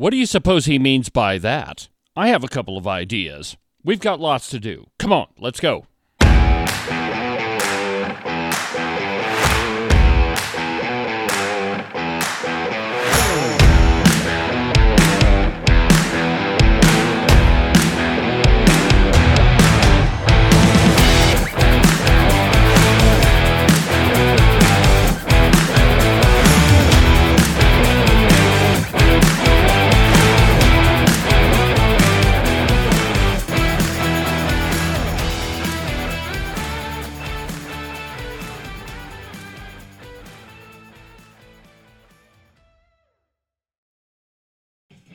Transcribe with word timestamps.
What 0.00 0.12
do 0.12 0.16
you 0.16 0.24
suppose 0.24 0.64
he 0.64 0.78
means 0.78 1.10
by 1.10 1.36
that? 1.36 1.90
I 2.16 2.28
have 2.28 2.42
a 2.42 2.48
couple 2.48 2.78
of 2.78 2.86
ideas. 2.86 3.58
We've 3.84 4.00
got 4.00 4.18
lots 4.18 4.48
to 4.48 4.58
do. 4.58 4.86
Come 4.98 5.12
on, 5.12 5.26
let's 5.36 5.60
go. 5.60 5.84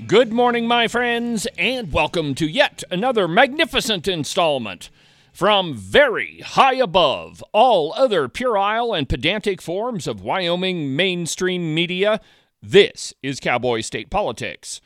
Good 0.08 0.32
morning, 0.32 0.68
my 0.68 0.88
friends, 0.88 1.48
and 1.58 1.91
welcome 1.91 2.36
to 2.36 2.45
yet 2.45 2.84
another 2.91 3.27
magnificent 3.27 4.08
installment 4.08 4.92
from 5.34 5.73
very 5.73 6.42
high 6.42 6.75
above 6.75 7.42
all 7.53 7.92
other 7.94 8.28
puerile 8.28 8.94
and 8.94 9.09
pedantic 9.09 9.61
forms 9.61 10.06
of 10.06 10.22
Wyoming 10.22 10.95
mainstream 10.95 11.73
media. 11.73 12.20
This 12.61 13.14
is 13.23 13.39
Cowboy 13.39 13.81
State 13.81 14.11
Politics. 14.11 14.80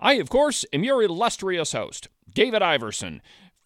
I, 0.00 0.14
of 0.14 0.30
course, 0.30 0.64
am 0.72 0.84
your 0.84 1.02
illustrious 1.02 1.72
host, 1.72 2.08
David 2.32 2.62
Iverson, 2.62 3.20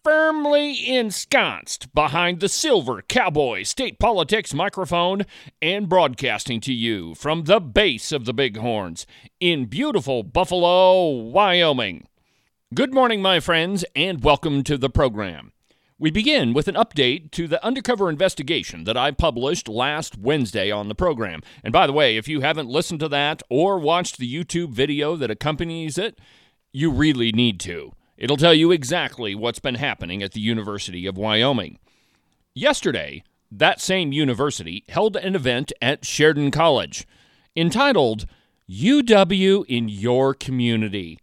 firmly 0.07 0.87
ensconced 0.87 1.93
behind 1.93 2.39
the 2.39 2.47
silver 2.47 3.01
cowboy 3.09 3.61
state 3.61 3.99
politics 3.99 4.53
microphone 4.53 5.25
and 5.61 5.89
broadcasting 5.89 6.61
to 6.61 6.71
you 6.71 7.13
from 7.13 7.43
the 7.43 7.59
base 7.59 8.13
of 8.13 8.23
the 8.23 8.33
Bighorns 8.33 9.05
in 9.41 9.65
beautiful 9.65 10.23
Buffalo, 10.23 11.09
Wyoming. 11.09 12.07
Good 12.73 12.93
morning, 12.93 13.21
my 13.21 13.41
friends, 13.41 13.83
and 13.97 14.23
welcome 14.23 14.63
to 14.63 14.77
the 14.77 14.89
program. 14.89 15.51
We 15.99 16.09
begin 16.09 16.53
with 16.53 16.69
an 16.69 16.75
update 16.75 17.31
to 17.31 17.45
the 17.45 17.61
undercover 17.61 18.09
investigation 18.09 18.85
that 18.85 18.95
I 18.95 19.11
published 19.11 19.67
last 19.67 20.17
Wednesday 20.17 20.71
on 20.71 20.87
the 20.87 20.95
program. 20.95 21.41
And 21.65 21.73
by 21.73 21.85
the 21.85 21.91
way, 21.91 22.15
if 22.15 22.29
you 22.29 22.39
haven't 22.39 22.69
listened 22.69 23.01
to 23.01 23.09
that 23.09 23.43
or 23.49 23.77
watched 23.77 24.19
the 24.19 24.33
YouTube 24.33 24.69
video 24.69 25.17
that 25.17 25.29
accompanies 25.29 25.97
it, 25.97 26.17
you 26.71 26.91
really 26.91 27.33
need 27.33 27.59
to. 27.59 27.91
It'll 28.17 28.37
tell 28.37 28.53
you 28.53 28.71
exactly 28.71 29.35
what's 29.35 29.59
been 29.59 29.75
happening 29.75 30.23
at 30.23 30.31
the 30.31 30.39
University 30.39 31.05
of 31.05 31.17
Wyoming. 31.17 31.77
Yesterday, 32.53 33.23
that 33.51 33.79
same 33.79 34.11
university 34.11 34.83
held 34.89 35.15
an 35.15 35.35
event 35.35 35.71
at 35.81 36.05
Sheridan 36.05 36.51
College 36.51 37.07
entitled 37.55 38.25
UW 38.69 39.65
in 39.67 39.87
Your 39.87 40.33
Community. 40.33 41.19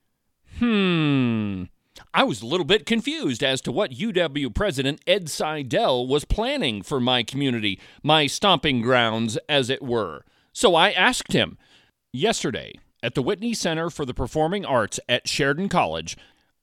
Hmm. 0.59 1.65
I 2.13 2.25
was 2.25 2.43
a 2.43 2.47
little 2.47 2.65
bit 2.65 2.87
confused 2.87 3.43
as 3.43 3.61
to 3.63 3.73
what 3.73 3.91
UW 3.91 4.55
President 4.55 5.01
Ed 5.07 5.29
Seidel 5.29 6.07
was 6.07 6.25
planning 6.25 6.83
for 6.83 7.01
my 7.01 7.23
community, 7.23 7.81
my 8.03 8.27
stomping 8.27 8.81
grounds, 8.83 9.37
as 9.49 9.69
it 9.69 9.83
were. 9.83 10.25
So 10.53 10.75
I 10.75 10.91
asked 10.91 11.33
him. 11.33 11.59
Yesterday, 12.13 12.75
at 13.03 13.15
the 13.15 13.23
Whitney 13.23 13.53
Center 13.53 13.91
for 13.91 14.05
the 14.05 14.15
Performing 14.15 14.65
Arts 14.65 15.01
at 15.09 15.29
Sheridan 15.29 15.69
College, 15.69 16.17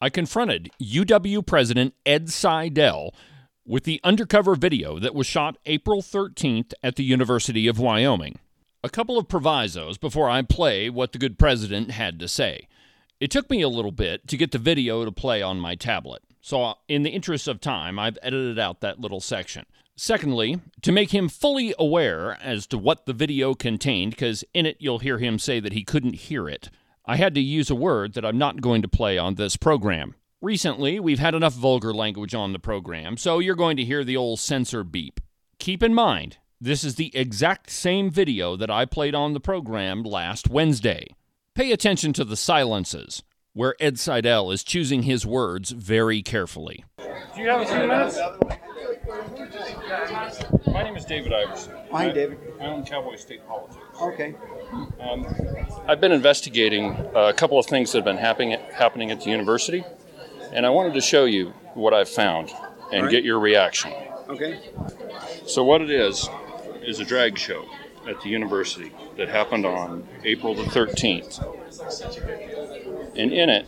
I 0.03 0.09
confronted 0.09 0.71
UW 0.81 1.45
President 1.45 1.93
Ed 2.07 2.31
Seidel 2.31 3.13
with 3.67 3.83
the 3.83 4.01
undercover 4.03 4.55
video 4.55 4.97
that 4.97 5.13
was 5.13 5.27
shot 5.27 5.59
April 5.67 6.01
13th 6.01 6.73
at 6.81 6.95
the 6.95 7.03
University 7.03 7.67
of 7.67 7.77
Wyoming. 7.77 8.39
A 8.83 8.89
couple 8.89 9.19
of 9.19 9.27
provisos 9.27 9.99
before 9.99 10.27
I 10.27 10.41
play 10.41 10.89
what 10.89 11.11
the 11.11 11.19
good 11.19 11.37
president 11.37 11.91
had 11.91 12.17
to 12.19 12.27
say. 12.27 12.67
It 13.19 13.29
took 13.29 13.51
me 13.51 13.61
a 13.61 13.69
little 13.69 13.91
bit 13.91 14.27
to 14.29 14.37
get 14.37 14.49
the 14.49 14.57
video 14.57 15.05
to 15.05 15.11
play 15.11 15.43
on 15.43 15.59
my 15.59 15.75
tablet, 15.75 16.23
so 16.41 16.63
uh, 16.63 16.73
in 16.87 17.03
the 17.03 17.11
interest 17.11 17.47
of 17.47 17.61
time, 17.61 17.99
I've 17.99 18.17
edited 18.23 18.57
out 18.57 18.81
that 18.81 18.99
little 18.99 19.21
section. 19.21 19.67
Secondly, 19.95 20.59
to 20.81 20.91
make 20.91 21.13
him 21.13 21.29
fully 21.29 21.75
aware 21.77 22.39
as 22.41 22.65
to 22.67 22.79
what 22.79 23.05
the 23.05 23.13
video 23.13 23.53
contained, 23.53 24.13
because 24.13 24.43
in 24.55 24.65
it 24.65 24.77
you'll 24.79 24.97
hear 24.97 25.19
him 25.19 25.37
say 25.37 25.59
that 25.59 25.73
he 25.73 25.83
couldn't 25.83 26.15
hear 26.15 26.49
it. 26.49 26.71
I 27.05 27.15
had 27.15 27.33
to 27.35 27.41
use 27.41 27.69
a 27.69 27.75
word 27.75 28.13
that 28.13 28.25
I'm 28.25 28.37
not 28.37 28.61
going 28.61 28.81
to 28.83 28.87
play 28.87 29.17
on 29.17 29.35
this 29.35 29.57
program. 29.57 30.15
Recently, 30.39 30.99
we've 30.99 31.19
had 31.19 31.35
enough 31.35 31.53
vulgar 31.53 31.93
language 31.93 32.35
on 32.35 32.53
the 32.53 32.59
program, 32.59 33.17
so 33.17 33.39
you're 33.39 33.55
going 33.55 33.77
to 33.77 33.83
hear 33.83 34.03
the 34.03 34.17
old 34.17 34.39
censor 34.39 34.83
beep. 34.83 35.19
Keep 35.59 35.83
in 35.83 35.93
mind, 35.93 36.37
this 36.59 36.83
is 36.83 36.95
the 36.95 37.15
exact 37.15 37.69
same 37.69 38.09
video 38.09 38.55
that 38.55 38.69
I 38.69 38.85
played 38.85 39.15
on 39.15 39.33
the 39.33 39.39
program 39.39 40.03
last 40.03 40.49
Wednesday. 40.49 41.07
Pay 41.55 41.71
attention 41.71 42.13
to 42.13 42.23
the 42.23 42.37
silences, 42.37 43.23
where 43.53 43.75
Ed 43.79 43.99
Seidel 43.99 44.51
is 44.51 44.63
choosing 44.63 45.03
his 45.03 45.25
words 45.25 45.71
very 45.71 46.21
carefully. 46.21 46.85
Do 47.35 47.41
you 47.41 47.49
have 47.49 47.61
a 47.61 47.65
few 47.65 47.87
minutes? 47.87 48.19
My 50.67 50.83
name 50.83 50.95
is 50.95 51.03
David 51.03 51.33
Iverson. 51.33 51.73
Hi, 51.91 52.09
David. 52.09 52.39
I 52.61 52.65
own 52.67 52.85
Cowboy 52.85 53.17
State 53.17 53.45
Politics. 53.45 53.77
Okay. 54.01 54.33
Um, 55.01 55.27
I've 55.85 55.99
been 55.99 56.13
investigating 56.13 56.95
a 57.13 57.33
couple 57.33 57.59
of 57.59 57.65
things 57.65 57.91
that 57.91 57.97
have 57.97 58.05
been 58.05 58.15
happening 58.17 58.57
happening 58.73 59.11
at 59.11 59.19
the 59.21 59.29
university, 59.29 59.83
and 60.53 60.65
I 60.65 60.69
wanted 60.69 60.93
to 60.93 61.01
show 61.01 61.25
you 61.25 61.49
what 61.73 61.93
I've 61.93 62.07
found 62.07 62.51
and 62.93 63.03
Right. 63.03 63.11
get 63.11 63.25
your 63.25 63.39
reaction. 63.39 63.91
Okay. 64.29 64.59
So, 65.45 65.61
what 65.63 65.81
it 65.81 65.89
is 65.89 66.29
is 66.81 67.01
a 67.01 67.05
drag 67.05 67.37
show 67.37 67.65
at 68.07 68.21
the 68.21 68.29
university 68.29 68.93
that 69.17 69.27
happened 69.27 69.65
on 69.65 70.07
April 70.23 70.55
the 70.55 70.63
13th, 70.63 71.39
and 73.17 73.33
in 73.33 73.49
it. 73.49 73.67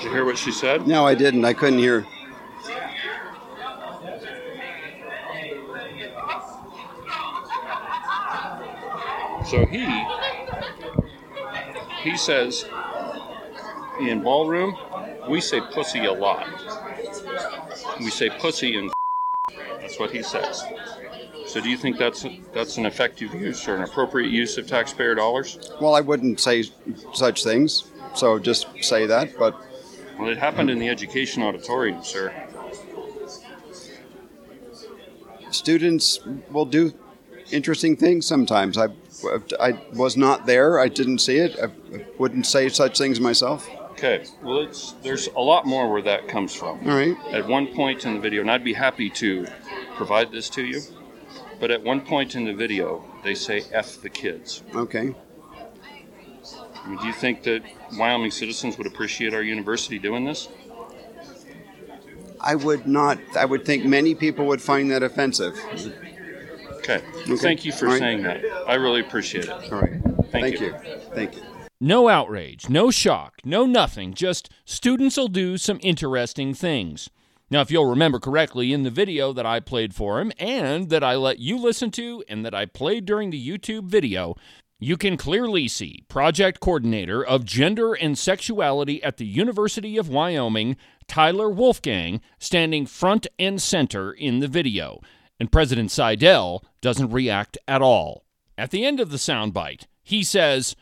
Did 0.00 0.06
you 0.06 0.12
hear 0.12 0.24
what 0.24 0.38
she 0.38 0.50
said? 0.50 0.86
No, 0.86 1.06
I 1.06 1.14
didn't. 1.14 1.44
I 1.44 1.52
couldn't 1.52 1.78
hear. 1.78 2.06
So 9.44 9.66
he 9.66 9.84
he 12.02 12.16
says 12.16 12.64
in 14.00 14.22
ballroom 14.22 14.74
we 15.28 15.42
say 15.42 15.60
pussy 15.60 16.06
a 16.06 16.12
lot. 16.12 16.48
We 17.98 18.08
say 18.08 18.30
pussy 18.30 18.76
and 18.78 18.90
that's 19.82 19.98
what 19.98 20.12
he 20.12 20.22
says. 20.22 20.64
So 21.44 21.60
do 21.60 21.68
you 21.68 21.76
think 21.76 21.98
that's 21.98 22.24
that's 22.54 22.78
an 22.78 22.86
effective 22.86 23.34
use 23.34 23.68
or 23.68 23.76
an 23.76 23.82
appropriate 23.82 24.30
use 24.30 24.56
of 24.56 24.66
taxpayer 24.66 25.14
dollars? 25.14 25.58
Well, 25.78 25.94
I 25.94 26.00
wouldn't 26.00 26.40
say 26.40 26.64
such 27.12 27.44
things, 27.44 27.90
so 28.14 28.38
just 28.38 28.66
say 28.80 29.04
that. 29.04 29.36
But 29.38 29.60
Well, 30.20 30.28
it 30.28 30.38
happened 30.38 30.68
in 30.68 30.78
the 30.78 30.88
education 30.88 31.42
auditorium, 31.42 32.04
sir. 32.04 32.30
students 35.50 36.20
will 36.50 36.64
do 36.64 36.92
interesting 37.50 37.96
things 37.96 38.26
sometimes. 38.26 38.78
I, 38.78 38.88
I 39.58 39.72
was 39.94 40.16
not 40.16 40.46
there. 40.46 40.78
I 40.78 40.88
didn't 40.88 41.18
see 41.18 41.38
it. 41.38 41.58
I, 41.58 41.70
wouldn't 42.18 42.46
say 42.46 42.68
such 42.68 42.98
things 42.98 43.18
myself. 43.18 43.68
Okay. 43.92 44.24
Well, 44.42 44.60
it's 44.60 44.92
there's 45.02 45.28
a 45.28 45.40
lot 45.40 45.66
more 45.66 45.90
where 45.90 46.02
that 46.02 46.28
comes 46.28 46.54
from. 46.54 46.86
All 46.88 46.96
right. 46.96 47.16
At 47.32 47.46
one 47.46 47.68
point 47.68 48.04
in 48.04 48.14
the 48.14 48.20
video, 48.20 48.42
and 48.42 48.50
I'd 48.50 48.64
be 48.64 48.74
happy 48.74 49.10
to 49.10 49.46
provide 49.96 50.30
this 50.30 50.48
to 50.50 50.64
you, 50.64 50.80
but 51.58 51.70
at 51.70 51.82
one 51.82 52.00
point 52.00 52.34
in 52.34 52.44
the 52.44 52.54
video, 52.54 53.04
they 53.24 53.34
say 53.34 53.64
F 53.72 54.00
the 54.00 54.10
kids. 54.10 54.62
Okay. 54.74 55.14
I 56.84 56.88
mean, 56.88 56.98
do 56.98 57.06
you 57.06 57.12
think 57.12 57.42
that 57.44 57.62
Wyoming 57.96 58.30
citizens 58.30 58.78
would 58.78 58.86
appreciate 58.86 59.34
our 59.34 59.42
university 59.42 59.98
doing 59.98 60.24
this? 60.24 60.48
I 62.40 62.54
would 62.54 62.86
not. 62.86 63.18
I 63.36 63.44
would 63.44 63.64
think 63.64 63.84
many 63.84 64.14
people 64.14 64.46
would 64.46 64.62
find 64.62 64.90
that 64.90 65.02
offensive. 65.02 65.58
Okay. 66.78 67.02
Thank 67.36 67.64
you 67.64 67.72
for 67.72 67.86
All 67.86 67.92
right. 67.92 67.98
saying 67.98 68.22
that. 68.22 68.42
I 68.66 68.74
really 68.74 69.00
appreciate 69.00 69.44
it. 69.44 69.50
All 69.50 69.80
right. 69.80 70.00
Thank 70.30 70.58
Thank 70.58 70.60
you. 70.60 70.68
you. 70.68 70.98
Thank 71.14 71.36
you. 71.36 71.42
No 71.82 72.08
outrage, 72.08 72.68
no 72.68 72.90
shock, 72.90 73.40
no 73.42 73.64
nothing, 73.64 74.12
just 74.12 74.50
students 74.66 75.16
will 75.16 75.28
do 75.28 75.56
some 75.56 75.78
interesting 75.82 76.52
things. 76.52 77.08
Now, 77.50 77.62
if 77.62 77.70
you'll 77.70 77.86
remember 77.86 78.18
correctly, 78.20 78.72
in 78.72 78.82
the 78.82 78.90
video 78.90 79.32
that 79.32 79.46
I 79.46 79.60
played 79.60 79.94
for 79.94 80.20
him 80.20 80.30
and 80.38 80.90
that 80.90 81.02
I 81.02 81.16
let 81.16 81.38
you 81.38 81.56
listen 81.56 81.90
to 81.92 82.22
and 82.28 82.44
that 82.44 82.54
I 82.54 82.66
played 82.66 83.06
during 83.06 83.30
the 83.30 83.48
YouTube 83.48 83.84
video, 83.84 84.36
you 84.82 84.96
can 84.96 85.18
clearly 85.18 85.68
see 85.68 86.04
project 86.08 86.58
coordinator 86.58 87.24
of 87.24 87.44
gender 87.44 87.92
and 87.92 88.16
sexuality 88.16 89.02
at 89.02 89.18
the 89.18 89.26
University 89.26 89.98
of 89.98 90.08
Wyoming, 90.08 90.76
Tyler 91.06 91.50
Wolfgang, 91.50 92.22
standing 92.38 92.86
front 92.86 93.26
and 93.38 93.60
center 93.60 94.10
in 94.10 94.40
the 94.40 94.48
video, 94.48 95.00
and 95.38 95.52
President 95.52 95.90
Seidel 95.90 96.64
doesn't 96.80 97.12
react 97.12 97.58
at 97.68 97.82
all. 97.82 98.24
At 98.56 98.70
the 98.70 98.86
end 98.86 99.00
of 99.00 99.10
the 99.10 99.18
soundbite, 99.18 99.84
he 100.02 100.24
says, 100.24 100.74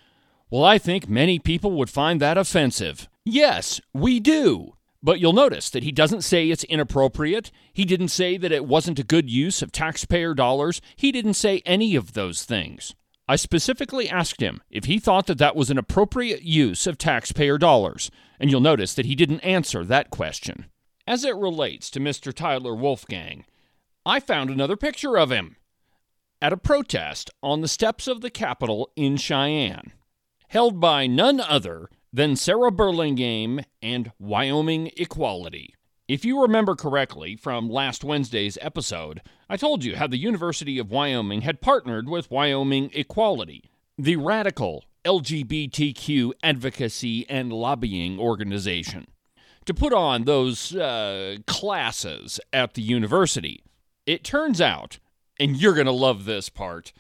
Well, 0.49 0.65
I 0.65 0.79
think 0.79 1.09
many 1.09 1.41
people 1.41 1.73
would 1.73 1.91
find 1.91 2.21
that 2.21 2.39
offensive. 2.39 3.09
Yes, 3.25 3.81
we 3.93 4.21
do. 4.21 4.75
But 5.03 5.19
you'll 5.21 5.33
notice 5.33 5.71
that 5.71 5.83
he 5.83 5.93
doesn't 5.93 6.23
say 6.23 6.51
it's 6.51 6.65
inappropriate. 6.65 7.51
He 7.73 7.85
didn't 7.85 8.09
say 8.09 8.37
that 8.37 8.53
it 8.53 8.65
wasn't 8.65 8.99
a 8.99 9.05
good 9.05 9.31
use 9.31 9.61
of 9.61 9.73
taxpayer 9.73 10.35
dollars. 10.35 10.81
He 10.97 11.13
didn't 11.13 11.35
say 11.35 11.63
any 11.65 11.95
of 11.97 12.15
those 12.15 12.45
things. 12.45 12.95
I 13.29 13.37
specifically 13.37 14.09
asked 14.09 14.41
him 14.41 14.63
if 14.71 14.87
he 14.87 14.99
thought 14.99 15.27
that 15.27 15.37
that 15.39 15.55
was 15.55 15.69
an 15.69 15.77
appropriate 15.77 16.43
use 16.43 16.87
of 16.87 16.97
taxpayer 16.97 17.59
dollars, 17.59 18.11
and 18.41 18.51
you'll 18.51 18.61
notice 18.61 18.95
that 18.95 19.05
he 19.05 19.15
didn't 19.15 19.41
answer 19.41 19.85
that 19.85 20.11
question. 20.11 20.67
As 21.07 21.25
it 21.25 21.37
relates 21.37 21.91
to 21.91 22.01
Mr. 22.01 22.33
Tyler 22.33 22.75
Wolfgang, 22.75 23.45
I 24.07 24.21
found 24.21 24.49
another 24.49 24.77
picture 24.77 25.19
of 25.19 25.31
him 25.31 25.57
at 26.41 26.53
a 26.55 26.57
protest 26.57 27.31
on 27.43 27.61
the 27.61 27.69
steps 27.69 28.09
of 28.09 28.23
the 28.23 28.31
Capitol 28.31 28.91
in 28.97 29.19
Cheyenne, 29.19 29.93
held 30.49 30.81
by 30.81 31.07
none 31.07 31.41
other 31.41 31.91
than 32.13 32.37
Sarah 32.37 32.71
Burlingame 32.71 33.61
and 33.83 34.11
Wyoming 34.19 34.91
Equality. 34.97 35.75
If 36.09 36.25
you 36.25 36.41
remember 36.41 36.75
correctly 36.75 37.37
from 37.37 37.69
last 37.69 38.03
Wednesday's 38.03 38.57
episode, 38.63 39.21
I 39.47 39.59
told 39.59 39.85
you 39.85 39.97
how 39.97 40.07
the 40.07 40.17
University 40.17 40.79
of 40.79 40.91
Wyoming 40.91 41.43
had 41.43 41.61
partnered 41.61 42.09
with 42.09 42.31
Wyoming 42.31 42.91
Equality, 42.95 43.71
the 43.99 44.17
radical 44.17 44.87
LGBTQ 45.05 46.33
advocacy 46.43 47.29
and 47.29 47.53
lobbying 47.53 48.19
organization, 48.19 49.09
to 49.67 49.75
put 49.75 49.93
on 49.93 50.25
those 50.25 50.75
uh, 50.75 51.37
classes 51.47 52.41
at 52.55 52.73
the 52.73 52.81
university. 52.81 53.63
It 54.07 54.25
turns 54.25 54.63
out, 54.63 54.99
and 55.39 55.59
you're 55.59 55.75
going 55.75 55.85
to 55.85 55.93
love 55.93 56.25
this 56.25 56.49
part, 56.49 56.95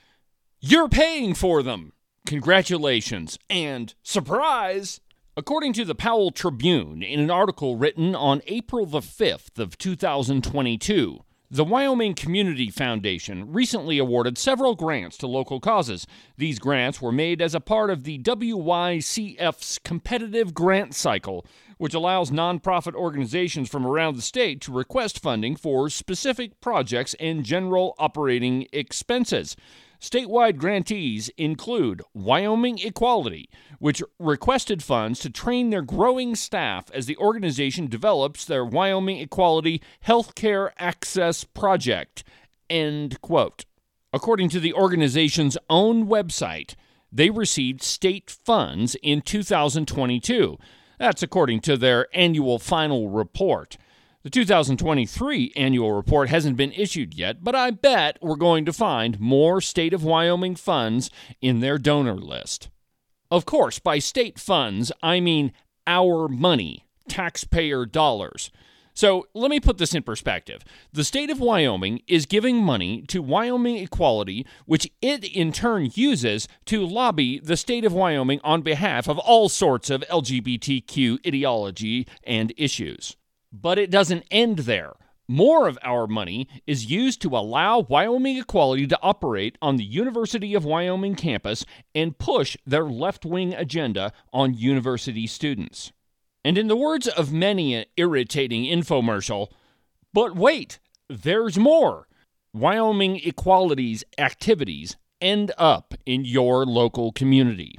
you're 0.60 0.90
paying 0.90 1.32
for 1.32 1.62
them. 1.62 1.94
Congratulations 2.26 3.38
and 3.48 3.94
surprise! 4.02 5.00
According 5.38 5.74
to 5.74 5.84
the 5.84 5.94
Powell 5.94 6.32
Tribune, 6.32 7.00
in 7.00 7.20
an 7.20 7.30
article 7.30 7.76
written 7.76 8.16
on 8.16 8.42
April 8.48 8.86
the 8.86 8.98
5th 8.98 9.60
of 9.60 9.78
2022, 9.78 11.20
the 11.48 11.62
Wyoming 11.62 12.14
Community 12.14 12.70
Foundation 12.70 13.52
recently 13.52 13.98
awarded 13.98 14.36
several 14.36 14.74
grants 14.74 15.16
to 15.18 15.28
local 15.28 15.60
causes. 15.60 16.08
These 16.36 16.58
grants 16.58 17.00
were 17.00 17.12
made 17.12 17.40
as 17.40 17.54
a 17.54 17.60
part 17.60 17.88
of 17.88 18.02
the 18.02 18.18
WYCF's 18.18 19.78
competitive 19.78 20.54
grant 20.54 20.96
cycle, 20.96 21.46
which 21.76 21.94
allows 21.94 22.32
nonprofit 22.32 22.96
organizations 22.96 23.68
from 23.68 23.86
around 23.86 24.16
the 24.16 24.22
state 24.22 24.60
to 24.62 24.72
request 24.72 25.22
funding 25.22 25.54
for 25.54 25.88
specific 25.88 26.60
projects 26.60 27.14
and 27.20 27.44
general 27.44 27.94
operating 28.00 28.66
expenses. 28.72 29.54
Statewide 30.00 30.58
grantees 30.58 31.28
include 31.36 32.02
Wyoming 32.14 32.78
Equality, 32.78 33.50
which 33.80 34.02
requested 34.18 34.82
funds 34.82 35.18
to 35.20 35.30
train 35.30 35.70
their 35.70 35.82
growing 35.82 36.36
staff 36.36 36.88
as 36.94 37.06
the 37.06 37.16
organization 37.16 37.88
develops 37.88 38.44
their 38.44 38.64
Wyoming 38.64 39.18
Equality 39.18 39.82
Healthcare 40.06 40.70
Access 40.78 41.42
Project. 41.42 42.22
End 42.70 43.20
quote. 43.20 43.64
According 44.12 44.50
to 44.50 44.60
the 44.60 44.72
organization's 44.72 45.58
own 45.68 46.06
website, 46.06 46.74
they 47.10 47.30
received 47.30 47.82
state 47.82 48.30
funds 48.30 48.94
in 49.02 49.20
2022. 49.20 50.58
That's 50.98 51.22
according 51.22 51.60
to 51.62 51.76
their 51.76 52.06
annual 52.14 52.58
final 52.58 53.08
report. 53.08 53.76
The 54.24 54.30
2023 54.30 55.52
annual 55.54 55.92
report 55.92 56.28
hasn't 56.28 56.56
been 56.56 56.72
issued 56.72 57.14
yet, 57.14 57.44
but 57.44 57.54
I 57.54 57.70
bet 57.70 58.18
we're 58.20 58.34
going 58.34 58.64
to 58.64 58.72
find 58.72 59.20
more 59.20 59.60
State 59.60 59.94
of 59.94 60.02
Wyoming 60.02 60.56
funds 60.56 61.08
in 61.40 61.60
their 61.60 61.78
donor 61.78 62.16
list. 62.16 62.68
Of 63.30 63.44
course, 63.44 63.78
by 63.78 64.00
state 64.00 64.40
funds, 64.40 64.90
I 65.04 65.20
mean 65.20 65.52
our 65.86 66.26
money, 66.26 66.84
taxpayer 67.08 67.86
dollars. 67.86 68.50
So 68.92 69.28
let 69.34 69.52
me 69.52 69.60
put 69.60 69.78
this 69.78 69.94
in 69.94 70.02
perspective. 70.02 70.64
The 70.92 71.04
state 71.04 71.30
of 71.30 71.38
Wyoming 71.38 72.02
is 72.08 72.26
giving 72.26 72.56
money 72.56 73.02
to 73.02 73.22
Wyoming 73.22 73.76
Equality, 73.76 74.44
which 74.66 74.90
it 75.00 75.22
in 75.24 75.52
turn 75.52 75.90
uses 75.94 76.48
to 76.64 76.84
lobby 76.84 77.38
the 77.38 77.56
state 77.56 77.84
of 77.84 77.92
Wyoming 77.92 78.40
on 78.42 78.62
behalf 78.62 79.06
of 79.06 79.16
all 79.20 79.48
sorts 79.48 79.90
of 79.90 80.02
LGBTQ 80.10 81.24
ideology 81.24 82.08
and 82.24 82.52
issues. 82.56 83.16
But 83.52 83.78
it 83.78 83.90
doesn't 83.90 84.24
end 84.30 84.60
there. 84.60 84.92
More 85.30 85.68
of 85.68 85.78
our 85.82 86.06
money 86.06 86.48
is 86.66 86.90
used 86.90 87.20
to 87.22 87.36
allow 87.36 87.80
Wyoming 87.80 88.38
Equality 88.38 88.86
to 88.86 88.98
operate 89.02 89.58
on 89.60 89.76
the 89.76 89.84
University 89.84 90.54
of 90.54 90.64
Wyoming 90.64 91.16
campus 91.16 91.66
and 91.94 92.16
push 92.18 92.56
their 92.64 92.84
left 92.84 93.26
wing 93.26 93.52
agenda 93.52 94.12
on 94.32 94.54
university 94.54 95.26
students. 95.26 95.92
And 96.44 96.56
in 96.56 96.68
the 96.68 96.76
words 96.76 97.08
of 97.08 97.30
many 97.30 97.74
an 97.74 97.84
irritating 97.98 98.64
infomercial, 98.64 99.48
but 100.14 100.34
wait, 100.34 100.78
there's 101.10 101.58
more. 101.58 102.08
Wyoming 102.54 103.16
Equality's 103.16 104.04
activities 104.16 104.96
end 105.20 105.52
up 105.58 105.92
in 106.06 106.24
your 106.24 106.64
local 106.64 107.12
community. 107.12 107.74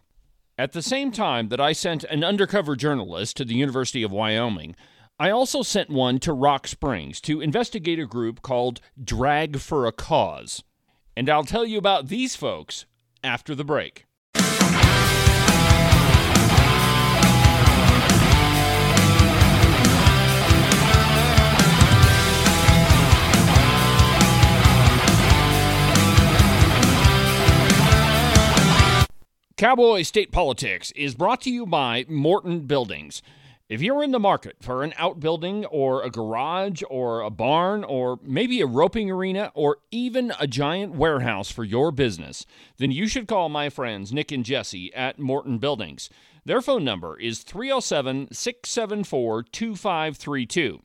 At 0.57 0.73
the 0.73 0.83
same 0.83 1.11
time 1.11 1.49
that 1.49 1.59
I 1.59 1.71
sent 1.71 2.03
an 2.03 2.23
undercover 2.23 2.75
journalist 2.75 3.37
to 3.37 3.45
the 3.45 3.55
University 3.55 4.03
of 4.03 4.11
Wyoming, 4.11 4.75
I 5.21 5.31
also 5.31 5.63
sent 5.63 5.89
one 5.89 6.19
to 6.19 6.31
Rock 6.31 6.65
Springs 6.65 7.19
to 7.21 7.41
investigate 7.41 7.99
a 7.99 8.05
group 8.05 8.41
called 8.41 8.79
Drag 9.03 9.59
for 9.59 9.85
a 9.85 9.91
Cause. 9.91 10.63
And 11.17 11.29
I'll 11.29 11.43
tell 11.43 11.65
you 11.65 11.77
about 11.77 12.07
these 12.07 12.37
folks 12.37 12.85
after 13.21 13.53
the 13.53 13.65
break. 13.65 14.05
Cowboy 29.57 30.03
State 30.03 30.31
Politics 30.31 30.93
is 30.95 31.13
brought 31.13 31.41
to 31.41 31.51
you 31.51 31.65
by 31.65 32.05
Morton 32.07 32.61
Buildings. 32.61 33.21
If 33.69 33.83
you're 33.83 34.01
in 34.01 34.09
the 34.09 34.19
market 34.19 34.55
for 34.61 34.83
an 34.83 34.95
outbuilding 34.97 35.63
or 35.65 36.01
a 36.01 36.09
garage 36.09 36.81
or 36.89 37.21
a 37.21 37.29
barn 37.29 37.83
or 37.83 38.17
maybe 38.23 38.61
a 38.61 38.65
roping 38.65 39.11
arena 39.11 39.51
or 39.53 39.77
even 39.91 40.33
a 40.39 40.47
giant 40.47 40.95
warehouse 40.95 41.51
for 41.51 41.63
your 41.63 41.91
business, 41.91 42.47
then 42.77 42.89
you 42.89 43.07
should 43.07 43.27
call 43.27 43.47
my 43.47 43.69
friends 43.69 44.11
Nick 44.11 44.31
and 44.31 44.43
Jesse 44.43 44.91
at 44.95 45.19
Morton 45.19 45.59
Buildings. 45.59 46.09
Their 46.45 46.61
phone 46.63 46.83
number 46.83 47.19
is 47.19 47.43
307 47.43 48.29
674 48.31 49.43
2532. 49.43 50.79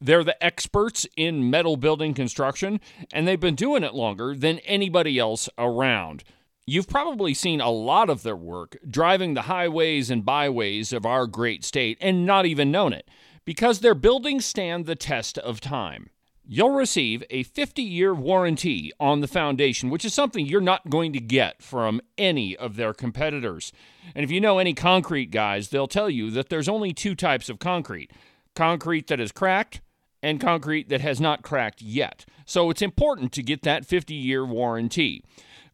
They're 0.00 0.24
the 0.24 0.44
experts 0.44 1.06
in 1.16 1.48
metal 1.48 1.76
building 1.76 2.14
construction, 2.14 2.80
and 3.12 3.28
they've 3.28 3.38
been 3.38 3.54
doing 3.54 3.84
it 3.84 3.94
longer 3.94 4.34
than 4.34 4.58
anybody 4.60 5.20
else 5.20 5.48
around. 5.56 6.24
You've 6.66 6.88
probably 6.88 7.34
seen 7.34 7.60
a 7.60 7.70
lot 7.70 8.08
of 8.08 8.22
their 8.22 8.36
work 8.36 8.76
driving 8.88 9.34
the 9.34 9.42
highways 9.42 10.10
and 10.10 10.24
byways 10.24 10.94
of 10.94 11.04
our 11.04 11.26
great 11.26 11.62
state 11.62 11.98
and 12.00 12.24
not 12.24 12.46
even 12.46 12.70
known 12.70 12.94
it, 12.94 13.06
because 13.44 13.80
their 13.80 13.94
buildings 13.94 14.46
stand 14.46 14.86
the 14.86 14.96
test 14.96 15.36
of 15.36 15.60
time. 15.60 16.08
You'll 16.46 16.70
receive 16.70 17.22
a 17.28 17.42
50 17.42 17.82
year 17.82 18.14
warranty 18.14 18.92
on 18.98 19.20
the 19.20 19.28
foundation, 19.28 19.90
which 19.90 20.06
is 20.06 20.14
something 20.14 20.46
you're 20.46 20.60
not 20.62 20.88
going 20.88 21.12
to 21.12 21.20
get 21.20 21.62
from 21.62 22.00
any 22.16 22.56
of 22.56 22.76
their 22.76 22.94
competitors. 22.94 23.72
And 24.14 24.24
if 24.24 24.30
you 24.30 24.40
know 24.40 24.58
any 24.58 24.72
concrete 24.72 25.30
guys, 25.30 25.68
they'll 25.68 25.86
tell 25.86 26.08
you 26.08 26.30
that 26.30 26.48
there's 26.48 26.68
only 26.68 26.92
two 26.92 27.14
types 27.14 27.48
of 27.48 27.58
concrete 27.58 28.10
concrete 28.54 29.08
that 29.08 29.20
is 29.20 29.32
cracked 29.32 29.80
and 30.22 30.40
concrete 30.40 30.88
that 30.88 31.00
has 31.00 31.20
not 31.20 31.42
cracked 31.42 31.82
yet. 31.82 32.24
So 32.46 32.70
it's 32.70 32.82
important 32.82 33.32
to 33.32 33.42
get 33.42 33.62
that 33.62 33.84
50 33.84 34.14
year 34.14 34.44
warranty. 34.44 35.22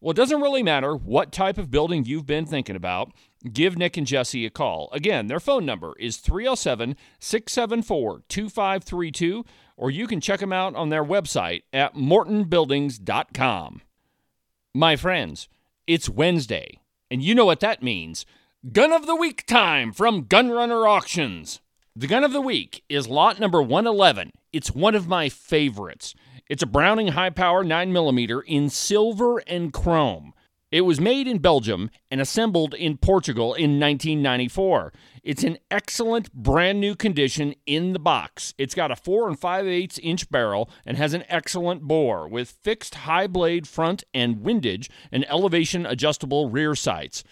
Well, 0.01 0.11
it 0.11 0.17
doesn't 0.17 0.41
really 0.41 0.63
matter 0.63 0.95
what 0.95 1.31
type 1.31 1.59
of 1.59 1.69
building 1.69 2.05
you've 2.05 2.25
been 2.25 2.47
thinking 2.47 2.75
about. 2.75 3.11
Give 3.53 3.77
Nick 3.77 3.97
and 3.97 4.07
Jesse 4.07 4.47
a 4.47 4.49
call. 4.49 4.89
Again, 4.91 5.27
their 5.27 5.39
phone 5.39 5.63
number 5.63 5.93
is 5.99 6.17
307 6.17 6.95
674 7.19 8.23
2532, 8.27 9.45
or 9.77 9.91
you 9.91 10.07
can 10.07 10.19
check 10.19 10.39
them 10.39 10.51
out 10.51 10.75
on 10.75 10.89
their 10.89 11.05
website 11.05 11.61
at 11.71 11.93
mortonbuildings.com. 11.93 13.81
My 14.73 14.95
friends, 14.95 15.47
it's 15.85 16.09
Wednesday, 16.09 16.79
and 17.11 17.21
you 17.21 17.35
know 17.35 17.45
what 17.45 17.59
that 17.59 17.83
means. 17.83 18.25
Gun 18.71 18.91
of 18.91 19.05
the 19.05 19.15
Week 19.15 19.45
time 19.45 19.93
from 19.93 20.25
Gunrunner 20.25 20.87
Auctions. 20.89 21.61
The 21.93 22.07
gun 22.07 22.23
of 22.23 22.31
the 22.31 22.41
week 22.41 22.85
is 22.87 23.09
lot 23.09 23.37
number 23.37 23.61
111. 23.61 24.31
It's 24.53 24.71
one 24.71 24.95
of 24.95 25.09
my 25.09 25.27
favorites. 25.27 26.15
It's 26.51 26.63
a 26.63 26.67
Browning 26.67 27.07
high 27.07 27.29
power 27.29 27.63
9mm 27.63 28.43
in 28.45 28.69
silver 28.69 29.37
and 29.47 29.71
chrome. 29.71 30.33
It 30.69 30.81
was 30.81 30.99
made 30.99 31.25
in 31.25 31.37
Belgium 31.37 31.89
and 32.11 32.19
assembled 32.19 32.73
in 32.73 32.97
Portugal 32.97 33.53
in 33.53 33.79
1994. 33.79 34.91
It's 35.23 35.45
in 35.45 35.59
excellent 35.71 36.33
brand 36.33 36.81
new 36.81 36.93
condition 36.93 37.55
in 37.65 37.93
the 37.93 37.99
box. 37.99 38.53
It's 38.57 38.75
got 38.75 38.91
a 38.91 38.97
4 38.97 39.29
and 39.29 39.39
5 39.39 39.65
8 39.65 39.99
inch 40.03 40.29
barrel 40.29 40.69
and 40.85 40.97
has 40.97 41.13
an 41.13 41.23
excellent 41.29 41.83
bore 41.83 42.27
with 42.27 42.49
fixed 42.49 42.95
high 42.95 43.27
blade 43.27 43.65
front 43.65 44.03
and 44.13 44.41
windage 44.41 44.89
and 45.09 45.25
elevation 45.29 45.85
adjustable 45.85 46.49
rear 46.49 46.75
sights. 46.75 47.23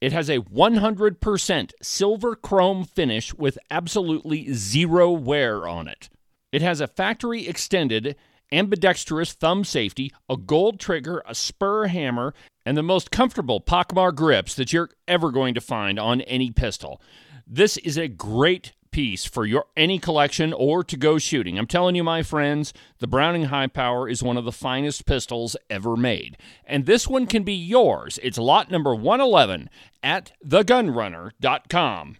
It 0.00 0.12
has 0.12 0.30
a 0.30 0.38
100% 0.38 1.72
silver 1.82 2.36
chrome 2.36 2.84
finish 2.84 3.34
with 3.34 3.58
absolutely 3.72 4.52
zero 4.52 5.10
wear 5.10 5.66
on 5.66 5.88
it. 5.88 6.08
It 6.52 6.62
has 6.62 6.80
a 6.80 6.86
factory 6.86 7.48
extended 7.48 8.14
ambidextrous 8.52 9.32
thumb 9.32 9.64
safety, 9.64 10.12
a 10.28 10.36
gold 10.36 10.80
trigger, 10.80 11.22
a 11.26 11.34
spur 11.34 11.86
hammer, 11.86 12.34
and 12.64 12.76
the 12.76 12.82
most 12.82 13.10
comfortable 13.10 13.60
Pachmayr 13.60 14.14
grips 14.14 14.54
that 14.54 14.72
you're 14.72 14.90
ever 15.06 15.30
going 15.30 15.54
to 15.54 15.60
find 15.60 15.98
on 15.98 16.20
any 16.22 16.50
pistol. 16.50 17.00
This 17.46 17.76
is 17.78 17.96
a 17.96 18.08
great 18.08 18.72
piece 18.90 19.24
for 19.24 19.46
your 19.46 19.66
any 19.76 19.98
collection 19.98 20.52
or 20.52 20.82
to 20.84 20.96
go 20.96 21.18
shooting. 21.18 21.58
I'm 21.58 21.66
telling 21.66 21.94
you 21.94 22.04
my 22.04 22.22
friends, 22.22 22.72
the 22.98 23.06
Browning 23.06 23.44
High 23.44 23.66
Power 23.66 24.08
is 24.08 24.22
one 24.22 24.36
of 24.36 24.44
the 24.44 24.52
finest 24.52 25.06
pistols 25.06 25.56
ever 25.70 25.96
made. 25.96 26.36
And 26.64 26.86
this 26.86 27.06
one 27.06 27.26
can 27.26 27.42
be 27.42 27.54
yours. 27.54 28.18
It's 28.22 28.38
lot 28.38 28.70
number 28.70 28.94
111 28.94 29.70
at 30.02 30.32
thegunrunner.com. 30.44 32.16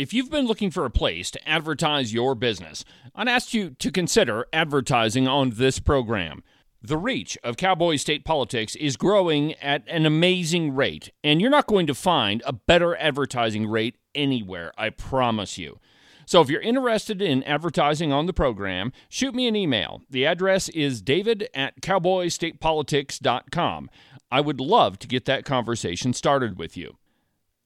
If 0.00 0.12
you've 0.14 0.30
been 0.30 0.46
looking 0.46 0.70
for 0.70 0.86
a 0.86 0.90
place 0.90 1.30
to 1.32 1.46
advertise 1.46 2.14
your 2.14 2.34
business, 2.34 2.86
I'd 3.14 3.28
ask 3.28 3.52
you 3.52 3.76
to 3.80 3.92
consider 3.92 4.46
advertising 4.50 5.28
on 5.28 5.50
this 5.50 5.78
program. 5.78 6.42
The 6.80 6.96
reach 6.96 7.36
of 7.44 7.58
Cowboy 7.58 7.96
State 7.96 8.24
Politics 8.24 8.74
is 8.76 8.96
growing 8.96 9.52
at 9.56 9.82
an 9.86 10.06
amazing 10.06 10.74
rate, 10.74 11.10
and 11.22 11.38
you're 11.38 11.50
not 11.50 11.66
going 11.66 11.86
to 11.86 11.94
find 11.94 12.42
a 12.46 12.52
better 12.54 12.96
advertising 12.96 13.66
rate 13.66 13.96
anywhere, 14.14 14.72
I 14.78 14.88
promise 14.88 15.58
you. 15.58 15.78
So 16.24 16.40
if 16.40 16.48
you're 16.48 16.62
interested 16.62 17.20
in 17.20 17.42
advertising 17.42 18.10
on 18.10 18.24
the 18.24 18.32
program, 18.32 18.94
shoot 19.10 19.34
me 19.34 19.46
an 19.48 19.54
email. 19.54 20.00
The 20.08 20.24
address 20.24 20.70
is 20.70 21.02
david 21.02 21.50
at 21.52 21.82
cowboystatepolitics.com. 21.82 23.90
I 24.32 24.40
would 24.40 24.60
love 24.60 24.98
to 25.00 25.06
get 25.06 25.26
that 25.26 25.44
conversation 25.44 26.14
started 26.14 26.58
with 26.58 26.74
you. 26.74 26.96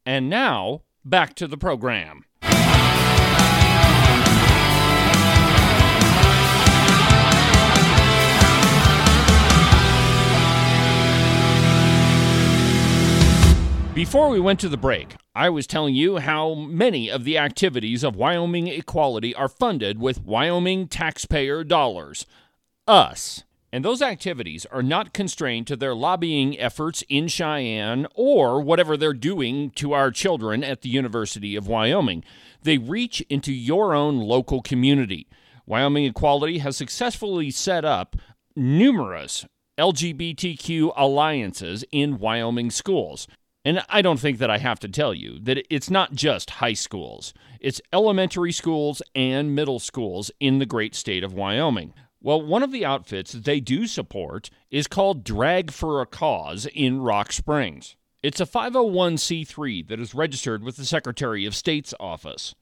And 0.04 0.28
now, 0.28 0.82
back 1.04 1.34
to 1.34 1.46
the 1.46 1.56
program. 1.56 2.24
Before 13.94 14.28
we 14.28 14.40
went 14.40 14.58
to 14.58 14.68
the 14.68 14.76
break, 14.76 15.14
I 15.36 15.48
was 15.50 15.68
telling 15.68 15.94
you 15.94 16.16
how 16.18 16.54
many 16.54 17.08
of 17.08 17.22
the 17.22 17.38
activities 17.38 18.02
of 18.02 18.16
Wyoming 18.16 18.66
Equality 18.66 19.32
are 19.36 19.48
funded 19.48 20.00
with 20.00 20.24
Wyoming 20.24 20.88
taxpayer 20.88 21.62
dollars. 21.62 22.26
Us. 22.88 23.44
And 23.74 23.84
those 23.84 24.02
activities 24.02 24.66
are 24.66 24.84
not 24.84 25.12
constrained 25.12 25.66
to 25.66 25.74
their 25.74 25.96
lobbying 25.96 26.56
efforts 26.60 27.02
in 27.08 27.26
Cheyenne 27.26 28.06
or 28.14 28.60
whatever 28.60 28.96
they're 28.96 29.12
doing 29.12 29.70
to 29.70 29.94
our 29.94 30.12
children 30.12 30.62
at 30.62 30.82
the 30.82 30.88
University 30.88 31.56
of 31.56 31.66
Wyoming. 31.66 32.22
They 32.62 32.78
reach 32.78 33.20
into 33.22 33.52
your 33.52 33.92
own 33.92 34.20
local 34.20 34.62
community. 34.62 35.26
Wyoming 35.66 36.04
Equality 36.04 36.58
has 36.58 36.76
successfully 36.76 37.50
set 37.50 37.84
up 37.84 38.14
numerous 38.54 39.44
LGBTQ 39.76 40.92
alliances 40.96 41.84
in 41.90 42.18
Wyoming 42.18 42.70
schools. 42.70 43.26
And 43.64 43.82
I 43.88 44.02
don't 44.02 44.20
think 44.20 44.38
that 44.38 44.50
I 44.50 44.58
have 44.58 44.78
to 44.80 44.88
tell 44.88 45.12
you 45.12 45.40
that 45.40 45.66
it's 45.68 45.90
not 45.90 46.12
just 46.12 46.50
high 46.50 46.74
schools, 46.74 47.34
it's 47.58 47.80
elementary 47.92 48.52
schools 48.52 49.02
and 49.16 49.52
middle 49.52 49.80
schools 49.80 50.30
in 50.38 50.60
the 50.60 50.66
great 50.66 50.94
state 50.94 51.24
of 51.24 51.34
Wyoming. 51.34 51.92
Well, 52.24 52.40
one 52.40 52.62
of 52.62 52.72
the 52.72 52.86
outfits 52.86 53.32
that 53.32 53.44
they 53.44 53.60
do 53.60 53.86
support 53.86 54.48
is 54.70 54.86
called 54.86 55.24
Drag 55.24 55.70
for 55.70 56.00
a 56.00 56.06
Cause 56.06 56.66
in 56.72 57.02
Rock 57.02 57.32
Springs. 57.32 57.96
It's 58.22 58.40
a 58.40 58.46
501c3 58.46 59.86
that 59.88 60.00
is 60.00 60.14
registered 60.14 60.62
with 60.62 60.78
the 60.78 60.86
Secretary 60.86 61.44
of 61.44 61.54
State's 61.54 61.92
office. 62.00 62.54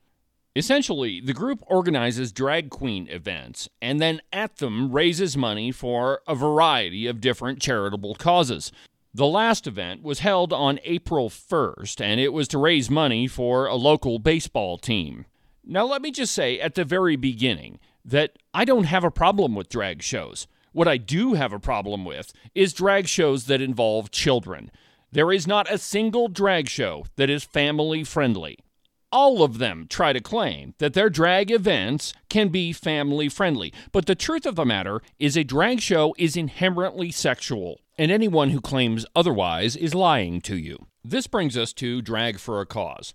Essentially, 0.57 1.21
the 1.21 1.33
group 1.33 1.63
organizes 1.69 2.33
drag 2.33 2.71
queen 2.71 3.07
events 3.09 3.69
and 3.81 4.01
then 4.01 4.21
at 4.33 4.57
them 4.57 4.91
raises 4.91 5.37
money 5.37 5.71
for 5.71 6.23
a 6.27 6.35
variety 6.35 7.07
of 7.07 7.21
different 7.21 7.63
charitable 7.63 8.17
causes. 8.17 8.73
The 9.15 9.27
last 9.27 9.69
event 9.69 10.03
was 10.03 10.19
held 10.19 10.53
on 10.53 10.81
April 10.83 11.31
1st, 11.31 12.01
and 12.01 12.19
it 12.19 12.33
was 12.33 12.49
to 12.49 12.59
raise 12.59 12.91
money 12.91 13.29
for 13.29 13.67
a 13.67 13.77
local 13.77 14.19
baseball 14.19 14.77
team. 14.77 15.27
Now, 15.65 15.87
let 15.87 16.03
me 16.03 16.11
just 16.11 16.35
say 16.35 16.59
at 16.59 16.75
the 16.75 16.85
very 16.85 17.15
beginning 17.15 17.79
that 18.05 18.39
I 18.53 18.65
don't 18.65 18.85
have 18.85 19.05
a 19.05 19.11
problem 19.11 19.55
with 19.55 19.69
drag 19.69 20.03
shows. 20.03 20.47
What 20.73 20.89
I 20.89 20.97
do 20.97 21.35
have 21.35 21.53
a 21.53 21.59
problem 21.59 22.05
with 22.05 22.33
is 22.55 22.73
drag 22.73 23.07
shows 23.07 23.47
that 23.47 23.61
involve 23.61 24.11
children. 24.11 24.71
There 25.11 25.31
is 25.31 25.47
not 25.47 25.71
a 25.71 25.79
single 25.79 26.29
drag 26.29 26.69
show 26.69 27.05
that 27.17 27.29
is 27.29 27.45
family 27.45 28.05
friendly. 28.05 28.59
All 29.13 29.43
of 29.43 29.59
them 29.59 29.87
try 29.91 30.15
to 30.15 30.21
claim 30.21 30.75
that 30.79 30.95
their 30.95 31.11
drag 31.11 31.51
events 31.51 32.15
can 32.31 32.49
be 32.49 32.73
family 32.73 33.29
friendly, 33.29 33.75
but 33.93 34.07
the 34.07 34.15
truth 34.15 34.47
of 34.47 34.57
the 34.57 34.65
matter 34.65 35.03
is 35.19 35.37
a 35.37 35.45
drag 35.45 35.81
show 35.81 36.15
is 36.17 36.35
inherently 36.35 37.11
sexual, 37.11 37.81
and 37.99 38.11
anyone 38.11 38.51
who 38.51 38.61
claims 38.63 39.05
otherwise 39.15 39.77
is 39.77 39.95
lying 39.95 40.41
to 40.41 40.57
you. 40.57 40.87
This 41.05 41.27
brings 41.27 41.59
us 41.59 41.75
to 41.75 42.01
Drag 42.01 42.39
for 42.39 42.63
a 42.63 42.67
Cause. 42.67 43.13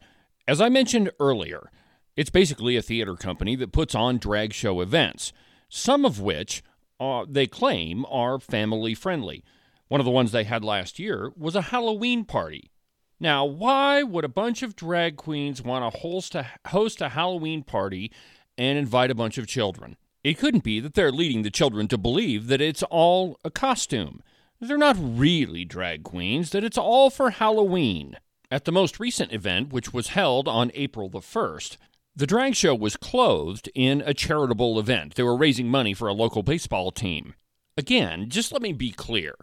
As 0.47 0.61
I 0.61 0.69
mentioned 0.69 1.09
earlier, 1.19 1.71
it's 2.17 2.31
basically 2.31 2.75
a 2.75 2.81
theater 2.81 3.15
company 3.15 3.55
that 3.55 3.71
puts 3.71 3.95
on 3.95 4.17
drag 4.17 4.51
show 4.51 4.81
events, 4.81 5.31
some 5.69 6.03
of 6.03 6.19
which 6.19 6.63
uh, 6.99 7.25
they 7.29 7.45
claim 7.45 8.05
are 8.09 8.39
family 8.39 8.95
friendly. 8.95 9.45
One 9.87 10.01
of 10.01 10.05
the 10.05 10.11
ones 10.11 10.31
they 10.31 10.43
had 10.43 10.65
last 10.65 10.99
year 10.99 11.31
was 11.37 11.55
a 11.55 11.61
Halloween 11.61 12.25
party. 12.25 12.71
Now, 13.19 13.45
why 13.45 14.03
would 14.03 14.25
a 14.25 14.29
bunch 14.29 14.63
of 14.63 14.75
drag 14.75 15.15
queens 15.15 15.61
want 15.61 15.93
to 15.93 15.99
host 15.99 16.35
a, 16.35 16.47
host 16.67 17.01
a 17.01 17.09
Halloween 17.09 17.63
party 17.63 18.11
and 18.57 18.77
invite 18.77 19.11
a 19.11 19.15
bunch 19.15 19.37
of 19.37 19.47
children? 19.47 19.95
It 20.23 20.37
couldn't 20.39 20.63
be 20.63 20.79
that 20.79 20.95
they're 20.95 21.11
leading 21.11 21.43
the 21.43 21.51
children 21.51 21.87
to 21.87 21.97
believe 21.97 22.47
that 22.47 22.61
it's 22.61 22.83
all 22.83 23.39
a 23.45 23.51
costume. 23.51 24.21
They're 24.59 24.77
not 24.77 24.97
really 24.99 25.65
drag 25.65 26.03
queens, 26.03 26.49
that 26.49 26.63
it's 26.63 26.77
all 26.77 27.09
for 27.09 27.29
Halloween. 27.29 28.17
At 28.49 28.65
the 28.65 28.71
most 28.71 28.99
recent 28.99 29.31
event, 29.31 29.71
which 29.71 29.93
was 29.93 30.09
held 30.09 30.47
on 30.47 30.71
April 30.73 31.09
the 31.09 31.19
1st, 31.19 31.77
the 32.17 32.25
drag 32.25 32.55
show 32.55 32.73
was 32.73 32.97
clothed 32.97 33.69
in 33.75 34.01
a 34.03 34.11
charitable 34.11 34.79
event. 34.79 35.13
They 35.13 35.21
were 35.21 35.37
raising 35.37 35.67
money 35.67 35.93
for 35.93 36.07
a 36.07 36.13
local 36.13 36.41
baseball 36.41 36.91
team. 36.91 37.35
Again, 37.77 38.27
just 38.27 38.51
let 38.51 38.63
me 38.63 38.73
be 38.73 38.91
clear. 38.91 39.35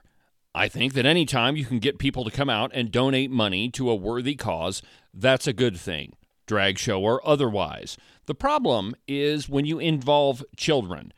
I 0.56 0.66
think 0.66 0.92
that 0.94 1.06
any 1.06 1.24
time 1.24 1.56
you 1.56 1.64
can 1.64 1.78
get 1.78 2.00
people 2.00 2.24
to 2.24 2.32
come 2.32 2.50
out 2.50 2.72
and 2.74 2.90
donate 2.90 3.30
money 3.30 3.70
to 3.70 3.88
a 3.88 3.94
worthy 3.94 4.34
cause, 4.34 4.82
that's 5.12 5.46
a 5.46 5.52
good 5.52 5.76
thing, 5.76 6.14
drag 6.48 6.76
show 6.76 7.00
or 7.00 7.24
otherwise. 7.24 7.96
The 8.26 8.34
problem 8.34 8.96
is 9.06 9.48
when 9.48 9.66
you 9.66 9.78
involve 9.78 10.44
children. 10.56 11.12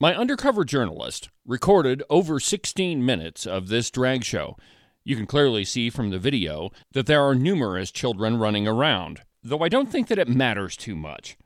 My 0.00 0.16
undercover 0.16 0.64
journalist 0.64 1.28
recorded 1.44 2.02
over 2.08 2.40
16 2.40 3.04
minutes 3.04 3.46
of 3.46 3.68
this 3.68 3.90
drag 3.90 4.24
show. 4.24 4.56
You 5.04 5.16
can 5.16 5.26
clearly 5.26 5.66
see 5.66 5.90
from 5.90 6.08
the 6.08 6.18
video 6.18 6.70
that 6.92 7.04
there 7.04 7.20
are 7.20 7.34
numerous 7.34 7.90
children 7.90 8.38
running 8.38 8.66
around 8.66 9.20
though 9.44 9.60
I 9.60 9.68
don't 9.68 9.92
think 9.92 10.08
that 10.08 10.18
it 10.18 10.28
matters 10.28 10.76
too 10.76 10.96
much. 10.96 11.36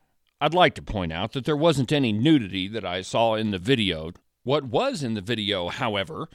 I'd 0.40 0.54
like 0.54 0.74
to 0.76 0.82
point 0.82 1.12
out 1.12 1.32
that 1.32 1.44
there 1.44 1.56
wasn't 1.56 1.90
any 1.90 2.12
nudity 2.12 2.68
that 2.68 2.84
I 2.84 3.02
saw 3.02 3.34
in 3.34 3.50
the 3.50 3.58
video. 3.58 4.12
What 4.44 4.64
was 4.64 5.02
in 5.02 5.14
the 5.14 5.20
video, 5.20 5.68
however, 5.68 6.28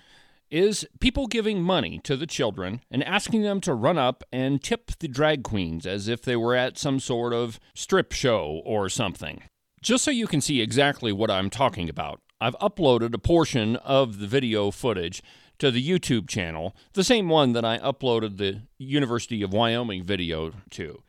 is 0.52 0.86
people 1.00 1.26
giving 1.26 1.64
money 1.64 2.00
to 2.04 2.18
the 2.18 2.28
children 2.28 2.82
and 2.92 3.04
asking 3.04 3.42
them 3.44 3.62
to 3.62 3.74
run 3.74 3.98
up 3.98 4.24
and 4.32 4.62
tip 4.62 4.92
the 5.00 5.08
drag 5.08 5.42
queens 5.42 5.86
as 5.86 6.10
if 6.10 6.22
they 6.22 6.36
were 6.36 6.54
at 6.54 6.78
some 6.78 7.00
sort 7.00 7.34
of 7.34 7.60
strip 7.74 8.12
show 8.12 8.62
or 8.66 8.90
something. 8.90 9.42
Just 9.82 10.04
so 10.04 10.12
you 10.12 10.28
can 10.28 10.42
see 10.42 10.62
exactly 10.62 11.12
what 11.12 11.32
I'm 11.32 11.50
talking 11.50 11.90
about, 11.90 12.22
I've 12.42 12.58
uploaded 12.60 13.14
a 13.14 13.20
portion 13.20 13.78
of 13.78 14.20
the 14.20 14.28
video 14.28 14.70
footage 14.70 15.24
to 15.60 15.72
the 15.72 15.86
YouTube 15.86 16.28
channel, 16.28 16.76
the 16.94 17.04
same 17.04 17.30
one 17.30 17.54
that 17.54 17.64
I 17.64 17.78
uploaded 17.80 18.38
the 18.38 18.64
University 18.78 19.42
of 19.42 19.54
Wyoming 19.54 20.04
video 20.04 20.52
to. 20.72 21.02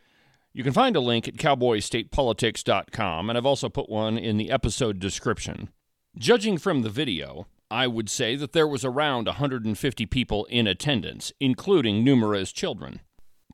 You 0.56 0.62
can 0.62 0.72
find 0.72 0.94
a 0.94 1.00
link 1.00 1.26
at 1.26 1.34
cowboystatepolitics.com, 1.34 3.28
and 3.28 3.36
I've 3.36 3.44
also 3.44 3.68
put 3.68 3.90
one 3.90 4.16
in 4.16 4.36
the 4.36 4.52
episode 4.52 5.00
description. 5.00 5.70
Judging 6.16 6.58
from 6.58 6.82
the 6.82 6.90
video, 6.90 7.48
I 7.72 7.88
would 7.88 8.08
say 8.08 8.36
that 8.36 8.52
there 8.52 8.68
was 8.68 8.84
around 8.84 9.26
150 9.26 10.06
people 10.06 10.44
in 10.44 10.68
attendance, 10.68 11.32
including 11.40 12.04
numerous 12.04 12.52
children. 12.52 13.00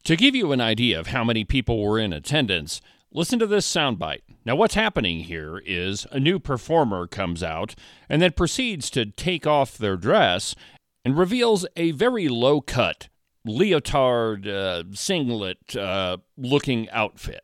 To 0.05 0.15
give 0.15 0.35
you 0.35 0.53
an 0.53 0.61
idea 0.61 1.01
of 1.01 1.07
how 1.07 1.25
many 1.25 1.43
people 1.43 1.83
were 1.83 1.99
in 1.99 2.13
attendance, 2.13 2.83
listen 3.11 3.39
to 3.39 3.47
this 3.47 3.67
soundbite. 3.67 4.21
Now, 4.45 4.57
what's 4.57 4.75
happening 4.75 5.21
here 5.21 5.63
is 5.65 6.07
a 6.11 6.21
new 6.21 6.39
performer 6.39 7.07
comes 7.07 7.43
out 7.43 7.75
and 8.11 8.21
then 8.21 8.33
proceeds 8.33 8.91
to 8.91 9.07
take 9.07 9.47
off 9.47 9.79
their 9.79 9.97
dress 9.97 10.55
and 11.03 11.17
reveals 11.17 11.67
a 11.77 11.93
very 11.93 12.29
low 12.29 12.61
cut 12.61 13.09
leotard 13.45 14.47
uh, 14.47 14.85
singlet 14.93 15.77
uh, 15.77 16.19
looking 16.37 16.89
outfit. 16.91 17.43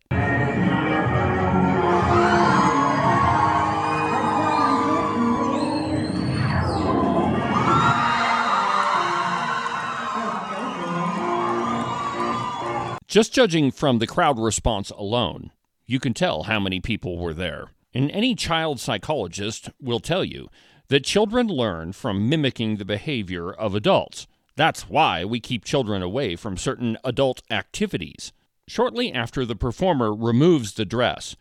Just 13.08 13.32
judging 13.32 13.70
from 13.70 13.98
the 13.98 14.06
crowd 14.06 14.38
response 14.38 14.90
alone, 14.90 15.50
you 15.86 15.98
can 15.98 16.12
tell 16.12 16.42
how 16.42 16.60
many 16.60 16.80
people 16.80 17.16
were 17.16 17.32
there. 17.32 17.70
And 17.94 18.10
any 18.10 18.34
child 18.34 18.78
psychologist 18.78 19.70
will 19.80 20.00
tell 20.00 20.22
you 20.22 20.48
that 20.88 21.04
children 21.04 21.46
learn 21.46 21.92
from 21.92 22.28
mimicking 22.28 22.76
the 22.76 22.84
behavior 22.84 23.50
of 23.50 23.74
adults. 23.74 24.26
That's 24.56 24.88
why 24.88 25.24
we 25.24 25.38
keep 25.38 25.64
children 25.64 26.02
away 26.02 26.34
from 26.34 26.56
certain 26.56 26.96
adult 27.04 27.42
activities. 27.50 28.32
Shortly 28.66 29.12
after 29.12 29.44
the 29.44 29.54
performer 29.54 30.14
removes 30.14 30.74
the 30.74 30.84
dress, 30.84 31.36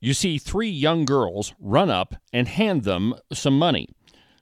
you 0.00 0.12
see 0.12 0.36
three 0.36 0.68
young 0.68 1.04
girls 1.04 1.54
run 1.60 1.88
up 1.88 2.16
and 2.32 2.48
hand 2.48 2.82
them 2.82 3.14
some 3.32 3.58
money. 3.58 3.88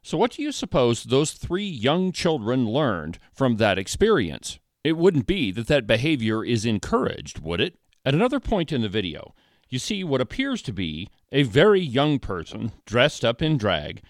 So, 0.03 0.17
what 0.17 0.33
do 0.33 0.43
you 0.43 0.51
suppose 0.51 1.05
those 1.05 1.33
three 1.33 1.69
young 1.69 2.11
children 2.11 2.67
learned 2.67 3.19
from 3.35 3.57
that 3.57 3.79
experience? 3.79 4.59
It 4.83 4.97
wouldn't 4.97 5.27
be 5.27 5.53
that 5.53 5.67
that 5.67 5.87
behavior 5.87 6.43
is 6.43 6.65
encouraged, 6.65 7.41
would 7.41 7.61
it? 7.61 7.79
At 8.05 8.15
another 8.15 8.41
point 8.41 8.73
in 8.73 8.81
the 8.81 8.89
video, 8.89 9.35
you 9.69 9.79
see 9.79 10.03
what 10.03 10.23
appears 10.23 10.63
to 10.63 10.73
be 10.73 11.11
a 11.31 11.43
very 11.43 11.81
young 11.81 12.19
person 12.19 12.73
dressed 12.87 13.25
up 13.25 13.43
in 13.43 13.59
drag 13.59 14.03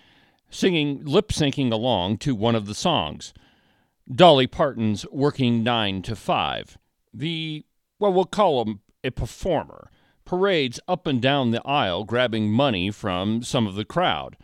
singing 0.50 1.04
lip 1.04 1.28
syncing 1.28 1.72
along 1.72 2.18
to 2.18 2.34
one 2.34 2.54
of 2.54 2.66
the 2.66 2.74
songs. 2.74 3.32
Dolly 4.12 4.46
Parton's 4.46 5.06
Working 5.10 5.62
Nine 5.62 6.02
to 6.02 6.16
Five. 6.16 6.78
The, 7.12 7.64
well, 7.98 8.12
we'll 8.12 8.24
call 8.24 8.64
him 8.64 8.80
a 9.04 9.10
performer, 9.10 9.90
parades 10.24 10.80
up 10.86 11.06
and 11.06 11.20
down 11.20 11.50
the 11.50 11.66
aisle 11.66 12.04
grabbing 12.04 12.50
money 12.50 12.90
from 12.90 13.42
some 13.42 13.66
of 13.66 13.74
the 13.74 13.84
crowd. 13.84 14.36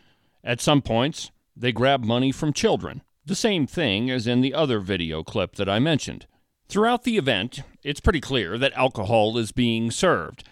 At 0.45 0.61
some 0.61 0.83
points, 0.83 1.31
they 1.57 1.73
grab 1.73 2.05
money 2.05 2.33
from 2.33 2.53
children, 2.53 3.03
the 3.25 3.35
same 3.35 3.67
thing 3.67 4.11
as 4.11 4.27
in 4.27 4.41
the 4.41 4.55
other 4.55 4.79
video 4.81 5.23
clip 5.23 5.57
that 5.57 5.69
I 5.69 5.79
mentioned. 5.79 6.27
Throughout 6.69 7.05
the 7.05 7.17
event, 7.17 7.63
it's 7.83 8.01
pretty 8.01 8.21
clear 8.21 8.59
that 8.59 8.73
alcohol 8.75 9.39
is 9.39 9.53
being 9.53 9.91
served. 9.91 10.45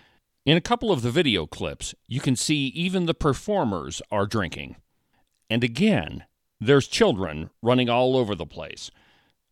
In 0.46 0.56
a 0.56 0.60
couple 0.60 0.92
of 0.92 1.02
the 1.02 1.10
video 1.10 1.46
clips, 1.46 1.94
you 2.06 2.20
can 2.20 2.36
see 2.36 2.66
even 2.66 3.06
the 3.06 3.14
performers 3.14 4.02
are 4.10 4.26
drinking. 4.26 4.76
And 5.48 5.64
again, 5.64 6.24
there's 6.66 6.88
children 6.88 7.50
running 7.62 7.88
all 7.88 8.16
over 8.16 8.34
the 8.34 8.46
place. 8.46 8.90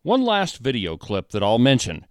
One 0.03 0.23
last 0.23 0.59
video 0.59 0.97
clip 0.97 1.31
that 1.31 1.43
I'll 1.43 1.59
mention. 1.59 2.07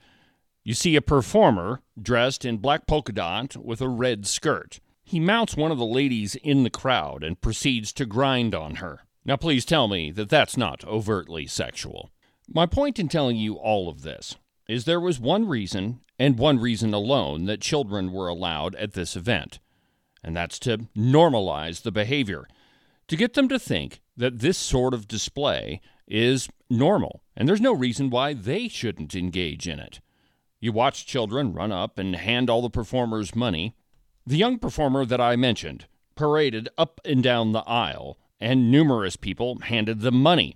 You 0.63 0.74
see 0.74 0.96
a 0.96 1.01
performer 1.01 1.81
dressed 2.00 2.46
in 2.46 2.58
black 2.58 2.88
polka 2.88 3.12
dot 3.12 3.58
with 3.58 3.81
a 3.81 3.89
red 3.89 4.27
skirt. 4.27 4.79
He 5.03 5.20
mounts 5.20 5.58
one 5.58 5.72
of 5.72 5.77
the 5.77 5.86
ladies 5.86 6.36
in 6.36 6.63
the 6.63 6.70
crowd 6.70 7.24
and 7.24 7.41
proceeds 7.41 7.91
to 7.93 8.05
grind 8.05 8.53
on 8.55 8.75
her. 8.75 9.01
Now, 9.25 9.36
please 9.36 9.65
tell 9.65 9.88
me 9.88 10.12
that 10.12 10.29
that's 10.29 10.58
not 10.58 10.86
overtly 10.86 11.48
sexual. 11.48 12.10
My 12.48 12.65
point 12.65 13.00
in 13.00 13.08
telling 13.08 13.38
you 13.38 13.55
all 13.55 13.89
of 13.89 14.03
this 14.03 14.36
is 14.67 14.86
there 14.86 15.00
was 15.00 15.20
one 15.20 15.48
reason, 15.48 16.00
and 16.17 16.38
one 16.38 16.60
reason 16.60 16.93
alone, 16.93 17.46
that 17.46 17.62
children 17.62 18.12
were 18.12 18.27
allowed 18.27 18.75
at 18.75 18.93
this 18.93 19.15
event, 19.15 19.60
and 20.24 20.36
that's 20.36 20.60
to 20.60 20.88
normalize 20.96 21.81
the 21.81 21.91
behavior 21.91 22.48
to 23.08 23.15
get 23.15 23.34
them 23.34 23.50
to 23.50 23.60
think 23.60 24.00
that 24.22 24.38
this 24.38 24.57
sort 24.57 24.94
of 24.94 25.07
display 25.07 25.81
is 26.07 26.48
normal, 26.70 27.24
and 27.36 27.50
there's 27.50 27.60
no 27.60 27.74
reason 27.74 28.12
why 28.12 28.34
they 28.34 28.68
shouldn't 28.68 29.16
engage 29.16 29.68
in 29.68 29.79
it. 29.79 30.00
You 30.60 30.72
watch 30.72 31.07
children 31.07 31.53
run 31.53 31.72
up 31.72 31.98
and 31.98 32.16
hand 32.16 32.48
all 32.48 32.62
the 32.62 32.70
performers 32.70 33.36
money. 33.36 33.75
The 34.27 34.38
young 34.38 34.60
performer 34.60 35.05
that 35.05 35.20
I 35.20 35.36
mentioned 35.36 35.88
paraded 36.14 36.70
up 36.77 37.01
and 37.03 37.24
down 37.24 37.51
the 37.51 37.68
aisle, 37.68 38.20
and 38.40 38.70
numerous 38.70 39.16
people 39.16 39.57
handed 39.64 40.01
them 40.01 40.22
money. 40.22 40.55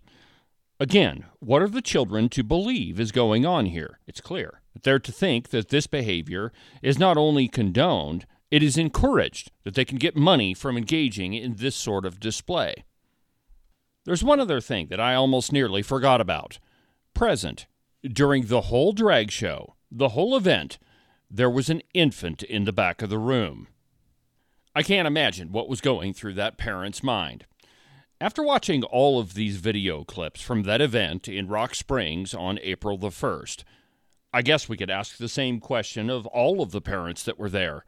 Again, 0.79 1.25
what 1.39 1.63
are 1.63 1.67
the 1.67 1.81
children 1.81 2.29
to 2.29 2.43
believe 2.43 2.99
is 2.99 3.11
going 3.11 3.47
on 3.47 3.65
here? 3.65 3.99
It's 4.05 4.21
clear. 4.21 4.61
They're 4.83 4.99
to 4.99 5.11
think 5.11 5.49
that 5.49 5.69
this 5.69 5.87
behavior 5.87 6.51
is 6.83 6.99
not 6.99 7.17
only 7.17 7.47
condoned, 7.47 8.27
it 8.51 8.61
is 8.61 8.77
encouraged 8.77 9.51
that 9.63 9.73
they 9.73 9.85
can 9.85 9.97
get 9.97 10.15
money 10.15 10.53
from 10.53 10.77
engaging 10.77 11.33
in 11.33 11.55
this 11.55 11.75
sort 11.75 12.05
of 12.05 12.19
display. 12.19 12.83
There's 14.05 14.23
one 14.23 14.39
other 14.39 14.61
thing 14.61 14.87
that 14.87 14.99
I 14.99 15.15
almost 15.15 15.51
nearly 15.51 15.81
forgot 15.81 16.21
about. 16.21 16.59
Present 17.13 17.65
during 18.03 18.45
the 18.45 18.61
whole 18.61 18.93
drag 18.93 19.31
show, 19.31 19.75
the 19.91 20.09
whole 20.09 20.37
event, 20.37 20.77
there 21.29 21.49
was 21.49 21.69
an 21.69 21.81
infant 21.93 22.43
in 22.43 22.65
the 22.65 22.73
back 22.73 23.01
of 23.01 23.09
the 23.09 23.17
room. 23.17 23.67
I 24.75 24.83
can't 24.83 25.07
imagine 25.07 25.51
what 25.51 25.67
was 25.67 25.81
going 25.81 26.13
through 26.13 26.33
that 26.33 26.57
parent's 26.57 27.01
mind. 27.01 27.45
After 28.21 28.43
watching 28.43 28.83
all 28.83 29.19
of 29.19 29.33
these 29.33 29.57
video 29.57 30.03
clips 30.03 30.41
from 30.41 30.63
that 30.63 30.81
event 30.81 31.27
in 31.27 31.47
Rock 31.47 31.73
Springs 31.73 32.33
on 32.33 32.59
April 32.61 32.97
the 32.97 33.09
1st, 33.09 33.63
I 34.31 34.41
guess 34.41 34.69
we 34.69 34.77
could 34.77 34.89
ask 34.89 35.17
the 35.17 35.29
same 35.29 35.59
question 35.59 36.09
of 36.09 36.25
all 36.27 36.61
of 36.61 36.71
the 36.71 36.81
parents 36.81 37.23
that 37.23 37.39
were 37.39 37.49
there. 37.49 37.83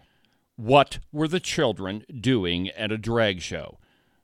What 0.55 0.99
were 1.11 1.27
the 1.27 1.39
children 1.39 2.05
doing 2.19 2.69
at 2.69 2.91
a 2.91 2.97
drag 2.97 3.41
show? 3.41 3.77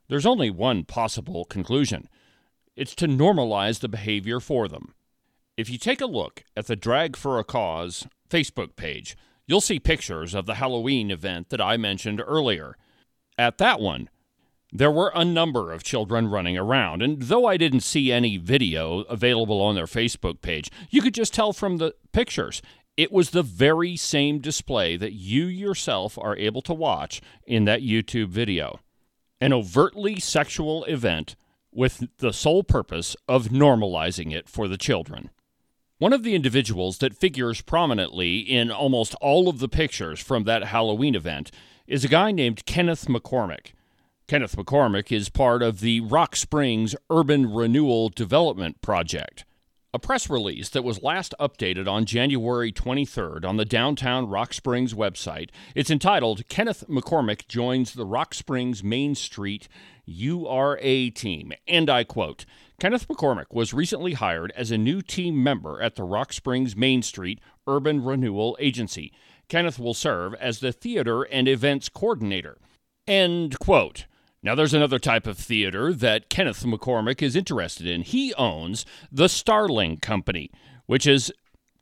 There's 0.08 0.26
only 0.26 0.50
one 0.50 0.84
possible 0.84 1.44
conclusion 1.44 2.08
it's 2.76 2.94
to 2.96 3.06
normalize 3.06 3.80
the 3.80 3.88
behavior 3.88 4.40
for 4.40 4.66
them. 4.66 4.94
If 5.56 5.70
you 5.70 5.78
take 5.78 6.00
a 6.00 6.06
look 6.06 6.42
at 6.56 6.66
the 6.66 6.74
Drag 6.74 7.16
for 7.16 7.38
a 7.38 7.44
Cause 7.44 8.06
Facebook 8.28 8.74
page, 8.74 9.16
you'll 9.46 9.60
see 9.60 9.78
pictures 9.78 10.34
of 10.34 10.46
the 10.46 10.56
Halloween 10.56 11.10
event 11.10 11.50
that 11.50 11.60
I 11.60 11.76
mentioned 11.76 12.20
earlier. 12.20 12.76
At 13.38 13.58
that 13.58 13.80
one, 13.80 14.10
there 14.72 14.90
were 14.90 15.12
a 15.14 15.24
number 15.24 15.70
of 15.70 15.84
children 15.84 16.28
running 16.28 16.58
around, 16.58 17.00
and 17.00 17.22
though 17.22 17.46
I 17.46 17.56
didn't 17.56 17.80
see 17.80 18.10
any 18.10 18.36
video 18.38 19.00
available 19.02 19.60
on 19.60 19.76
their 19.76 19.86
Facebook 19.86 20.40
page, 20.42 20.68
you 20.90 21.00
could 21.00 21.14
just 21.14 21.32
tell 21.32 21.52
from 21.52 21.76
the 21.76 21.94
pictures 22.12 22.60
it 22.96 23.12
was 23.12 23.30
the 23.30 23.44
very 23.44 23.96
same 23.96 24.40
display 24.40 24.96
that 24.96 25.12
you 25.12 25.44
yourself 25.44 26.18
are 26.18 26.36
able 26.36 26.62
to 26.62 26.74
watch 26.74 27.20
in 27.46 27.64
that 27.66 27.82
YouTube 27.82 28.28
video. 28.28 28.80
An 29.44 29.52
overtly 29.52 30.20
sexual 30.20 30.84
event 30.84 31.36
with 31.70 32.08
the 32.16 32.32
sole 32.32 32.64
purpose 32.64 33.14
of 33.28 33.48
normalizing 33.48 34.32
it 34.32 34.48
for 34.48 34.68
the 34.68 34.78
children. 34.78 35.28
One 35.98 36.14
of 36.14 36.22
the 36.22 36.34
individuals 36.34 36.96
that 36.96 37.14
figures 37.14 37.60
prominently 37.60 38.38
in 38.38 38.70
almost 38.70 39.14
all 39.16 39.50
of 39.50 39.58
the 39.58 39.68
pictures 39.68 40.18
from 40.18 40.44
that 40.44 40.64
Halloween 40.64 41.14
event 41.14 41.50
is 41.86 42.06
a 42.06 42.08
guy 42.08 42.32
named 42.32 42.64
Kenneth 42.64 43.04
McCormick. 43.04 43.72
Kenneth 44.28 44.56
McCormick 44.56 45.12
is 45.12 45.28
part 45.28 45.62
of 45.62 45.80
the 45.80 46.00
Rock 46.00 46.36
Springs 46.36 46.96
Urban 47.10 47.52
Renewal 47.52 48.08
Development 48.08 48.80
Project. 48.80 49.44
A 49.94 49.98
press 50.00 50.28
release 50.28 50.70
that 50.70 50.82
was 50.82 51.04
last 51.04 51.36
updated 51.38 51.86
on 51.86 52.04
January 52.04 52.72
23rd 52.72 53.44
on 53.44 53.58
the 53.58 53.64
downtown 53.64 54.28
Rock 54.28 54.52
Springs 54.52 54.92
website. 54.92 55.50
It's 55.76 55.88
entitled 55.88 56.48
Kenneth 56.48 56.82
McCormick 56.88 57.46
Joins 57.46 57.94
the 57.94 58.04
Rock 58.04 58.34
Springs 58.34 58.82
Main 58.82 59.14
Street 59.14 59.68
URA 60.04 61.10
Team. 61.10 61.52
And 61.68 61.88
I 61.88 62.02
quote 62.02 62.44
Kenneth 62.80 63.06
McCormick 63.06 63.52
was 63.54 63.72
recently 63.72 64.14
hired 64.14 64.50
as 64.56 64.72
a 64.72 64.78
new 64.78 65.00
team 65.00 65.40
member 65.40 65.80
at 65.80 65.94
the 65.94 66.02
Rock 66.02 66.32
Springs 66.32 66.74
Main 66.74 67.02
Street 67.02 67.38
Urban 67.68 68.02
Renewal 68.02 68.56
Agency. 68.58 69.12
Kenneth 69.48 69.78
will 69.78 69.94
serve 69.94 70.34
as 70.34 70.58
the 70.58 70.72
theater 70.72 71.22
and 71.22 71.46
events 71.46 71.88
coordinator. 71.88 72.58
End 73.06 73.60
quote. 73.60 74.06
Now, 74.44 74.54
there's 74.54 74.74
another 74.74 74.98
type 74.98 75.26
of 75.26 75.38
theater 75.38 75.90
that 75.94 76.28
Kenneth 76.28 76.64
McCormick 76.64 77.22
is 77.22 77.34
interested 77.34 77.86
in. 77.86 78.02
He 78.02 78.34
owns 78.34 78.84
the 79.10 79.26
Starling 79.26 79.96
Company, 79.96 80.50
which 80.84 81.06
is, 81.06 81.32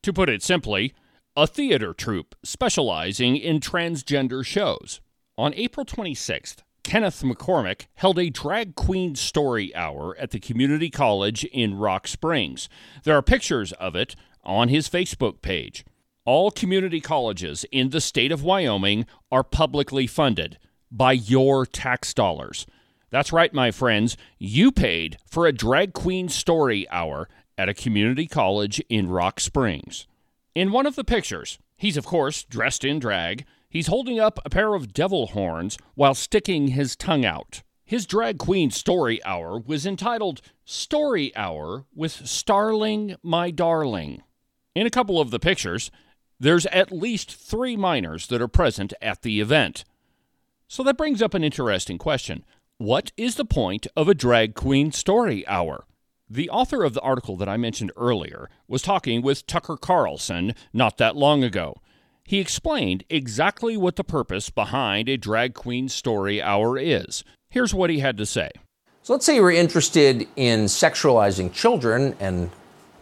to 0.04 0.12
put 0.12 0.28
it 0.28 0.44
simply, 0.44 0.94
a 1.36 1.48
theater 1.48 1.92
troupe 1.92 2.36
specializing 2.44 3.36
in 3.36 3.58
transgender 3.58 4.46
shows. 4.46 5.00
On 5.36 5.52
April 5.54 5.84
26th, 5.84 6.58
Kenneth 6.84 7.22
McCormick 7.22 7.86
held 7.94 8.20
a 8.20 8.30
drag 8.30 8.76
queen 8.76 9.16
story 9.16 9.74
hour 9.74 10.16
at 10.16 10.30
the 10.30 10.38
community 10.38 10.88
college 10.88 11.42
in 11.46 11.76
Rock 11.76 12.06
Springs. 12.06 12.68
There 13.02 13.16
are 13.16 13.22
pictures 13.22 13.72
of 13.72 13.96
it 13.96 14.14
on 14.44 14.68
his 14.68 14.88
Facebook 14.88 15.42
page. 15.42 15.84
All 16.24 16.52
community 16.52 17.00
colleges 17.00 17.64
in 17.72 17.90
the 17.90 18.00
state 18.00 18.30
of 18.30 18.44
Wyoming 18.44 19.04
are 19.32 19.42
publicly 19.42 20.06
funded 20.06 20.58
by 20.92 21.12
your 21.12 21.66
tax 21.66 22.14
dollars. 22.14 22.66
That's 23.10 23.32
right, 23.32 23.52
my 23.52 23.70
friends. 23.70 24.16
You 24.38 24.70
paid 24.70 25.18
for 25.26 25.46
a 25.46 25.52
drag 25.52 25.92
queen 25.92 26.28
story 26.28 26.88
hour 26.90 27.28
at 27.58 27.68
a 27.68 27.74
community 27.74 28.26
college 28.26 28.80
in 28.88 29.08
Rock 29.08 29.40
Springs. 29.40 30.06
In 30.54 30.70
one 30.70 30.86
of 30.86 30.94
the 30.96 31.04
pictures, 31.04 31.58
he's 31.76 31.96
of 31.96 32.06
course 32.06 32.44
dressed 32.44 32.84
in 32.84 32.98
drag. 32.98 33.44
He's 33.68 33.86
holding 33.86 34.20
up 34.20 34.38
a 34.44 34.50
pair 34.50 34.74
of 34.74 34.92
devil 34.92 35.28
horns 35.28 35.78
while 35.94 36.14
sticking 36.14 36.68
his 36.68 36.94
tongue 36.94 37.24
out. 37.24 37.62
His 37.84 38.06
drag 38.06 38.38
queen 38.38 38.70
story 38.70 39.22
hour 39.24 39.58
was 39.58 39.84
entitled 39.84 40.40
Story 40.64 41.34
Hour 41.36 41.84
with 41.94 42.26
Starling 42.26 43.16
My 43.22 43.50
Darling. 43.50 44.22
In 44.74 44.86
a 44.86 44.90
couple 44.90 45.20
of 45.20 45.30
the 45.30 45.38
pictures, 45.38 45.90
there's 46.40 46.66
at 46.66 46.90
least 46.90 47.34
three 47.34 47.76
minors 47.76 48.26
that 48.28 48.40
are 48.40 48.48
present 48.48 48.94
at 49.02 49.22
the 49.22 49.40
event. 49.40 49.84
So 50.72 50.82
that 50.84 50.96
brings 50.96 51.20
up 51.20 51.34
an 51.34 51.44
interesting 51.44 51.98
question. 51.98 52.46
What 52.78 53.12
is 53.18 53.34
the 53.34 53.44
point 53.44 53.86
of 53.94 54.08
a 54.08 54.14
drag 54.14 54.54
queen 54.54 54.90
story 54.90 55.46
hour? 55.46 55.84
The 56.30 56.48
author 56.48 56.82
of 56.82 56.94
the 56.94 57.02
article 57.02 57.36
that 57.36 57.48
I 57.48 57.58
mentioned 57.58 57.92
earlier 57.94 58.48
was 58.66 58.80
talking 58.80 59.20
with 59.20 59.46
Tucker 59.46 59.76
Carlson 59.76 60.54
not 60.72 60.96
that 60.96 61.14
long 61.14 61.44
ago. 61.44 61.76
He 62.24 62.38
explained 62.38 63.04
exactly 63.10 63.76
what 63.76 63.96
the 63.96 64.02
purpose 64.02 64.48
behind 64.48 65.10
a 65.10 65.18
drag 65.18 65.52
queen 65.52 65.90
story 65.90 66.40
hour 66.40 66.78
is. 66.78 67.22
Here's 67.50 67.74
what 67.74 67.90
he 67.90 67.98
had 67.98 68.16
to 68.16 68.24
say. 68.24 68.48
So 69.02 69.12
let's 69.12 69.26
say 69.26 69.34
you 69.34 69.42
were 69.42 69.50
interested 69.50 70.26
in 70.36 70.60
sexualizing 70.60 71.52
children, 71.52 72.16
and 72.18 72.48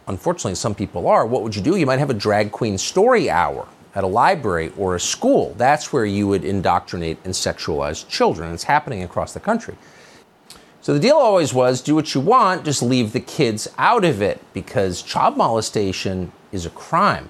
unfortunately 0.08 0.56
some 0.56 0.74
people 0.74 1.06
are. 1.06 1.24
What 1.24 1.44
would 1.44 1.54
you 1.54 1.62
do? 1.62 1.76
You 1.76 1.86
might 1.86 2.00
have 2.00 2.10
a 2.10 2.14
drag 2.14 2.50
queen 2.50 2.78
story 2.78 3.30
hour 3.30 3.68
at 3.94 4.04
a 4.04 4.06
library 4.06 4.72
or 4.76 4.94
a 4.94 5.00
school. 5.00 5.54
That's 5.56 5.92
where 5.92 6.04
you 6.04 6.28
would 6.28 6.44
indoctrinate 6.44 7.18
and 7.24 7.34
sexualize 7.34 8.08
children. 8.08 8.52
It's 8.52 8.64
happening 8.64 9.02
across 9.02 9.32
the 9.32 9.40
country. 9.40 9.76
So 10.82 10.94
the 10.94 11.00
deal 11.00 11.16
always 11.16 11.52
was 11.52 11.82
do 11.82 11.94
what 11.94 12.14
you 12.14 12.20
want, 12.20 12.64
just 12.64 12.82
leave 12.82 13.12
the 13.12 13.20
kids 13.20 13.68
out 13.76 14.04
of 14.04 14.22
it 14.22 14.40
because 14.54 15.02
child 15.02 15.36
molestation 15.36 16.32
is 16.52 16.64
a 16.64 16.70
crime. 16.70 17.28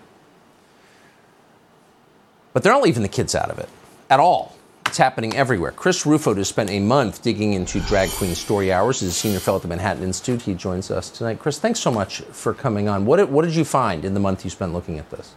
But 2.53 2.63
they're 2.63 2.73
not 2.73 2.83
leaving 2.83 3.03
the 3.03 3.09
kids 3.09 3.35
out 3.35 3.51
of 3.51 3.59
it 3.59 3.69
at 4.09 4.21
all. 4.21 4.57
It's 4.87 4.99
happening 4.99 5.37
everywhere. 5.37 5.71
Chris 5.71 6.05
Rufo 6.05 6.35
has 6.35 6.49
spent 6.49 6.69
a 6.69 6.81
month 6.81 7.23
digging 7.23 7.53
into 7.53 7.79
drag 7.81 8.09
queen 8.11 8.35
story 8.35 8.73
hours. 8.73 9.01
He's 9.01 9.11
a 9.11 9.13
senior 9.13 9.39
fellow 9.39 9.57
at 9.59 9.63
the 9.63 9.69
Manhattan 9.69 10.03
Institute. 10.03 10.43
He 10.43 10.55
joins 10.55 10.91
us 10.91 11.11
tonight. 11.11 11.39
Chris, 11.39 11.61
thanks 11.61 11.79
so 11.79 11.93
much 11.93 12.21
for 12.33 12.53
coming 12.53 12.89
on. 12.89 13.07
What 13.07 13.19
did, 13.19 13.31
what 13.31 13.45
did 13.45 13.55
you 13.55 13.65
find 13.65 14.05
in 14.05 14.15
the 14.15 14.21
month 14.21 14.43
you 14.43 14.51
spent 14.51 14.73
looking 14.73 14.99
at 14.99 15.09
this? 15.11 15.35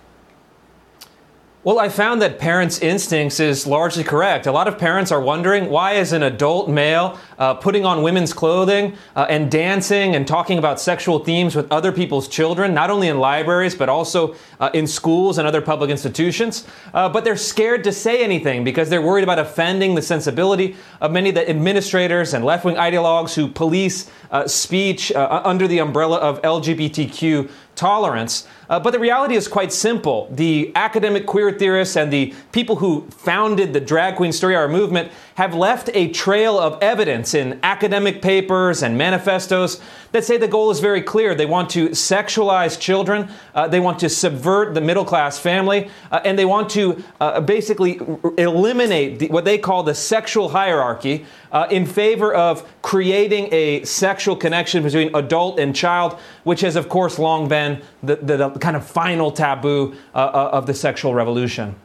Well, 1.65 1.79
I 1.79 1.87
found 1.87 2.21
that 2.21 2.39
parents' 2.39 2.79
instincts 2.79 3.39
is 3.39 3.65
largely 3.65 4.03
correct. 4.03 4.47
A 4.47 4.51
lot 4.51 4.67
of 4.67 4.77
parents 4.77 5.13
are 5.13 5.21
wondering 5.21 5.69
why 5.69 5.93
is 5.93 6.11
an 6.11 6.21
adult 6.21 6.67
male 6.67 7.17
uh, 7.37 7.53
putting 7.53 7.85
on 7.85 8.03
women's 8.03 8.33
clothing 8.33 8.97
uh, 9.15 9.27
and 9.29 9.49
dancing 9.49 10.13
and 10.13 10.27
talking 10.27 10.57
about 10.57 10.81
sexual 10.81 11.19
themes 11.19 11.55
with 11.55 11.71
other 11.71 11.93
people's 11.93 12.27
children, 12.27 12.73
not 12.73 12.89
only 12.89 13.07
in 13.07 13.17
libraries 13.17 13.75
but 13.75 13.87
also 13.87 14.35
uh, 14.59 14.71
in 14.73 14.85
schools 14.85 15.37
and 15.37 15.47
other 15.47 15.61
public 15.61 15.89
institutions. 15.89 16.67
Uh, 16.93 17.07
but 17.07 17.23
they're 17.23 17.37
scared 17.37 17.81
to 17.85 17.93
say 17.93 18.25
anything 18.25 18.65
because 18.65 18.89
they're 18.89 19.01
worried 19.01 19.23
about 19.23 19.39
offending 19.39 19.95
the 19.95 20.01
sensibility 20.01 20.75
of 20.99 21.13
many 21.13 21.29
of 21.29 21.35
the 21.35 21.49
administrators 21.49 22.33
and 22.33 22.43
left-wing 22.43 22.75
ideologues 22.75 23.35
who 23.35 23.47
police 23.47 24.11
uh, 24.31 24.45
speech 24.45 25.13
uh, 25.13 25.41
under 25.45 25.65
the 25.65 25.77
umbrella 25.77 26.17
of 26.17 26.41
LGBTQ 26.41 27.49
tolerance. 27.75 28.47
Uh, 28.69 28.79
but 28.79 28.91
the 28.91 28.99
reality 28.99 29.35
is 29.35 29.47
quite 29.47 29.71
simple. 29.71 30.27
The 30.31 30.71
academic 30.75 31.25
queer 31.25 31.51
theorists 31.51 31.95
and 31.95 32.11
the 32.11 32.33
people 32.51 32.77
who 32.77 33.07
founded 33.09 33.73
the 33.73 33.79
drag 33.79 34.15
queen 34.15 34.31
story 34.31 34.55
hour 34.55 34.67
movement 34.67 35.11
have 35.35 35.55
left 35.55 35.89
a 35.93 36.09
trail 36.09 36.59
of 36.59 36.81
evidence 36.81 37.33
in 37.33 37.59
academic 37.63 38.21
papers 38.21 38.83
and 38.83 38.97
manifestos 38.97 39.81
that 40.11 40.23
say 40.23 40.37
the 40.37 40.47
goal 40.47 40.69
is 40.69 40.79
very 40.79 41.01
clear. 41.01 41.33
They 41.33 41.45
want 41.45 41.69
to 41.71 41.89
sexualize 41.89 42.79
children, 42.79 43.29
uh, 43.55 43.67
they 43.67 43.79
want 43.79 43.99
to 43.99 44.09
subvert 44.09 44.73
the 44.73 44.81
middle 44.81 45.05
class 45.05 45.39
family, 45.39 45.89
uh, 46.11 46.21
and 46.23 46.37
they 46.37 46.45
want 46.45 46.69
to 46.71 47.03
uh, 47.19 47.41
basically 47.41 47.99
eliminate 48.37 49.19
the, 49.19 49.27
what 49.29 49.45
they 49.45 49.57
call 49.57 49.83
the 49.83 49.95
sexual 49.95 50.49
hierarchy 50.49 51.25
uh, 51.51 51.67
in 51.71 51.85
favor 51.85 52.33
of 52.33 52.67
creating 52.81 53.47
a 53.51 53.83
sexual 53.85 54.35
connection 54.35 54.83
between 54.83 55.15
adult 55.15 55.59
and 55.59 55.75
child, 55.75 56.19
which 56.43 56.61
has, 56.61 56.75
of 56.75 56.89
course, 56.89 57.17
long 57.17 57.47
been 57.47 57.81
the, 58.03 58.15
the, 58.17 58.49
the 58.49 58.59
kind 58.59 58.75
of 58.75 58.85
final 58.85 59.31
taboo 59.31 59.95
uh, 60.13 60.17
uh, 60.17 60.49
of 60.53 60.67
the 60.67 60.73
sexual 60.73 61.13
revolution. 61.13 61.75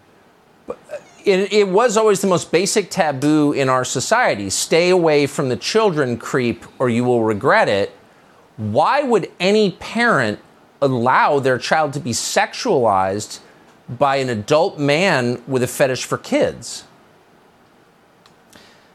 It, 1.29 1.53
it, 1.53 1.69
was 1.69 1.99
always 1.99 2.23
the 2.23 2.27
most 2.27 2.51
basic 2.51 2.89
taboo 2.89 3.53
in 3.53 3.69
our 3.69 3.85
society. 3.85 4.49
Stay 4.49 4.89
away 4.89 5.27
from 5.27 5.51
the 5.51 5.57
children 5.57 6.17
creep 6.17 6.65
or 6.79 6.89
you 6.89 7.05
will 7.05 7.23
regret 7.23 7.69
it. 7.69 7.95
Why 8.57 9.03
would 9.03 9.31
any 9.39 9.73
parent 9.73 10.39
allow 10.81 11.39
their 11.39 11.59
child 11.59 11.93
to 11.93 12.01
be 12.01 12.13
sexualized 12.13 13.41
by 13.91 14.17
an 14.17 14.31
adult 14.31 14.79
man 14.79 15.43
with 15.47 15.63
a 15.63 15.67
fetish 15.67 16.07
for 16.07 16.17
kids? 16.17 16.85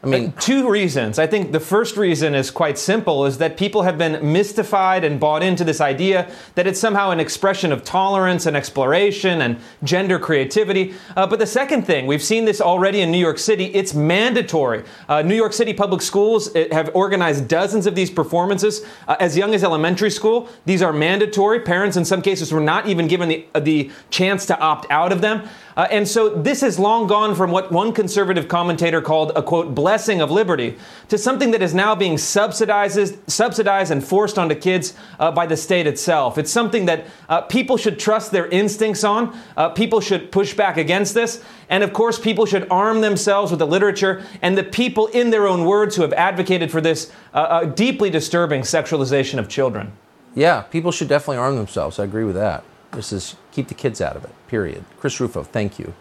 I 0.04 0.06
mean, 0.06 0.32
two 0.32 0.68
reasons. 0.68 1.18
I 1.18 1.26
think 1.26 1.52
the 1.52 1.60
first 1.60 1.96
reason 1.96 2.34
is 2.34 2.50
quite 2.50 2.78
simple 2.78 3.24
is 3.24 3.38
that 3.38 3.56
people 3.56 3.82
have 3.82 3.96
been 3.96 4.32
mystified 4.32 5.02
and 5.02 5.18
bought 5.18 5.42
into 5.42 5.64
this 5.64 5.80
idea 5.80 6.30
that 6.56 6.66
it's 6.66 6.78
somehow 6.78 7.10
an 7.10 7.20
expression 7.20 7.72
of 7.72 7.84
tolerance 7.84 8.44
and 8.44 8.56
exploration 8.56 9.40
and 9.40 9.58
gender 9.82 10.18
creativity. 10.18 10.94
Uh, 11.16 11.26
but 11.26 11.38
the 11.38 11.46
second 11.46 11.86
thing, 11.86 12.06
we've 12.06 12.22
seen 12.22 12.44
this 12.44 12.60
already 12.60 13.00
in 13.00 13.10
New 13.10 13.18
York 13.18 13.38
City, 13.38 13.66
it's 13.66 13.94
mandatory. 13.94 14.84
Uh, 15.08 15.22
New 15.22 15.34
York 15.34 15.52
City 15.52 15.72
public 15.72 16.02
schools 16.02 16.52
have 16.70 16.90
organized 16.94 17.48
dozens 17.48 17.86
of 17.86 17.94
these 17.94 18.10
performances 18.10 18.84
uh, 19.08 19.16
as 19.20 19.36
young 19.36 19.54
as 19.54 19.64
elementary 19.64 20.10
school. 20.10 20.48
These 20.66 20.82
are 20.82 20.92
mandatory. 20.92 21.60
Parents, 21.60 21.96
in 21.96 22.04
some 22.04 22.20
cases, 22.20 22.52
were 22.52 22.60
not 22.60 22.86
even 22.86 23.08
given 23.08 23.28
the, 23.28 23.46
the 23.58 23.90
chance 24.10 24.44
to 24.46 24.58
opt 24.58 24.86
out 24.90 25.12
of 25.12 25.20
them. 25.20 25.48
Uh, 25.76 25.88
and 25.90 26.06
so 26.06 26.28
this 26.28 26.60
has 26.60 26.78
long 26.78 27.06
gone 27.06 27.34
from 27.34 27.50
what 27.50 27.72
one 27.72 27.92
conservative 27.92 28.46
commentator 28.46 29.00
called 29.00 29.32
a 29.34 29.42
quote 29.42 29.74
blessing 29.94 30.20
of 30.20 30.28
liberty 30.28 30.76
to 31.08 31.16
something 31.16 31.52
that 31.52 31.62
is 31.62 31.72
now 31.72 31.94
being 31.94 32.18
subsidized, 32.18 33.16
subsidized 33.30 33.92
and 33.92 34.02
forced 34.02 34.36
onto 34.38 34.56
kids 34.56 34.92
uh, 35.20 35.30
by 35.30 35.46
the 35.46 35.56
state 35.56 35.86
itself. 35.86 36.36
It's 36.36 36.50
something 36.50 36.86
that 36.86 37.06
uh, 37.28 37.42
people 37.42 37.76
should 37.76 37.96
trust 37.96 38.32
their 38.32 38.48
instincts 38.48 39.04
on. 39.04 39.38
Uh, 39.56 39.68
people 39.68 40.00
should 40.00 40.32
push 40.32 40.52
back 40.52 40.78
against 40.78 41.14
this. 41.14 41.44
And 41.68 41.84
of 41.84 41.92
course, 41.92 42.18
people 42.18 42.44
should 42.44 42.66
arm 42.72 43.02
themselves 43.02 43.52
with 43.52 43.60
the 43.60 43.68
literature 43.68 44.24
and 44.42 44.58
the 44.58 44.64
people, 44.64 45.06
in 45.06 45.30
their 45.30 45.46
own 45.46 45.64
words, 45.64 45.94
who 45.94 46.02
have 46.02 46.12
advocated 46.14 46.72
for 46.72 46.80
this 46.80 47.12
uh, 47.32 47.36
uh, 47.36 47.64
deeply 47.66 48.10
disturbing 48.10 48.62
sexualization 48.62 49.38
of 49.38 49.48
children. 49.48 49.92
Yeah, 50.34 50.62
people 50.62 50.90
should 50.90 51.08
definitely 51.08 51.36
arm 51.36 51.54
themselves. 51.54 52.00
I 52.00 52.04
agree 52.04 52.24
with 52.24 52.34
that. 52.34 52.64
This 52.90 53.12
is 53.12 53.36
keep 53.52 53.68
the 53.68 53.74
kids 53.74 54.00
out 54.00 54.16
of 54.16 54.24
it, 54.24 54.32
period. 54.48 54.84
Chris 54.98 55.20
Rufo, 55.20 55.44
thank 55.44 55.78
you. 55.78 55.94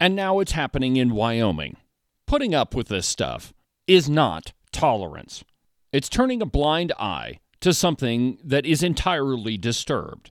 And 0.00 0.16
now 0.16 0.40
it's 0.40 0.52
happening 0.52 0.96
in 0.96 1.14
Wyoming. 1.14 1.76
Putting 2.30 2.54
up 2.54 2.76
with 2.76 2.86
this 2.86 3.08
stuff 3.08 3.52
is 3.88 4.08
not 4.08 4.52
tolerance. 4.70 5.42
It's 5.92 6.08
turning 6.08 6.40
a 6.40 6.46
blind 6.46 6.92
eye 6.96 7.40
to 7.60 7.74
something 7.74 8.38
that 8.44 8.64
is 8.64 8.84
entirely 8.84 9.58
disturbed 9.58 10.30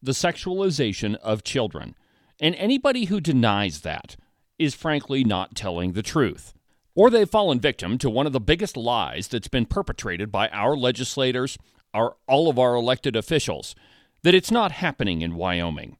the 0.00 0.12
sexualization 0.12 1.16
of 1.16 1.42
children. 1.42 1.96
And 2.40 2.54
anybody 2.54 3.06
who 3.06 3.20
denies 3.20 3.80
that 3.80 4.14
is 4.56 4.76
frankly 4.76 5.24
not 5.24 5.56
telling 5.56 5.94
the 5.94 6.02
truth. 6.04 6.54
Or 6.94 7.10
they've 7.10 7.28
fallen 7.28 7.58
victim 7.58 7.98
to 7.98 8.08
one 8.08 8.28
of 8.28 8.32
the 8.32 8.38
biggest 8.38 8.76
lies 8.76 9.26
that's 9.26 9.48
been 9.48 9.66
perpetrated 9.66 10.30
by 10.30 10.46
our 10.50 10.76
legislators, 10.76 11.58
our 11.92 12.14
all 12.28 12.50
of 12.50 12.56
our 12.60 12.76
elected 12.76 13.16
officials, 13.16 13.74
that 14.22 14.36
it's 14.36 14.52
not 14.52 14.70
happening 14.70 15.22
in 15.22 15.34
Wyoming. 15.34 15.96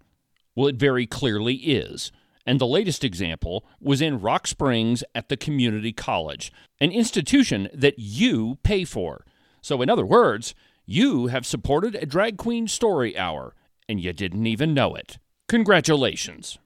Well, 0.54 0.68
it 0.68 0.76
very 0.76 1.04
clearly 1.04 1.56
is. 1.56 2.12
And 2.44 2.60
the 2.60 2.66
latest 2.66 3.04
example 3.04 3.64
was 3.80 4.00
in 4.00 4.20
Rock 4.20 4.46
Springs 4.46 5.04
at 5.14 5.28
the 5.28 5.36
community 5.36 5.92
college, 5.92 6.52
an 6.80 6.90
institution 6.90 7.68
that 7.72 7.98
you 7.98 8.58
pay 8.62 8.84
for. 8.84 9.24
So, 9.60 9.80
in 9.80 9.88
other 9.88 10.04
words, 10.04 10.54
you 10.84 11.28
have 11.28 11.46
supported 11.46 11.94
a 11.94 12.06
drag 12.06 12.36
queen 12.36 12.66
story 12.66 13.16
hour, 13.16 13.54
and 13.88 14.00
you 14.00 14.12
didn't 14.12 14.46
even 14.46 14.74
know 14.74 14.94
it. 14.96 15.18
Congratulations. 15.48 16.58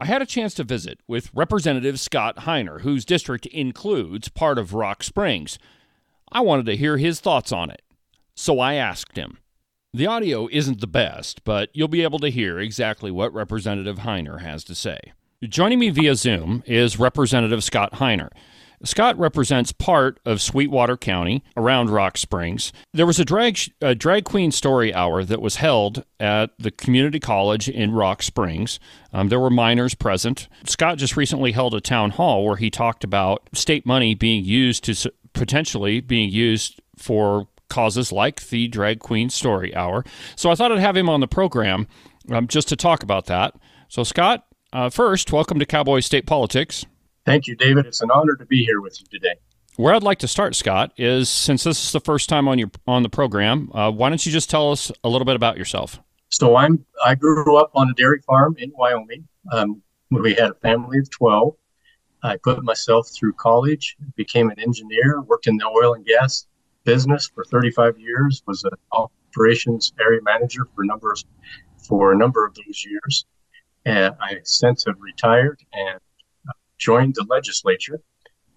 I 0.00 0.06
had 0.06 0.20
a 0.20 0.26
chance 0.26 0.54
to 0.54 0.64
visit 0.64 0.98
with 1.08 1.30
Representative 1.32 1.98
Scott 1.98 2.38
Heiner, 2.38 2.82
whose 2.82 3.04
district 3.04 3.46
includes 3.46 4.28
part 4.28 4.58
of 4.58 4.74
Rock 4.74 5.02
Springs. 5.02 5.58
I 6.30 6.40
wanted 6.40 6.66
to 6.66 6.76
hear 6.76 6.98
his 6.98 7.20
thoughts 7.20 7.52
on 7.52 7.70
it. 7.70 7.80
So 8.34 8.58
I 8.58 8.74
asked 8.74 9.16
him. 9.16 9.38
The 9.94 10.08
audio 10.08 10.48
isn't 10.50 10.80
the 10.80 10.88
best, 10.88 11.44
but 11.44 11.70
you'll 11.72 11.86
be 11.86 12.02
able 12.02 12.18
to 12.18 12.28
hear 12.28 12.58
exactly 12.58 13.12
what 13.12 13.32
Representative 13.32 13.98
Heiner 13.98 14.40
has 14.40 14.64
to 14.64 14.74
say. 14.74 14.98
Joining 15.44 15.78
me 15.78 15.90
via 15.90 16.16
Zoom 16.16 16.64
is 16.66 16.98
Representative 16.98 17.62
Scott 17.62 17.92
Heiner. 17.92 18.30
Scott 18.82 19.16
represents 19.16 19.70
part 19.70 20.18
of 20.26 20.42
Sweetwater 20.42 20.96
County 20.96 21.44
around 21.56 21.90
Rock 21.90 22.18
Springs. 22.18 22.72
There 22.92 23.06
was 23.06 23.20
a 23.20 23.24
drag, 23.24 23.56
a 23.80 23.94
drag 23.94 24.24
queen 24.24 24.50
story 24.50 24.92
hour 24.92 25.22
that 25.22 25.40
was 25.40 25.56
held 25.56 26.04
at 26.18 26.50
the 26.58 26.72
community 26.72 27.20
college 27.20 27.68
in 27.68 27.92
Rock 27.92 28.24
Springs. 28.24 28.80
Um, 29.12 29.28
there 29.28 29.38
were 29.38 29.48
minors 29.48 29.94
present. 29.94 30.48
Scott 30.64 30.98
just 30.98 31.16
recently 31.16 31.52
held 31.52 31.72
a 31.72 31.80
town 31.80 32.10
hall 32.10 32.44
where 32.44 32.56
he 32.56 32.68
talked 32.68 33.04
about 33.04 33.48
state 33.52 33.86
money 33.86 34.16
being 34.16 34.44
used 34.44 34.82
to 34.84 35.12
potentially 35.34 36.00
being 36.00 36.30
used 36.30 36.80
for 36.96 37.46
causes 37.74 38.12
like 38.12 38.48
the 38.50 38.68
Drag 38.68 39.00
Queen 39.00 39.28
Story 39.28 39.74
Hour. 39.74 40.04
So 40.36 40.48
I 40.48 40.54
thought 40.54 40.70
I'd 40.70 40.78
have 40.78 40.96
him 40.96 41.08
on 41.08 41.18
the 41.18 41.26
program 41.26 41.88
um, 42.30 42.46
just 42.46 42.68
to 42.68 42.76
talk 42.76 43.02
about 43.02 43.26
that. 43.26 43.52
So, 43.88 44.04
Scott, 44.04 44.46
uh, 44.72 44.90
first, 44.90 45.32
welcome 45.32 45.58
to 45.58 45.66
Cowboy 45.66 45.98
State 45.98 46.24
Politics. 46.24 46.86
Thank 47.26 47.48
you, 47.48 47.56
David. 47.56 47.84
It's 47.86 48.00
an 48.00 48.12
honor 48.12 48.36
to 48.36 48.46
be 48.46 48.64
here 48.64 48.80
with 48.80 49.00
you 49.00 49.06
today. 49.10 49.34
where 49.76 49.92
I'd 49.92 50.04
like 50.04 50.20
to 50.20 50.28
start, 50.28 50.54
Scott, 50.54 50.92
is 50.96 51.28
since 51.28 51.64
this 51.64 51.84
is 51.84 51.92
the 51.92 52.00
first 52.00 52.28
time 52.28 52.46
on 52.46 52.58
your 52.58 52.70
on 52.86 53.02
the 53.02 53.08
program, 53.08 53.70
uh, 53.74 53.90
why 53.90 54.08
don't 54.08 54.24
you 54.24 54.30
just 54.30 54.48
tell 54.50 54.70
us 54.70 54.92
a 55.02 55.08
little 55.08 55.24
bit 55.24 55.34
about 55.36 55.56
yourself? 55.56 56.00
So 56.28 56.56
I'm 56.56 56.84
I 57.04 57.16
grew 57.16 57.56
up 57.56 57.70
on 57.74 57.90
a 57.90 57.94
dairy 57.94 58.20
farm 58.26 58.54
in 58.58 58.70
Wyoming. 58.74 59.26
Um, 59.52 59.82
we 60.10 60.34
had 60.34 60.50
a 60.50 60.54
family 60.54 60.98
of 60.98 61.10
twelve. 61.10 61.56
I 62.22 62.36
put 62.36 62.62
myself 62.62 63.08
through 63.08 63.34
college, 63.34 63.96
became 64.16 64.48
an 64.48 64.58
engineer, 64.58 65.20
worked 65.22 65.46
in 65.46 65.56
the 65.56 65.66
oil 65.66 65.94
and 65.94 66.06
gas 66.06 66.46
business 66.84 67.30
for 67.34 67.44
35 67.44 67.98
years, 67.98 68.42
was 68.46 68.64
an 68.64 68.72
operations 68.92 69.92
area 70.00 70.20
manager 70.22 70.66
for 70.74 70.82
a 70.82 70.86
number 70.86 71.12
of, 71.12 71.22
for 71.88 72.12
a 72.12 72.16
number 72.16 72.46
of 72.46 72.54
those 72.54 72.84
years. 72.84 73.26
And 73.84 74.14
I 74.20 74.38
since 74.44 74.84
have 74.86 74.96
retired 75.00 75.60
and 75.72 76.00
uh, 76.48 76.52
joined 76.78 77.14
the 77.16 77.26
legislature 77.28 78.00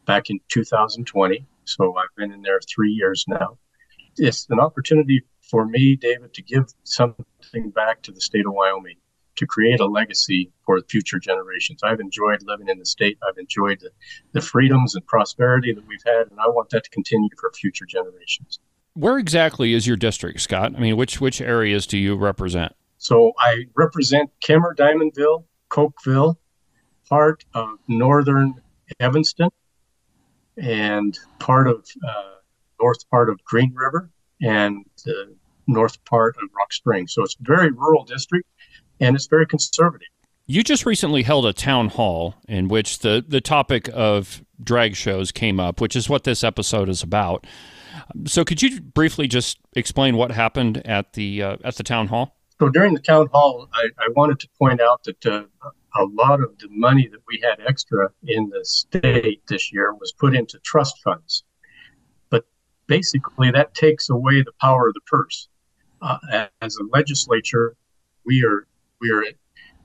back 0.06 0.30
in 0.30 0.40
2020. 0.50 1.46
So 1.66 1.96
I've 1.98 2.16
been 2.16 2.32
in 2.32 2.42
there 2.42 2.60
three 2.74 2.92
years 2.92 3.26
now. 3.28 3.58
It's 4.18 4.48
an 4.50 4.60
opportunity 4.60 5.24
for 5.50 5.66
me, 5.66 5.96
David, 5.96 6.34
to 6.34 6.42
give 6.42 6.66
something 6.84 7.70
back 7.76 8.02
to 8.04 8.12
the 8.12 8.22
state 8.22 8.46
of 8.46 8.54
Wyoming, 8.54 8.98
to 9.38 9.46
create 9.46 9.80
a 9.80 9.86
legacy 9.86 10.52
for 10.66 10.82
future 10.90 11.20
generations. 11.20 11.82
I've 11.84 12.00
enjoyed 12.00 12.40
living 12.44 12.70
in 12.70 12.80
the 12.80 12.86
state. 12.86 13.18
I've 13.28 13.38
enjoyed 13.38 13.80
the, 13.80 13.90
the 14.34 14.42
freedoms 14.42 14.96
and 14.96 15.06
prosperity 15.06 15.74
that 15.74 15.88
we've 15.88 16.04
had, 16.06 16.30
and 16.30 16.40
I 16.40 16.48
want 16.48 16.70
that 16.72 16.84
to 16.84 16.90
continue 16.90 17.30
for 17.40 17.52
future 17.52 17.86
generations. 17.86 18.60
Where 18.94 19.18
exactly 19.18 19.74
is 19.74 19.86
your 19.86 19.98
district, 19.98 20.42
Scott? 20.42 20.74
I 20.76 20.80
mean, 20.80 20.98
which 20.98 21.22
which 21.22 21.40
areas 21.40 21.86
do 21.86 21.98
you 21.98 22.16
represent? 22.16 22.74
So 22.98 23.34
I 23.38 23.66
represent 23.76 24.32
Kemmerer, 24.44 24.76
Diamondville, 24.76 25.46
Cokeville, 25.70 26.36
part 27.08 27.46
of 27.54 27.78
northern 27.88 28.56
Evanston, 29.00 29.50
and 30.58 31.18
part 31.40 31.68
of 31.68 31.88
uh, 32.08 32.38
north 32.82 33.08
part 33.10 33.30
of 33.30 33.44
Green 33.44 33.74
River 33.76 34.10
and 34.42 34.84
the 35.06 35.36
north 35.68 36.04
part 36.06 36.36
of 36.38 36.50
Rock 36.58 36.74
Springs. 36.74 37.14
So 37.14 37.24
it's 37.24 37.36
a 37.40 37.44
very 37.44 37.72
rural 37.72 38.04
district 38.04 38.48
and 39.00 39.16
it's 39.16 39.28
very 39.28 39.46
conservative. 39.46 40.08
You 40.46 40.64
just 40.64 40.86
recently 40.86 41.24
held 41.24 41.46
a 41.46 41.52
town 41.52 41.90
hall 41.90 42.36
in 42.48 42.70
which 42.70 43.00
the, 43.00 43.24
the 43.28 43.42
topic 43.42 43.90
of 43.94 44.42
drag 44.64 44.96
shows 44.96 45.32
came 45.32 45.60
up, 45.60 45.82
which 45.82 45.96
is 45.96 46.10
what 46.10 46.24
this 46.24 46.44
episode 46.44 46.88
is 46.88 47.04
about. 47.04 47.46
So, 48.26 48.46
could 48.46 48.62
you 48.62 48.80
briefly 48.80 49.28
just 49.28 49.60
explain 49.74 50.16
what 50.16 50.32
happened 50.32 50.86
at 50.86 51.14
the 51.14 51.44
uh, 51.44 51.58
at 51.64 51.76
the 51.76 51.84
town 51.84 52.08
hall? 52.08 52.38
So, 52.60 52.70
during 52.70 52.94
the 52.94 53.02
town 53.02 53.28
hall, 53.34 53.68
I, 53.74 53.90
I 54.00 54.08
wanted 54.16 54.40
to 54.40 54.50
point 54.58 54.80
out 54.80 55.04
that 55.04 55.26
uh, 55.26 55.44
a 55.98 56.06
lot 56.06 56.42
of 56.42 56.58
the 56.60 56.68
money 56.70 57.08
that 57.12 57.22
we 57.28 57.42
had 57.44 57.60
extra 57.68 58.10
in 58.26 58.50
the 58.50 58.64
state 58.64 59.42
this 59.48 59.74
year 59.74 59.94
was 59.94 60.14
put 60.14 60.36
into 60.36 60.60
trust 60.60 60.96
funds. 61.04 61.44
But 62.30 62.46
basically, 62.88 63.52
that 63.52 63.74
takes 63.74 64.10
away 64.10 64.44
the 64.44 64.54
power 64.62 64.88
of 64.88 64.94
the 64.94 65.02
purse. 65.02 65.50
Uh, 66.02 66.48
as 66.62 66.78
a 66.78 66.84
legislature, 66.94 67.76
we 68.24 68.44
are 68.44 68.68
we 69.00 69.12
are 69.12 69.24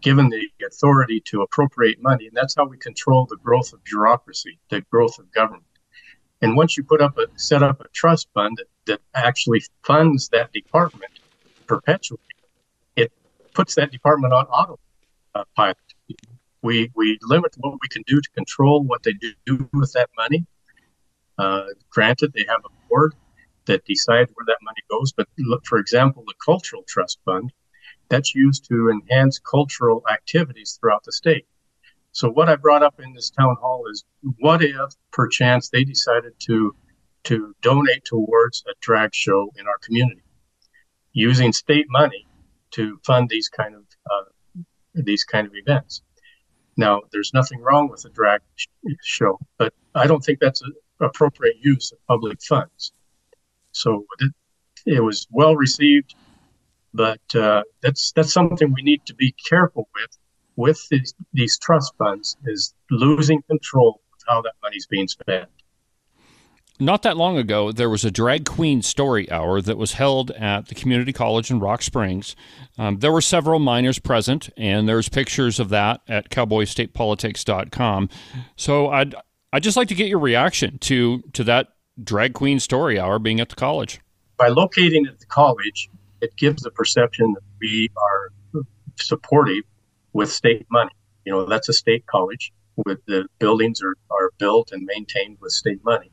given 0.00 0.28
the 0.28 0.48
authority 0.66 1.20
to 1.20 1.42
appropriate 1.42 2.02
money, 2.02 2.26
and 2.26 2.36
that's 2.36 2.54
how 2.56 2.66
we 2.66 2.76
control 2.78 3.26
the 3.26 3.36
growth 3.36 3.72
of 3.72 3.82
bureaucracy, 3.84 4.58
the 4.68 4.80
growth 4.90 5.18
of 5.18 5.30
government. 5.32 5.64
And 6.40 6.56
once 6.56 6.76
you 6.76 6.82
put 6.82 7.00
up 7.00 7.16
a 7.18 7.26
set 7.36 7.62
up 7.62 7.80
a 7.80 7.88
trust 7.88 8.28
fund 8.34 8.58
that, 8.58 8.66
that 8.86 9.00
actually 9.14 9.62
funds 9.86 10.28
that 10.30 10.52
department 10.52 11.20
perpetually, 11.66 12.20
it 12.96 13.12
puts 13.54 13.76
that 13.76 13.92
department 13.92 14.32
on 14.32 14.46
autopilot. 14.46 15.76
We 16.62 16.90
we 16.96 17.18
limit 17.22 17.54
what 17.58 17.78
we 17.80 17.88
can 17.88 18.02
do 18.06 18.20
to 18.20 18.30
control 18.30 18.82
what 18.82 19.04
they 19.04 19.14
do 19.46 19.68
with 19.72 19.92
that 19.92 20.10
money. 20.16 20.44
Uh, 21.38 21.66
granted, 21.90 22.32
they 22.32 22.44
have 22.48 22.62
a 22.64 22.88
board 22.88 23.14
that 23.66 23.84
decides 23.84 24.30
where 24.34 24.44
that 24.46 24.58
money 24.62 24.80
goes, 24.90 25.12
but 25.12 25.28
look, 25.38 25.64
for 25.64 25.78
example, 25.78 26.24
the 26.26 26.34
cultural 26.44 26.82
trust 26.88 27.18
fund 27.24 27.52
that's 28.12 28.34
used 28.34 28.66
to 28.68 28.90
enhance 28.90 29.38
cultural 29.38 30.02
activities 30.12 30.78
throughout 30.78 31.02
the 31.04 31.12
state. 31.12 31.46
So 32.12 32.28
what 32.28 32.50
I 32.50 32.56
brought 32.56 32.82
up 32.82 33.00
in 33.00 33.14
this 33.14 33.30
town 33.30 33.56
hall 33.58 33.84
is 33.90 34.04
what 34.38 34.62
if 34.62 34.90
perchance 35.12 35.70
they 35.70 35.82
decided 35.82 36.34
to 36.40 36.76
to 37.24 37.54
donate 37.62 38.04
towards 38.04 38.64
a 38.68 38.74
drag 38.80 39.14
show 39.14 39.50
in 39.58 39.66
our 39.66 39.78
community 39.82 40.22
using 41.12 41.52
state 41.52 41.86
money 41.88 42.26
to 42.72 42.98
fund 43.06 43.28
these 43.30 43.48
kind 43.48 43.74
of 43.74 43.84
uh, 44.12 44.62
these 44.94 45.24
kind 45.24 45.46
of 45.46 45.54
events. 45.54 46.02
Now, 46.76 47.02
there's 47.12 47.32
nothing 47.32 47.60
wrong 47.60 47.88
with 47.88 48.04
a 48.04 48.10
drag 48.10 48.40
show, 49.02 49.38
but 49.58 49.72
I 49.94 50.06
don't 50.06 50.24
think 50.24 50.38
that's 50.38 50.62
an 50.62 50.74
appropriate 51.00 51.56
use 51.62 51.92
of 51.92 51.98
public 52.06 52.42
funds. 52.42 52.92
So 53.72 54.04
it, 54.20 54.32
it 54.84 55.00
was 55.00 55.26
well 55.30 55.54
received, 55.56 56.14
but 56.94 57.20
uh, 57.34 57.62
that's 57.82 58.12
that's 58.12 58.32
something 58.32 58.72
we 58.72 58.82
need 58.82 59.04
to 59.06 59.14
be 59.14 59.34
careful 59.48 59.88
with 59.94 60.18
with 60.56 60.86
these, 60.90 61.14
these 61.32 61.58
trust 61.58 61.92
funds 61.98 62.36
is 62.44 62.74
losing 62.90 63.42
control 63.42 64.00
of 64.12 64.20
how 64.28 64.42
that 64.42 64.52
money's 64.62 64.86
being 64.86 65.08
spent. 65.08 65.48
Not 66.80 67.02
that 67.02 67.16
long 67.16 67.36
ago, 67.36 67.70
there 67.70 67.88
was 67.88 68.04
a 68.04 68.10
drag 68.10 68.44
queen 68.44 68.82
story 68.82 69.30
hour 69.30 69.60
that 69.60 69.76
was 69.76 69.92
held 69.92 70.32
at 70.32 70.66
the 70.66 70.74
community 70.74 71.12
college 71.12 71.50
in 71.50 71.60
Rock 71.60 71.82
Springs. 71.82 72.34
Um, 72.76 72.98
there 72.98 73.12
were 73.12 73.20
several 73.20 73.60
minors 73.60 73.98
present, 73.98 74.50
and 74.56 74.88
there's 74.88 75.08
pictures 75.08 75.60
of 75.60 75.68
that 75.68 76.00
at 76.08 76.30
cowboystatepolitics.com. 76.30 78.08
So 78.56 78.88
I'd 78.88 79.14
I'd 79.52 79.62
just 79.62 79.76
like 79.76 79.88
to 79.88 79.94
get 79.94 80.08
your 80.08 80.18
reaction 80.18 80.78
to 80.78 81.22
to 81.34 81.44
that 81.44 81.68
drag 82.02 82.32
queen 82.34 82.58
story 82.58 82.98
hour 82.98 83.18
being 83.18 83.38
at 83.38 83.50
the 83.50 83.54
college. 83.54 84.00
By 84.36 84.48
locating 84.48 85.06
at 85.06 85.20
the 85.20 85.26
college, 85.26 85.88
it 86.22 86.34
gives 86.36 86.62
the 86.62 86.70
perception 86.70 87.34
that 87.34 87.42
we 87.60 87.90
are 87.96 88.62
supportive 88.98 89.64
with 90.12 90.30
state 90.30 90.64
money. 90.70 90.92
You 91.24 91.32
know, 91.32 91.46
that's 91.46 91.68
a 91.68 91.72
state 91.72 92.06
college 92.06 92.52
with 92.76 93.04
the 93.06 93.26
buildings 93.38 93.82
are, 93.82 93.96
are 94.10 94.30
built 94.38 94.70
and 94.72 94.84
maintained 94.84 95.38
with 95.40 95.52
state 95.52 95.84
money. 95.84 96.10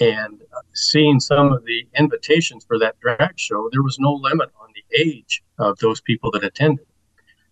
And 0.00 0.42
seeing 0.74 1.20
some 1.20 1.52
of 1.52 1.64
the 1.64 1.86
invitations 1.96 2.64
for 2.66 2.78
that 2.80 2.98
drag 3.00 3.38
show, 3.38 3.70
there 3.72 3.82
was 3.82 3.98
no 3.98 4.12
limit 4.12 4.50
on 4.60 4.68
the 4.74 4.98
age 4.98 5.42
of 5.58 5.78
those 5.78 6.00
people 6.00 6.30
that 6.32 6.44
attended. 6.44 6.86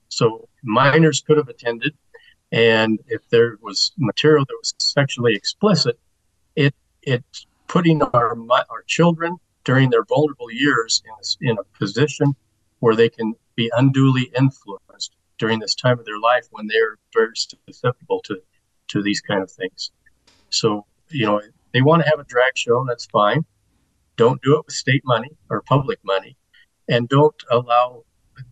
So 0.09 0.49
minors 0.63 1.23
could 1.23 1.39
have 1.39 1.49
attended. 1.49 1.95
And 2.53 3.01
if 3.07 3.27
there 3.31 3.57
was 3.63 3.93
material 3.97 4.45
that 4.45 4.57
was 4.61 4.75
sexually 4.79 5.35
explicit, 5.35 5.99
it 6.57 6.75
it's 7.03 7.47
putting 7.67 8.03
our 8.03 8.37
our 8.51 8.83
children 8.87 9.39
during 9.65 9.91
their 9.91 10.05
vulnerable 10.05 10.51
years 10.51 11.03
in 11.05 11.13
a, 11.13 11.53
in 11.53 11.59
a 11.59 11.79
position 11.79 12.35
where 12.81 12.95
they 12.95 13.09
can 13.09 13.35
be 13.57 13.71
unduly 13.77 14.31
influenced 14.37 15.17
during 15.39 15.59
this 15.59 15.75
time 15.75 15.99
of 15.99 16.05
their 16.05 16.19
life 16.19 16.47
when 16.51 16.67
they're 16.67 16.99
very 17.13 17.35
susceptible 17.35 18.21
to 18.25 18.41
to 18.87 19.03
these 19.03 19.21
kind 19.21 19.43
of 19.43 19.51
things. 19.51 19.91
So 20.51 20.87
you 21.11 21.27
know 21.27 21.41
they 21.73 21.83
want 21.83 22.03
to 22.03 22.09
have 22.09 22.21
a 22.21 22.25
drag 22.25 22.57
show, 22.57 22.85
that's 22.87 23.07
fine. 23.07 23.45
Don't 24.17 24.41
do 24.43 24.57
it 24.57 24.67
with 24.67 24.75
state 24.75 25.03
money 25.05 25.31
or 25.51 25.63
public 25.63 25.99
money, 26.05 26.37
and 26.89 27.09
don't 27.09 27.35
allow 27.51 28.05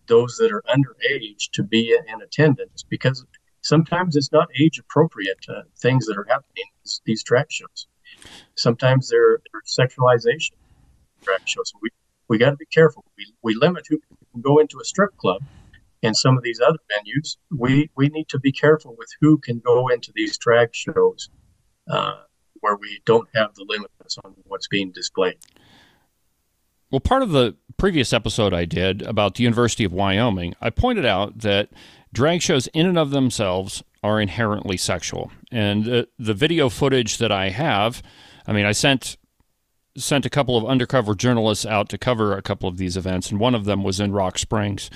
those 0.07 0.37
that 0.37 0.51
are 0.51 0.63
underage 0.63 1.51
to 1.53 1.63
be 1.63 1.97
in 2.07 2.21
attendance 2.21 2.83
because 2.83 3.25
sometimes 3.61 4.15
it's 4.15 4.31
not 4.31 4.47
age 4.59 4.79
appropriate 4.79 5.45
uh, 5.49 5.61
things 5.77 6.05
that 6.05 6.17
are 6.17 6.27
happening 6.29 6.65
these, 6.83 7.01
these 7.05 7.23
drag 7.23 7.49
shows. 7.49 7.87
Sometimes 8.55 9.09
they're, 9.09 9.39
they're 9.51 9.61
sexualization 9.87 10.51
drag 11.23 11.41
shows. 11.45 11.73
we 11.81 11.89
we 12.29 12.37
got 12.37 12.51
to 12.51 12.55
be 12.55 12.65
careful. 12.65 13.03
We, 13.17 13.33
we 13.43 13.53
limit 13.55 13.85
who 13.89 13.99
can 13.99 14.41
go 14.41 14.59
into 14.59 14.79
a 14.79 14.85
strip 14.85 15.15
club 15.17 15.41
and 16.01 16.15
some 16.15 16.37
of 16.37 16.43
these 16.43 16.59
other 16.59 16.79
venues. 16.91 17.37
We 17.51 17.89
we 17.95 18.09
need 18.09 18.29
to 18.29 18.39
be 18.39 18.51
careful 18.51 18.95
with 18.97 19.09
who 19.21 19.37
can 19.37 19.59
go 19.59 19.87
into 19.87 20.11
these 20.15 20.37
drag 20.37 20.73
shows 20.73 21.29
uh, 21.91 22.21
where 22.59 22.75
we 22.75 23.01
don't 23.05 23.27
have 23.35 23.53
the 23.55 23.65
limits 23.67 24.17
on 24.23 24.35
what's 24.45 24.67
being 24.67 24.91
displayed. 24.91 25.37
Well, 26.91 26.99
part 26.99 27.23
of 27.23 27.31
the 27.31 27.55
previous 27.77 28.13
episode 28.13 28.53
I 28.53 28.65
did 28.65 29.01
about 29.01 29.35
the 29.35 29.43
University 29.43 29.83
of 29.83 29.91
Wyoming, 29.91 30.53
I 30.61 30.69
pointed 30.69 31.05
out 31.05 31.39
that 31.39 31.69
drag 32.13 32.41
shows 32.41 32.67
in 32.67 32.85
and 32.85 32.99
of 32.99 33.09
themselves 33.09 33.83
are 34.03 34.21
inherently 34.21 34.77
sexual. 34.77 35.31
And 35.51 35.85
the 35.85 36.33
video 36.33 36.69
footage 36.69 37.17
that 37.17 37.31
I 37.31 37.49
have, 37.49 38.03
I 38.45 38.53
mean, 38.53 38.65
I 38.65 38.73
sent 38.73 39.17
sent 39.97 40.25
a 40.25 40.29
couple 40.29 40.57
of 40.57 40.65
undercover 40.65 41.15
journalists 41.15 41.65
out 41.65 41.89
to 41.89 41.97
cover 41.97 42.35
a 42.35 42.41
couple 42.41 42.67
of 42.67 42.77
these 42.77 42.97
events, 42.97 43.29
and 43.29 43.39
one 43.39 43.55
of 43.55 43.65
them 43.65 43.83
was 43.83 43.99
in 43.99 44.11
Rock 44.11 44.37
Springs. 44.37 44.89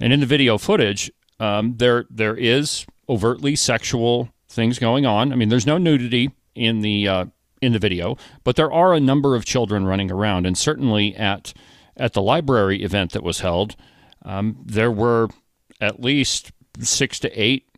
And 0.00 0.12
in 0.12 0.20
the 0.20 0.26
video 0.26 0.58
footage, 0.58 1.10
um, 1.38 1.76
there 1.76 2.06
there 2.10 2.36
is 2.36 2.86
overtly 3.08 3.56
sexual 3.56 4.28
things 4.48 4.78
going 4.78 5.06
on. 5.06 5.32
I 5.32 5.36
mean, 5.36 5.48
there's 5.48 5.66
no 5.66 5.78
nudity 5.78 6.30
in 6.54 6.80
the 6.80 7.08
uh, 7.08 7.24
in 7.62 7.72
the 7.72 7.78
video, 7.78 8.16
but 8.44 8.56
there 8.56 8.72
are 8.72 8.94
a 8.94 9.00
number 9.00 9.36
of 9.36 9.44
children 9.44 9.86
running 9.86 10.10
around, 10.10 10.46
and 10.46 10.56
certainly 10.56 11.14
at 11.16 11.52
at 11.96 12.12
the 12.14 12.22
library 12.22 12.82
event 12.82 13.12
that 13.12 13.22
was 13.22 13.40
held, 13.40 13.76
um, 14.24 14.56
there 14.64 14.90
were 14.90 15.28
at 15.80 16.00
least 16.00 16.52
six 16.78 17.18
to 17.20 17.30
eight 17.40 17.68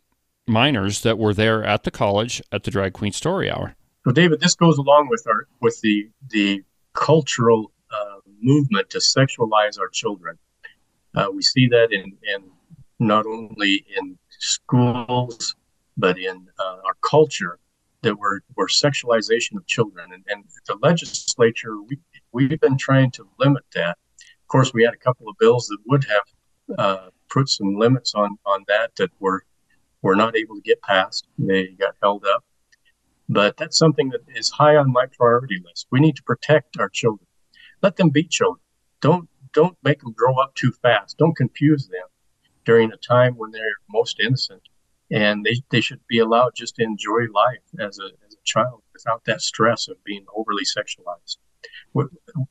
minors 0.47 1.01
that 1.01 1.17
were 1.17 1.33
there 1.33 1.63
at 1.63 1.83
the 1.83 1.91
college 1.91 2.41
at 2.51 2.63
the 2.63 2.71
drag 2.71 2.93
queen 2.93 3.11
story 3.11 3.49
hour. 3.49 3.75
So, 4.05 4.11
David, 4.11 4.39
this 4.41 4.55
goes 4.55 4.77
along 4.77 5.07
with 5.09 5.25
our 5.27 5.47
with 5.61 5.79
the 5.81 6.09
the 6.29 6.63
cultural 6.93 7.71
uh, 7.91 8.19
movement 8.41 8.89
to 8.91 8.99
sexualize 8.99 9.79
our 9.79 9.89
children. 9.89 10.37
Uh, 11.15 11.27
we 11.33 11.41
see 11.41 11.67
that 11.67 11.91
in, 11.91 12.17
in 12.23 12.43
not 12.99 13.25
only 13.25 13.85
in 13.97 14.17
schools 14.39 15.55
but 15.97 16.17
in 16.17 16.47
uh, 16.59 16.77
our 16.85 16.95
culture 17.07 17.59
that 18.01 18.17
we're, 18.17 18.39
we're 18.55 18.67
sexualization 18.67 19.55
of 19.55 19.65
children. 19.67 20.11
And, 20.11 20.23
and 20.27 20.43
the 20.67 20.77
legislature, 20.81 21.81
we, 21.81 21.99
we've 22.31 22.59
been 22.59 22.77
trying 22.77 23.11
to 23.11 23.27
limit 23.39 23.63
that. 23.75 23.97
Of 24.19 24.47
course, 24.47 24.73
we 24.73 24.83
had 24.83 24.93
a 24.93 24.97
couple 24.97 25.29
of 25.29 25.37
bills 25.39 25.67
that 25.67 25.77
would 25.87 26.05
have 26.05 26.77
uh, 26.77 27.09
put 27.29 27.47
some 27.47 27.77
limits 27.77 28.13
on, 28.15 28.37
on 28.45 28.65
that 28.67 28.95
that 28.97 29.11
were, 29.19 29.45
were 30.01 30.15
not 30.15 30.35
able 30.35 30.55
to 30.55 30.61
get 30.61 30.81
passed. 30.81 31.27
They 31.37 31.67
got 31.67 31.95
held 32.01 32.25
up. 32.25 32.43
But 33.29 33.57
that's 33.57 33.77
something 33.77 34.09
that 34.09 34.21
is 34.35 34.49
high 34.49 34.75
on 34.75 34.91
my 34.91 35.05
priority 35.17 35.61
list. 35.65 35.87
We 35.91 35.99
need 35.99 36.15
to 36.17 36.23
protect 36.23 36.77
our 36.77 36.89
children. 36.89 37.27
Let 37.81 37.95
them 37.95 38.09
be 38.09 38.23
children. 38.23 38.61
Don't 39.01 39.29
don't 39.53 39.77
make 39.83 40.01
them 40.01 40.13
grow 40.13 40.35
up 40.35 40.55
too 40.55 40.71
fast. 40.81 41.17
Don't 41.17 41.37
confuse 41.37 41.87
them 41.87 42.07
during 42.65 42.91
a 42.91 42.97
time 42.97 43.35
when 43.35 43.51
they're 43.51 43.77
most 43.89 44.19
innocent. 44.19 44.61
And 45.11 45.45
they, 45.45 45.61
they 45.69 45.81
should 45.81 45.99
be 46.07 46.17
allowed 46.19 46.53
just 46.55 46.75
to 46.77 46.83
enjoy 46.83 47.27
life 47.31 47.61
as 47.79 47.99
a, 47.99 48.05
as 48.25 48.33
a 48.33 48.43
child 48.43 48.81
without 48.93 49.23
that 49.25 49.41
stress 49.41 49.87
of 49.87 50.03
being 50.03 50.25
overly 50.35 50.63
sexualized. 50.63 51.37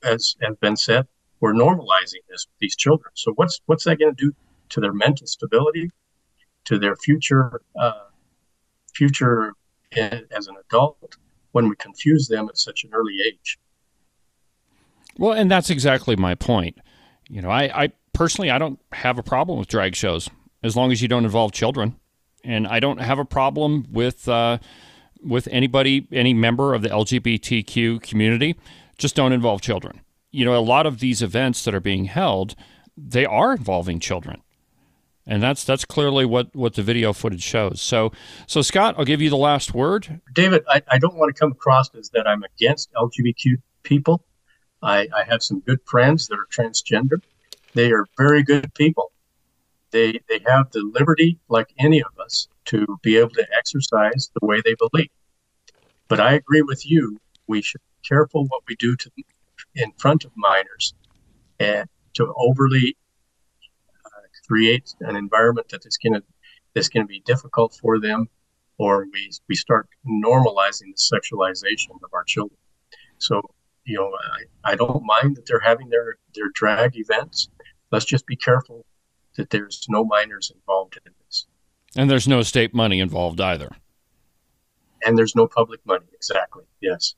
As 0.05 0.37
has 0.41 0.57
been 0.61 0.77
said, 0.77 1.09
we're 1.41 1.55
normalizing 1.55 2.23
this 2.29 2.47
with 2.47 2.59
these 2.61 2.77
children. 2.77 3.11
So 3.15 3.33
what's 3.35 3.61
what's 3.67 3.85
that 3.85 3.99
going 3.99 4.15
to 4.15 4.27
do 4.27 4.33
to 4.71 4.81
their 4.81 4.93
mental 4.93 5.27
stability, 5.27 5.91
to 6.67 6.79
their 6.79 6.95
future 6.95 7.63
uh, 7.79 8.07
future 8.95 9.55
as 9.97 10.47
an 10.47 10.57
adult 10.69 11.17
when 11.53 11.69
we 11.69 11.77
confuse 11.77 12.29
them 12.29 12.49
at 12.49 12.59
such 12.59 12.85
an 12.85 12.91
early 12.93 13.19
age? 13.27 13.59
Well, 15.19 15.33
and 15.33 15.51
that's 15.51 15.71
exactly 15.71 16.17
my 16.17 16.35
point. 16.35 16.79
You 17.29 17.43
know, 17.43 17.51
I, 17.51 17.85
I 17.85 17.93
personally 18.13 18.51
I 18.51 18.59
don't 18.59 18.79
have 18.93 19.19
a 19.19 19.23
problem 19.23 19.59
with 19.59 19.69
drag 19.69 19.95
shows 19.95 20.29
as 20.63 20.77
long 20.77 20.93
as 20.93 21.03
you 21.03 21.09
don't 21.09 21.25
involve 21.25 21.53
children, 21.53 21.97
and 22.45 22.67
I 22.67 22.81
don't 22.81 23.01
have 23.01 23.19
a 23.19 23.25
problem 23.25 23.87
with 23.91 24.29
uh, 24.29 24.59
with 25.23 25.49
anybody, 25.51 26.07
any 26.13 26.35
member 26.35 26.75
of 26.75 26.83
the 26.83 26.89
LGBTQ 26.89 28.03
community. 28.03 28.57
Just 28.99 29.15
don't 29.15 29.33
involve 29.33 29.61
children. 29.61 30.01
You 30.31 30.45
know, 30.45 30.57
a 30.57 30.61
lot 30.61 30.87
of 30.87 31.01
these 31.01 31.23
events 31.23 31.65
that 31.65 31.75
are 31.75 31.81
being 31.81 32.07
held, 32.07 32.55
they 32.97 33.25
are 33.25 33.53
involving 33.53 34.01
children. 34.01 34.43
And 35.27 35.43
that's 35.43 35.65
that's 35.65 35.85
clearly 35.85 36.25
what, 36.25 36.55
what 36.55 36.75
the 36.75 36.83
video 36.83 37.13
footage 37.13 37.43
shows. 37.43 37.81
So 37.81 38.13
so 38.47 38.61
Scott, 38.63 38.97
I'll 38.99 39.05
give 39.05 39.23
you 39.23 39.31
the 39.31 39.37
last 39.37 39.73
word. 39.73 40.21
David, 40.33 40.65
I, 40.69 40.83
I 40.89 40.99
don't 40.99 41.15
want 41.15 41.35
to 41.35 41.39
come 41.39 41.53
across 41.53 41.95
as 41.95 42.11
that 42.11 42.27
I'm 42.27 42.43
against 42.43 42.93
LGBTQ 42.95 43.57
people. 43.83 44.25
I, 44.83 45.09
I 45.15 45.23
have 45.29 45.43
some 45.43 45.61
good 45.61 45.79
friends 45.87 46.27
that 46.27 46.39
are 46.39 46.47
transgender. 46.51 47.23
They 47.75 47.93
are 47.93 48.07
very 48.19 48.43
good 48.43 48.75
people. 48.75 49.13
They 49.93 50.21
they 50.29 50.41
have 50.47 50.71
the 50.73 50.91
liberty, 50.93 51.39
like 51.49 51.73
any 51.79 52.03
of 52.03 52.19
us, 52.19 52.49
to 52.67 52.99
be 53.03 53.17
able 53.17 53.31
to 53.31 53.47
exercise 53.57 54.31
the 54.41 54.47
way 54.47 54.61
they 54.65 54.75
believe. 54.75 55.11
But 56.09 56.19
I 56.19 56.33
agree 56.33 56.63
with 56.63 56.85
you. 56.85 57.19
We 57.47 57.63
should 57.63 57.81
be 57.81 58.09
careful 58.09 58.45
what 58.47 58.63
we 58.69 58.75
do 58.77 58.97
to 58.97 59.11
in 59.75 59.93
front 59.99 60.25
of 60.25 60.33
minors, 60.35 60.95
and 61.61 61.89
to 62.15 62.33
overly 62.37 62.97
create 64.47 64.95
an 65.01 65.17
environment 65.17 65.69
that 65.71 65.87
is 65.87 65.99
going 66.03 66.15
to 66.15 66.23
that's 66.75 66.89
going 66.89 67.05
to 67.05 67.09
be 67.09 67.21
difficult 67.27 67.77
for 67.81 68.01
them, 68.01 68.29
or 68.79 69.07
we 69.13 69.31
we 69.49 69.55
start 69.55 69.89
normalizing 70.07 70.89
the 70.95 70.99
sexualization 70.99 71.91
of 72.03 72.11
our 72.13 72.25
children. 72.25 72.59
So 73.19 73.43
you 73.85 73.97
know, 73.97 74.11
I, 74.65 74.73
I 74.73 74.75
don't 74.77 75.05
mind 75.05 75.37
that 75.37 75.47
they're 75.47 75.61
having 75.61 75.89
their, 75.89 76.17
their 76.35 76.51
drag 76.55 76.97
events. 76.97 77.49
Let's 77.91 78.05
just 78.05 78.27
be 78.27 78.37
careful 78.37 78.85
that 79.37 79.51
there's 79.51 79.87
no 79.89 80.05
minors 80.05 80.53
involved 80.55 80.99
in 81.05 81.13
this. 81.27 81.47
And 81.97 82.11
there's 82.11 82.29
no 82.29 82.43
state 82.43 82.75
money 82.75 83.01
involved 83.01 83.41
either. 83.41 83.71
And 85.05 85.19
there's 85.19 85.35
no 85.35 85.47
public 85.47 85.81
money, 85.85 86.07
exactly. 86.15 86.65
Yes. 86.81 87.15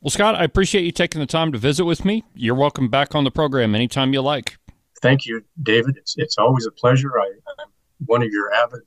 Well, 0.00 0.10
Scott, 0.10 0.34
I 0.34 0.44
appreciate 0.44 0.84
you 0.84 0.92
taking 0.92 1.20
the 1.20 1.26
time 1.26 1.52
to 1.52 1.58
visit 1.58 1.84
with 1.84 2.04
me. 2.04 2.24
You're 2.34 2.54
welcome 2.54 2.88
back 2.88 3.14
on 3.14 3.24
the 3.24 3.30
program 3.30 3.74
anytime 3.74 4.12
you 4.12 4.20
like. 4.20 4.58
Thank 5.00 5.26
you, 5.26 5.44
David. 5.62 5.96
It's, 5.96 6.16
it's 6.18 6.38
always 6.38 6.66
a 6.66 6.70
pleasure. 6.70 7.18
I, 7.18 7.26
am 7.62 7.68
one 8.06 8.22
of 8.22 8.30
your 8.30 8.52
avid 8.52 8.80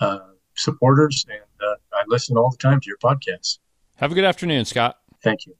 uh, 0.00 0.18
supporters, 0.56 1.24
and 1.28 1.40
uh, 1.66 1.74
I 1.92 2.02
listen 2.08 2.36
all 2.36 2.50
the 2.50 2.56
time 2.56 2.80
to 2.80 2.86
your 2.86 2.98
podcast. 2.98 3.58
Have 3.96 4.12
a 4.12 4.14
good 4.14 4.24
afternoon, 4.24 4.64
Scott. 4.64 4.98
Thank 5.22 5.46
you. 5.46 5.56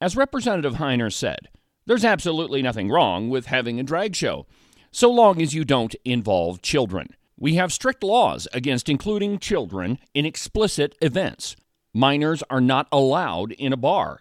As 0.00 0.16
Representative 0.16 0.74
Heiner 0.74 1.12
said, 1.12 1.48
there's 1.86 2.04
absolutely 2.04 2.62
nothing 2.62 2.90
wrong 2.90 3.30
with 3.30 3.46
having 3.46 3.80
a 3.80 3.82
drag 3.82 4.14
show, 4.14 4.46
so 4.90 5.10
long 5.10 5.42
as 5.42 5.54
you 5.54 5.64
don't 5.64 5.94
involve 6.04 6.62
children. 6.62 7.08
We 7.36 7.54
have 7.54 7.72
strict 7.72 8.02
laws 8.02 8.48
against 8.52 8.88
including 8.88 9.38
children 9.38 9.98
in 10.14 10.24
explicit 10.24 10.96
events. 11.00 11.56
Minors 11.94 12.42
are 12.50 12.60
not 12.60 12.88
allowed 12.90 13.52
in 13.52 13.72
a 13.72 13.76
bar. 13.76 14.20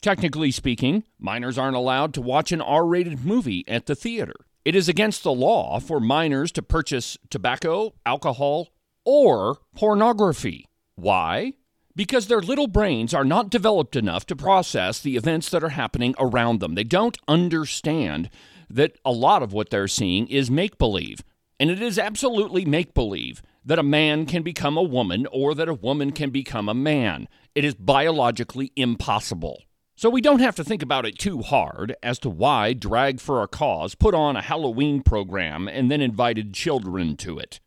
Technically 0.00 0.50
speaking, 0.50 1.04
minors 1.18 1.58
aren't 1.58 1.76
allowed 1.76 2.14
to 2.14 2.20
watch 2.20 2.52
an 2.52 2.60
R 2.60 2.86
rated 2.86 3.24
movie 3.24 3.64
at 3.66 3.86
the 3.86 3.94
theater. 3.94 4.34
It 4.64 4.74
is 4.74 4.88
against 4.88 5.22
the 5.22 5.32
law 5.32 5.80
for 5.80 5.98
minors 5.98 6.52
to 6.52 6.62
purchase 6.62 7.16
tobacco, 7.30 7.94
alcohol, 8.06 8.68
or 9.04 9.58
pornography. 9.74 10.66
Why? 10.94 11.54
because 11.98 12.28
their 12.28 12.40
little 12.40 12.68
brains 12.68 13.12
are 13.12 13.24
not 13.24 13.50
developed 13.50 13.96
enough 13.96 14.24
to 14.24 14.36
process 14.36 15.00
the 15.00 15.16
events 15.16 15.50
that 15.50 15.64
are 15.64 15.70
happening 15.70 16.14
around 16.16 16.60
them. 16.60 16.76
They 16.76 16.84
don't 16.84 17.18
understand 17.26 18.30
that 18.70 18.96
a 19.04 19.10
lot 19.10 19.42
of 19.42 19.52
what 19.52 19.70
they're 19.70 19.88
seeing 19.88 20.28
is 20.28 20.48
make 20.48 20.78
believe. 20.78 21.24
And 21.58 21.72
it 21.72 21.82
is 21.82 21.98
absolutely 21.98 22.64
make 22.64 22.94
believe 22.94 23.42
that 23.64 23.80
a 23.80 23.82
man 23.82 24.26
can 24.26 24.44
become 24.44 24.76
a 24.76 24.82
woman 24.82 25.26
or 25.32 25.56
that 25.56 25.68
a 25.68 25.74
woman 25.74 26.12
can 26.12 26.30
become 26.30 26.68
a 26.68 26.74
man. 26.74 27.26
It 27.56 27.64
is 27.64 27.74
biologically 27.74 28.70
impossible. 28.76 29.64
So 29.98 30.08
we 30.08 30.20
don't 30.20 30.38
have 30.38 30.54
to 30.54 30.62
think 30.62 30.80
about 30.80 31.06
it 31.06 31.18
too 31.18 31.42
hard 31.42 31.96
as 32.04 32.20
to 32.20 32.30
why 32.30 32.72
Drag 32.72 33.18
for 33.18 33.42
a 33.42 33.48
Cause 33.48 33.96
put 33.96 34.14
on 34.14 34.36
a 34.36 34.42
Halloween 34.42 35.02
program 35.02 35.66
and 35.66 35.90
then 35.90 36.00
invited 36.00 36.54
children 36.54 37.16
to 37.16 37.36
it. 37.36 37.58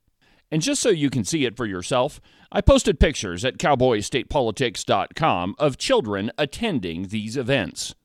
And 0.49 0.61
just 0.61 0.81
so 0.81 0.87
you 0.87 1.09
can 1.09 1.25
see 1.25 1.43
it 1.43 1.57
for 1.57 1.65
yourself, 1.65 2.21
I 2.49 2.61
posted 2.61 3.01
pictures 3.01 3.43
at 3.43 3.57
cowboystatepolitics.com 3.57 5.55
of 5.59 5.77
children 5.77 6.31
attending 6.37 7.09
these 7.09 7.35
events. 7.35 7.95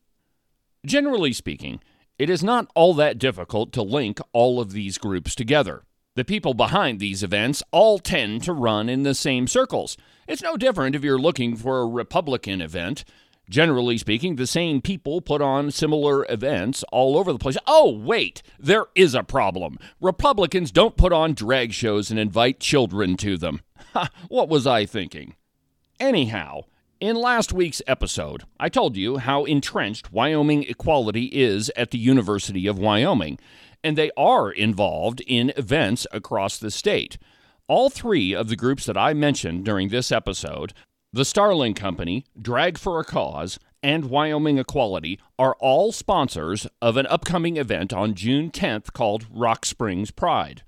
Generally 0.85 1.31
speaking, 1.31 1.79
it 2.19 2.29
is 2.29 2.43
not 2.43 2.69
all 2.75 2.93
that 2.95 3.19
difficult 3.19 3.71
to 3.71 3.81
link 3.81 4.19
all 4.33 4.59
of 4.59 4.73
these 4.73 4.97
groups 4.97 5.35
together. 5.35 5.83
The 6.15 6.25
people 6.25 6.53
behind 6.53 6.99
these 6.99 7.23
events 7.23 7.63
all 7.71 7.97
tend 7.97 8.43
to 8.43 8.51
run 8.51 8.89
in 8.89 9.03
the 9.03 9.15
same 9.15 9.47
circles. 9.47 9.95
It's 10.27 10.43
no 10.43 10.57
different 10.57 10.97
if 10.97 11.03
you're 11.03 11.17
looking 11.17 11.55
for 11.55 11.79
a 11.79 11.87
Republican 11.87 12.59
event 12.59 13.05
Generally 13.49 13.97
speaking, 13.99 14.35
the 14.35 14.45
same 14.45 14.81
people 14.81 15.21
put 15.21 15.41
on 15.41 15.71
similar 15.71 16.25
events 16.29 16.83
all 16.91 17.17
over 17.17 17.31
the 17.31 17.39
place. 17.39 17.57
Oh, 17.65 17.89
wait, 17.89 18.41
there 18.59 18.87
is 18.93 19.15
a 19.15 19.23
problem. 19.23 19.79
Republicans 20.01 20.69
don't 20.69 20.97
put 20.97 21.13
on 21.13 21.33
drag 21.33 21.71
shows 21.71 22.11
and 22.11 22.19
invite 22.19 22.59
children 22.59 23.15
to 23.17 23.37
them. 23.37 23.61
Ha, 23.93 24.09
what 24.27 24.49
was 24.49 24.67
I 24.67 24.85
thinking? 24.85 25.35
Anyhow, 25.97 26.63
in 26.99 27.15
last 27.15 27.53
week's 27.53 27.81
episode, 27.87 28.43
I 28.59 28.67
told 28.67 28.97
you 28.97 29.17
how 29.17 29.45
entrenched 29.45 30.11
Wyoming 30.11 30.63
equality 30.63 31.25
is 31.25 31.71
at 31.77 31.91
the 31.91 31.97
University 31.97 32.67
of 32.67 32.77
Wyoming, 32.77 33.39
and 33.81 33.97
they 33.97 34.11
are 34.17 34.51
involved 34.51 35.21
in 35.21 35.53
events 35.55 36.05
across 36.11 36.57
the 36.57 36.71
state. 36.71 37.17
All 37.69 37.89
three 37.89 38.33
of 38.33 38.49
the 38.49 38.55
groups 38.55 38.85
that 38.87 38.97
I 38.97 39.13
mentioned 39.13 39.63
during 39.63 39.89
this 39.89 40.11
episode 40.11 40.73
the 41.17 41.25
Starling 41.25 41.73
Company, 41.73 42.25
Drag 42.39 42.77
for 42.77 42.99
a 42.99 43.03
Cause, 43.03 43.57
and 43.81 44.05
Wyoming 44.05 44.59
Equality 44.59 45.19
are 45.39 45.55
all 45.59 45.91
sponsors 45.91 46.67
of 46.79 46.95
an 46.95 47.07
upcoming 47.07 47.57
event 47.57 47.91
on 47.91 48.13
June 48.13 48.51
10th 48.51 48.93
called 48.93 49.25
Rock 49.31 49.65
Springs 49.65 50.11
Pride. 50.11 50.61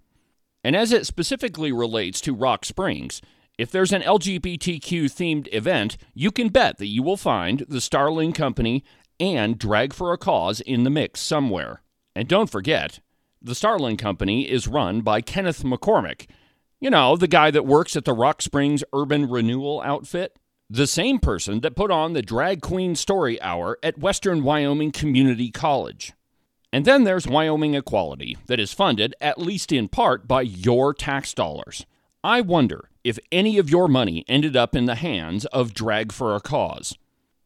And 0.63 0.75
as 0.75 0.91
it 0.91 1.05
specifically 1.05 1.71
relates 1.71 2.19
to 2.21 2.33
Rock 2.33 2.65
Springs, 2.65 3.21
if 3.59 3.69
there's 3.69 3.93
an 3.93 4.01
LGBTQ 4.01 5.03
themed 5.03 5.53
event, 5.53 5.97
you 6.15 6.31
can 6.31 6.49
bet 6.49 6.79
that 6.79 6.87
you 6.87 7.03
will 7.03 7.15
find 7.15 7.63
the 7.69 7.79
Starling 7.79 8.33
Company 8.33 8.83
and 9.19 9.59
Drag 9.59 9.93
for 9.93 10.13
a 10.13 10.17
Cause 10.17 10.61
in 10.61 10.83
the 10.83 10.89
mix 10.89 11.21
somewhere. 11.21 11.83
And 12.15 12.27
don't 12.27 12.49
forget, 12.49 13.01
the 13.39 13.53
Starling 13.53 13.97
Company 13.97 14.49
is 14.49 14.67
run 14.67 15.01
by 15.01 15.21
Kenneth 15.21 15.61
McCormick, 15.61 16.25
you 16.79 16.89
know, 16.89 17.17
the 17.17 17.27
guy 17.27 17.51
that 17.51 17.65
works 17.65 17.95
at 17.95 18.05
the 18.05 18.13
Rock 18.13 18.41
Springs 18.41 18.83
Urban 18.93 19.29
Renewal 19.29 19.81
outfit. 19.81 20.38
The 20.71 20.85
same 20.85 21.17
person 21.17 21.61
that 21.61 21.75
put 21.75 21.89
on 21.89 22.13
the 22.13 22.21
Drag 22.21 22.61
Queen 22.61 22.93
Story 22.93 23.41
Hour 23.41 23.79
at 23.81 23.97
Western 23.97 24.43
Wyoming 24.43 24.91
Community 24.91 25.49
College. 25.49 26.13
And 26.71 26.85
then 26.85 27.05
there's 27.05 27.25
Wyoming 27.25 27.73
Equality, 27.73 28.37
that 28.45 28.59
is 28.59 28.71
funded, 28.71 29.15
at 29.19 29.41
least 29.41 29.71
in 29.71 29.87
part, 29.87 30.27
by 30.27 30.43
your 30.43 30.93
tax 30.93 31.33
dollars. 31.33 31.87
I 32.23 32.41
wonder 32.41 32.91
if 33.03 33.17
any 33.31 33.57
of 33.57 33.71
your 33.71 33.87
money 33.87 34.23
ended 34.27 34.55
up 34.55 34.75
in 34.75 34.85
the 34.85 34.93
hands 34.93 35.45
of 35.47 35.73
Drag 35.73 36.11
for 36.11 36.35
a 36.35 36.39
Cause. 36.39 36.95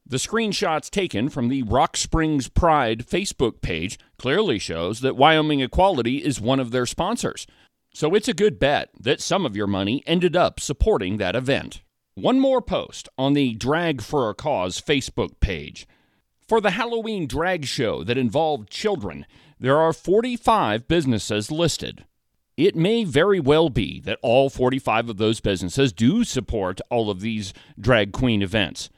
The 0.05 0.17
screenshots 0.17 0.89
taken 0.89 1.29
from 1.29 1.47
the 1.47 1.63
Rock 1.63 1.95
Springs 1.95 2.49
Pride 2.49 3.07
Facebook 3.07 3.61
page 3.61 3.97
clearly 4.17 4.59
shows 4.59 4.99
that 4.99 5.15
Wyoming 5.15 5.61
Equality 5.61 6.17
is 6.17 6.41
one 6.41 6.59
of 6.59 6.71
their 6.71 6.85
sponsors. 6.85 7.47
So 7.93 8.15
it's 8.15 8.27
a 8.27 8.33
good 8.33 8.59
bet 8.59 8.89
that 8.99 9.21
some 9.21 9.45
of 9.45 9.55
your 9.55 9.67
money 9.67 10.03
ended 10.05 10.35
up 10.35 10.59
supporting 10.59 11.17
that 11.17 11.37
event. 11.37 11.83
One 12.15 12.39
more 12.39 12.61
post 12.61 13.09
on 13.17 13.33
the 13.33 13.55
Drag 13.55 13.99
for 13.99 14.29
a 14.29 14.35
Cause 14.35 14.79
Facebook 14.79 15.39
page. 15.39 15.87
For 16.47 16.61
the 16.61 16.71
Halloween 16.71 17.25
drag 17.25 17.65
show 17.65 18.03
that 18.03 18.19
involved 18.19 18.69
children, 18.69 19.25
there 19.59 19.79
are 19.79 19.93
45 19.93 20.87
businesses 20.87 21.49
listed. 21.49 22.05
It 22.55 22.75
may 22.75 23.03
very 23.03 23.39
well 23.39 23.69
be 23.69 23.99
that 24.01 24.19
all 24.21 24.51
45 24.51 25.09
of 25.09 25.17
those 25.17 25.39
businesses 25.39 25.91
do 25.91 26.23
support 26.23 26.79
all 26.91 27.09
of 27.09 27.21
these 27.21 27.51
drag 27.79 28.11
queen 28.11 28.43
events. 28.43 28.91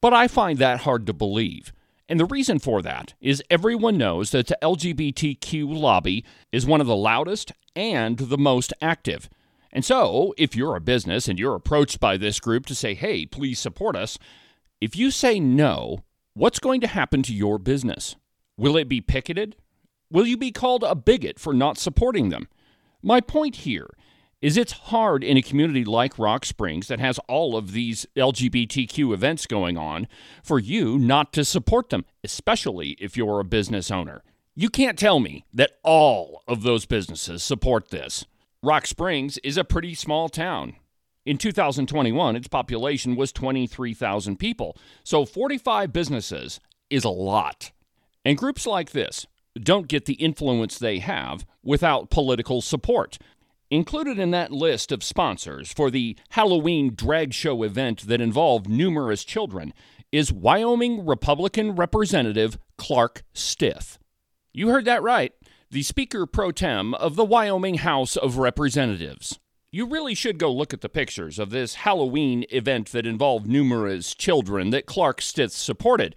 But 0.00 0.12
I 0.12 0.26
find 0.26 0.58
that 0.58 0.80
hard 0.80 1.06
to 1.06 1.12
believe. 1.12 1.72
And 2.08 2.18
the 2.18 2.24
reason 2.24 2.58
for 2.58 2.82
that 2.82 3.14
is 3.20 3.40
everyone 3.48 3.98
knows 3.98 4.32
that 4.32 4.48
the 4.48 4.58
LGBTQ 4.60 5.78
lobby 5.78 6.24
is 6.50 6.66
one 6.66 6.80
of 6.80 6.88
the 6.88 6.96
loudest 6.96 7.52
and 7.76 8.18
the 8.18 8.38
most 8.38 8.72
active. 8.82 9.28
And 9.72 9.84
so, 9.84 10.34
if 10.38 10.56
you're 10.56 10.76
a 10.76 10.80
business 10.80 11.28
and 11.28 11.38
you're 11.38 11.54
approached 11.54 12.00
by 12.00 12.16
this 12.16 12.40
group 12.40 12.66
to 12.66 12.74
say, 12.74 12.94
hey, 12.94 13.26
please 13.26 13.58
support 13.58 13.96
us, 13.96 14.18
if 14.80 14.96
you 14.96 15.10
say 15.10 15.38
no, 15.38 16.04
what's 16.34 16.58
going 16.58 16.80
to 16.80 16.86
happen 16.86 17.22
to 17.24 17.34
your 17.34 17.58
business? 17.58 18.16
Will 18.56 18.76
it 18.76 18.88
be 18.88 19.00
picketed? 19.00 19.56
Will 20.10 20.26
you 20.26 20.36
be 20.36 20.52
called 20.52 20.82
a 20.82 20.94
bigot 20.94 21.38
for 21.38 21.52
not 21.52 21.78
supporting 21.78 22.30
them? 22.30 22.48
My 23.02 23.20
point 23.20 23.56
here 23.56 23.88
is 24.40 24.56
it's 24.56 24.72
hard 24.72 25.24
in 25.24 25.36
a 25.36 25.42
community 25.42 25.84
like 25.84 26.18
Rock 26.18 26.44
Springs 26.44 26.88
that 26.88 27.00
has 27.00 27.18
all 27.28 27.56
of 27.56 27.72
these 27.72 28.06
LGBTQ 28.16 29.12
events 29.12 29.46
going 29.46 29.76
on 29.76 30.06
for 30.42 30.58
you 30.58 30.98
not 30.98 31.32
to 31.32 31.44
support 31.44 31.90
them, 31.90 32.04
especially 32.22 32.90
if 33.00 33.16
you're 33.16 33.40
a 33.40 33.44
business 33.44 33.90
owner. 33.90 34.22
You 34.54 34.70
can't 34.70 34.98
tell 34.98 35.20
me 35.20 35.44
that 35.52 35.72
all 35.82 36.42
of 36.48 36.62
those 36.62 36.86
businesses 36.86 37.42
support 37.42 37.90
this. 37.90 38.24
Rock 38.62 38.88
Springs 38.88 39.38
is 39.44 39.56
a 39.56 39.62
pretty 39.62 39.94
small 39.94 40.28
town. 40.28 40.74
In 41.24 41.38
2021, 41.38 42.34
its 42.34 42.48
population 42.48 43.14
was 43.14 43.30
23,000 43.30 44.36
people, 44.36 44.76
so 45.04 45.24
45 45.24 45.92
businesses 45.92 46.58
is 46.90 47.04
a 47.04 47.08
lot. 47.08 47.70
And 48.24 48.36
groups 48.36 48.66
like 48.66 48.90
this 48.90 49.26
don't 49.54 49.86
get 49.86 50.06
the 50.06 50.14
influence 50.14 50.76
they 50.76 50.98
have 50.98 51.46
without 51.62 52.10
political 52.10 52.60
support. 52.60 53.18
Included 53.70 54.18
in 54.18 54.32
that 54.32 54.50
list 54.50 54.90
of 54.90 55.04
sponsors 55.04 55.72
for 55.72 55.88
the 55.88 56.16
Halloween 56.30 56.94
drag 56.96 57.34
show 57.34 57.62
event 57.62 58.08
that 58.08 58.20
involved 58.20 58.68
numerous 58.68 59.22
children 59.22 59.72
is 60.10 60.32
Wyoming 60.32 61.06
Republican 61.06 61.76
Representative 61.76 62.58
Clark 62.76 63.22
Stith. 63.34 63.98
You 64.52 64.70
heard 64.70 64.86
that 64.86 65.02
right, 65.02 65.32
the 65.70 65.82
Speaker 65.82 66.24
pro 66.24 66.50
tem 66.50 66.94
of 66.94 67.14
the 67.14 67.24
Wyoming 67.24 67.78
House 67.78 68.16
of 68.16 68.38
Representatives. 68.38 69.38
You 69.70 69.86
really 69.86 70.14
should 70.14 70.38
go 70.38 70.50
look 70.50 70.72
at 70.72 70.80
the 70.80 70.88
pictures 70.88 71.38
of 71.38 71.50
this 71.50 71.74
Halloween 71.74 72.46
event 72.48 72.90
that 72.92 73.06
involved 73.06 73.46
numerous 73.46 74.14
children 74.14 74.70
that 74.70 74.86
Clark 74.86 75.20
Stith 75.20 75.52
supported. 75.52 76.16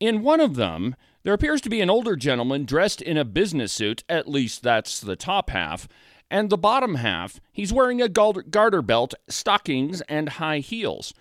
In 0.00 0.22
one 0.22 0.40
of 0.40 0.56
them, 0.56 0.96
there 1.24 1.34
appears 1.34 1.60
to 1.62 1.68
be 1.68 1.82
an 1.82 1.90
older 1.90 2.16
gentleman 2.16 2.64
dressed 2.64 3.02
in 3.02 3.18
a 3.18 3.24
business 3.26 3.70
suit, 3.70 4.02
at 4.08 4.28
least 4.28 4.62
that's 4.62 4.98
the 4.98 5.16
top 5.16 5.50
half, 5.50 5.86
and 6.30 6.48
the 6.48 6.56
bottom 6.56 6.94
half, 6.94 7.38
he's 7.52 7.74
wearing 7.74 8.00
a 8.00 8.08
garter 8.08 8.80
belt, 8.80 9.12
stockings, 9.28 10.00
and 10.08 10.30
high 10.30 10.60
heels. 10.60 11.12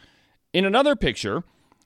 In 0.53 0.63
another 0.63 0.95
picture 0.95 1.43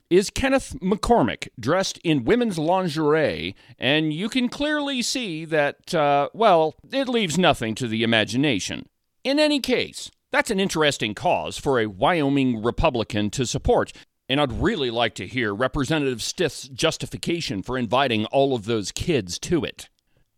is 0.10 0.30
Kenneth 0.30 0.76
McCormick 0.82 1.50
dressed 1.60 2.00
in 2.04 2.24
women's 2.24 2.58
lingerie, 2.58 3.56
and 3.78 4.12
you 4.12 4.28
can 4.28 4.50
clearly 4.50 5.02
see 5.02 5.46
that, 5.46 5.94
uh, 5.94 6.30
well, 6.34 6.76
it 6.92 7.08
leaves 7.08 7.38
nothing 7.38 7.76
to 7.76 7.88
the 7.88 8.04
imagination. 8.04 8.88
In 9.24 9.38
any 9.38 9.60
case, 9.60 10.10
that's 10.32 10.52
an 10.52 10.60
interesting 10.60 11.14
cause 11.14 11.58
for 11.58 11.80
a 11.80 11.88
Wyoming 11.88 12.64
Republican 12.64 13.30
to 13.32 13.46
support, 13.46 13.92
and 14.28 14.42
I'd 14.42 14.52
really 14.52 14.90
like 14.90 15.14
to 15.16 15.28
hear 15.28 15.54
Representative 15.54 16.22
Stith's 16.22 16.68
justification 16.68 17.62
for 17.62 17.78
inviting 17.78 18.26
all 18.26 18.56
of 18.56 18.66
those 18.66 18.92
kids 18.92 19.38
to 19.40 19.64
it. 19.64 19.90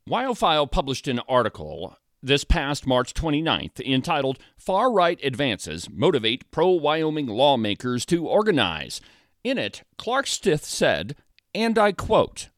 WyoFile 0.09 0.69
published 0.69 1.07
an 1.07 1.19
article 1.29 1.95
this 2.23 2.43
past 2.43 2.85
March 2.85 3.13
29th 3.13 3.79
entitled 3.85 4.37
Far 4.57 4.91
Right 4.91 5.19
Advances 5.23 5.89
Motivate 5.89 6.49
Pro 6.51 6.69
Wyoming 6.69 7.27
Lawmakers 7.27 8.05
to 8.07 8.27
Organize. 8.27 9.01
In 9.43 9.57
it, 9.57 9.83
Clark 9.97 10.27
Stith 10.27 10.63
said, 10.63 11.15
and 11.55 11.77
I 11.77 11.91
quote, 11.91 12.49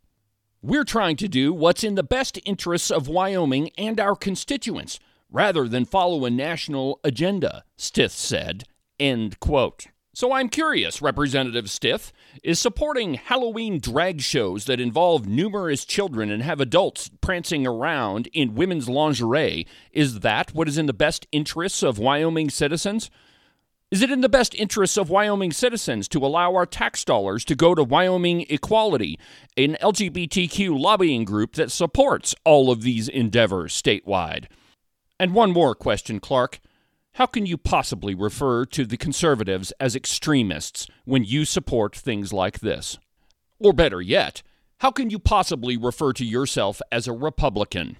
We're 0.61 0.83
trying 0.83 1.15
to 1.17 1.27
do 1.27 1.53
what's 1.53 1.83
in 1.83 1.95
the 1.95 2.03
best 2.03 2.39
interests 2.45 2.91
of 2.91 3.07
Wyoming 3.07 3.71
and 3.77 3.99
our 3.99 4.15
constituents, 4.15 4.99
rather 5.31 5.67
than 5.67 5.85
follow 5.85 6.25
a 6.25 6.29
national 6.29 6.99
agenda, 7.03 7.63
Stith 7.77 8.11
said, 8.11 8.65
end 8.99 9.39
quote. 9.39 9.87
So 10.15 10.31
I'm 10.31 10.47
curious, 10.47 11.01
Representative 11.01 11.71
Stith, 11.71 12.13
is 12.43 12.59
supporting 12.59 13.15
Halloween 13.15 13.79
drag 13.79 14.21
shows 14.21 14.65
that 14.65 14.79
involve 14.79 15.25
numerous 15.25 15.85
children 15.85 16.29
and 16.29 16.43
have 16.43 16.61
adults 16.61 17.09
prancing 17.19 17.65
around 17.65 18.27
in 18.27 18.53
women's 18.53 18.87
lingerie, 18.87 19.65
is 19.91 20.19
that 20.19 20.53
what 20.53 20.67
is 20.67 20.77
in 20.77 20.85
the 20.85 20.93
best 20.93 21.25
interests 21.31 21.81
of 21.81 21.97
Wyoming 21.97 22.51
citizens? 22.51 23.09
Is 23.93 24.01
it 24.01 24.09
in 24.09 24.21
the 24.21 24.27
best 24.27 24.55
interests 24.55 24.97
of 24.97 25.11
Wyoming 25.11 25.51
citizens 25.51 26.07
to 26.07 26.25
allow 26.25 26.55
our 26.55 26.65
tax 26.65 27.05
dollars 27.05 27.45
to 27.45 27.53
go 27.53 27.75
to 27.75 27.83
Wyoming 27.83 28.43
Equality, 28.49 29.19
an 29.55 29.77
LGBTQ 29.79 30.79
lobbying 30.79 31.25
group 31.25 31.53
that 31.53 31.71
supports 31.71 32.33
all 32.43 32.71
of 32.71 32.81
these 32.81 33.07
endeavors 33.07 33.79
statewide? 33.79 34.45
And 35.19 35.35
one 35.35 35.51
more 35.51 35.75
question, 35.75 36.19
Clark. 36.19 36.59
How 37.11 37.27
can 37.27 37.45
you 37.45 37.55
possibly 37.55 38.15
refer 38.15 38.65
to 38.65 38.83
the 38.83 38.97
conservatives 38.97 39.71
as 39.79 39.95
extremists 39.95 40.87
when 41.05 41.23
you 41.23 41.45
support 41.45 41.95
things 41.95 42.33
like 42.33 42.61
this? 42.61 42.97
Or 43.59 43.73
better 43.73 44.01
yet, 44.01 44.41
how 44.79 44.89
can 44.89 45.11
you 45.11 45.19
possibly 45.19 45.77
refer 45.77 46.13
to 46.13 46.25
yourself 46.25 46.81
as 46.91 47.07
a 47.07 47.13
Republican? 47.13 47.97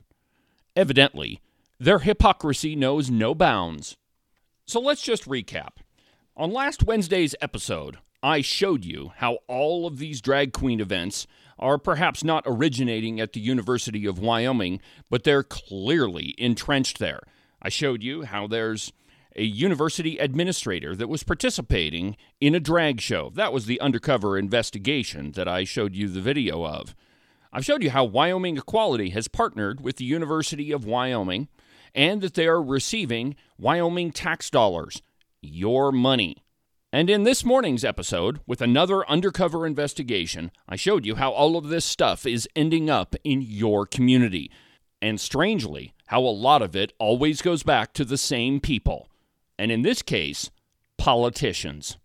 Evidently, 0.76 1.40
their 1.80 2.00
hypocrisy 2.00 2.76
knows 2.76 3.12
no 3.12 3.36
bounds. 3.36 3.96
So 4.66 4.80
let's 4.80 5.04
just 5.04 5.26
recap. 5.26 5.83
On 6.36 6.52
last 6.52 6.82
Wednesday's 6.82 7.36
episode, 7.42 8.00
I 8.24 8.42
showed 8.42 8.84
you 8.84 9.12
how 9.18 9.38
all 9.48 9.86
of 9.86 10.00
these 10.00 10.20
drag 10.20 10.52
queen 10.52 10.80
events 10.80 11.28
are 11.60 11.78
perhaps 11.78 12.24
not 12.24 12.44
originating 12.48 13.20
at 13.20 13.34
the 13.34 13.40
University 13.40 14.08
of 14.08 14.18
Wyoming, 14.18 14.82
but 15.12 15.26
they're 15.26 15.44
clearly 15.44 16.34
entrenched 16.40 16.98
there. 16.98 17.20
I 17.62 17.70
showed 17.70 18.02
you 18.02 18.24
how 18.24 18.48
there's 18.48 18.92
a 19.36 19.44
university 19.44 20.18
administrator 20.18 20.96
that 20.96 21.08
was 21.08 21.22
participating 21.22 22.18
in 22.42 22.56
a 22.56 22.60
drag 22.60 23.00
show. 23.00 23.30
That 23.36 23.54
was 23.54 23.68
the 23.68 23.80
undercover 23.80 24.36
investigation 24.36 25.34
that 25.34 25.48
I 25.48 25.66
showed 25.66 25.94
you 25.94 26.08
the 26.08 26.20
video 26.20 26.66
of. 26.66 26.96
I've 27.52 27.66
showed 27.66 27.84
you 27.84 27.92
how 27.92 28.06
Wyoming 28.06 28.58
Equality 28.58 29.12
has 29.12 29.28
partnered 29.28 29.82
with 29.82 29.98
the 29.98 30.06
University 30.06 30.72
of 30.72 30.84
Wyoming 30.84 31.48
and 31.94 32.22
that 32.22 32.34
they 32.34 32.48
are 32.48 32.62
receiving 32.62 33.36
Wyoming 33.60 34.12
tax 34.12 34.50
dollars, 34.50 35.04
your 35.44 35.92
money. 35.92 36.38
And 36.92 37.10
in 37.10 37.24
this 37.24 37.44
morning's 37.44 37.84
episode, 37.84 38.40
with 38.46 38.62
another 38.62 39.08
undercover 39.10 39.66
investigation, 39.66 40.52
I 40.68 40.76
showed 40.76 41.06
you 41.06 41.16
how 41.16 41.32
all 41.32 41.58
of 41.58 41.70
this 41.70 41.86
stuff 41.86 42.26
is 42.26 42.48
ending 42.56 42.90
up 42.90 43.16
in 43.24 43.42
your 43.42 43.86
community. 43.86 44.52
And 45.02 45.20
strangely, 45.20 45.94
how 46.08 46.22
a 46.22 46.30
lot 46.30 46.62
of 46.62 46.76
it 46.76 46.94
always 47.00 47.42
goes 47.42 47.64
back 47.64 47.94
to 47.94 48.06
the 48.06 48.18
same 48.18 48.60
people 48.60 49.10
and 49.58 49.72
in 49.72 49.82
this 49.82 50.02
case, 50.02 50.52
politicians. 50.98 51.98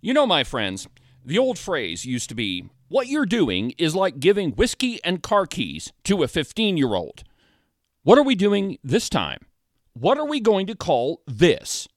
You 0.00 0.14
know, 0.14 0.26
my 0.26 0.44
friends, 0.44 0.86
the 1.24 1.38
old 1.38 1.58
phrase 1.58 2.04
used 2.04 2.28
to 2.28 2.34
be 2.34 2.68
what 2.88 3.08
you're 3.08 3.26
doing 3.26 3.72
is 3.78 3.94
like 3.94 4.20
giving 4.20 4.52
whiskey 4.52 5.02
and 5.02 5.22
car 5.22 5.46
keys 5.46 5.92
to 6.04 6.22
a 6.22 6.28
15 6.28 6.76
year 6.76 6.94
old. 6.94 7.24
What 8.02 8.18
are 8.18 8.22
we 8.22 8.34
doing 8.34 8.78
this 8.84 9.08
time? 9.08 9.46
What 9.94 10.18
are 10.18 10.26
we 10.26 10.38
going 10.40 10.66
to 10.68 10.76
call 10.76 11.22
this? 11.26 11.88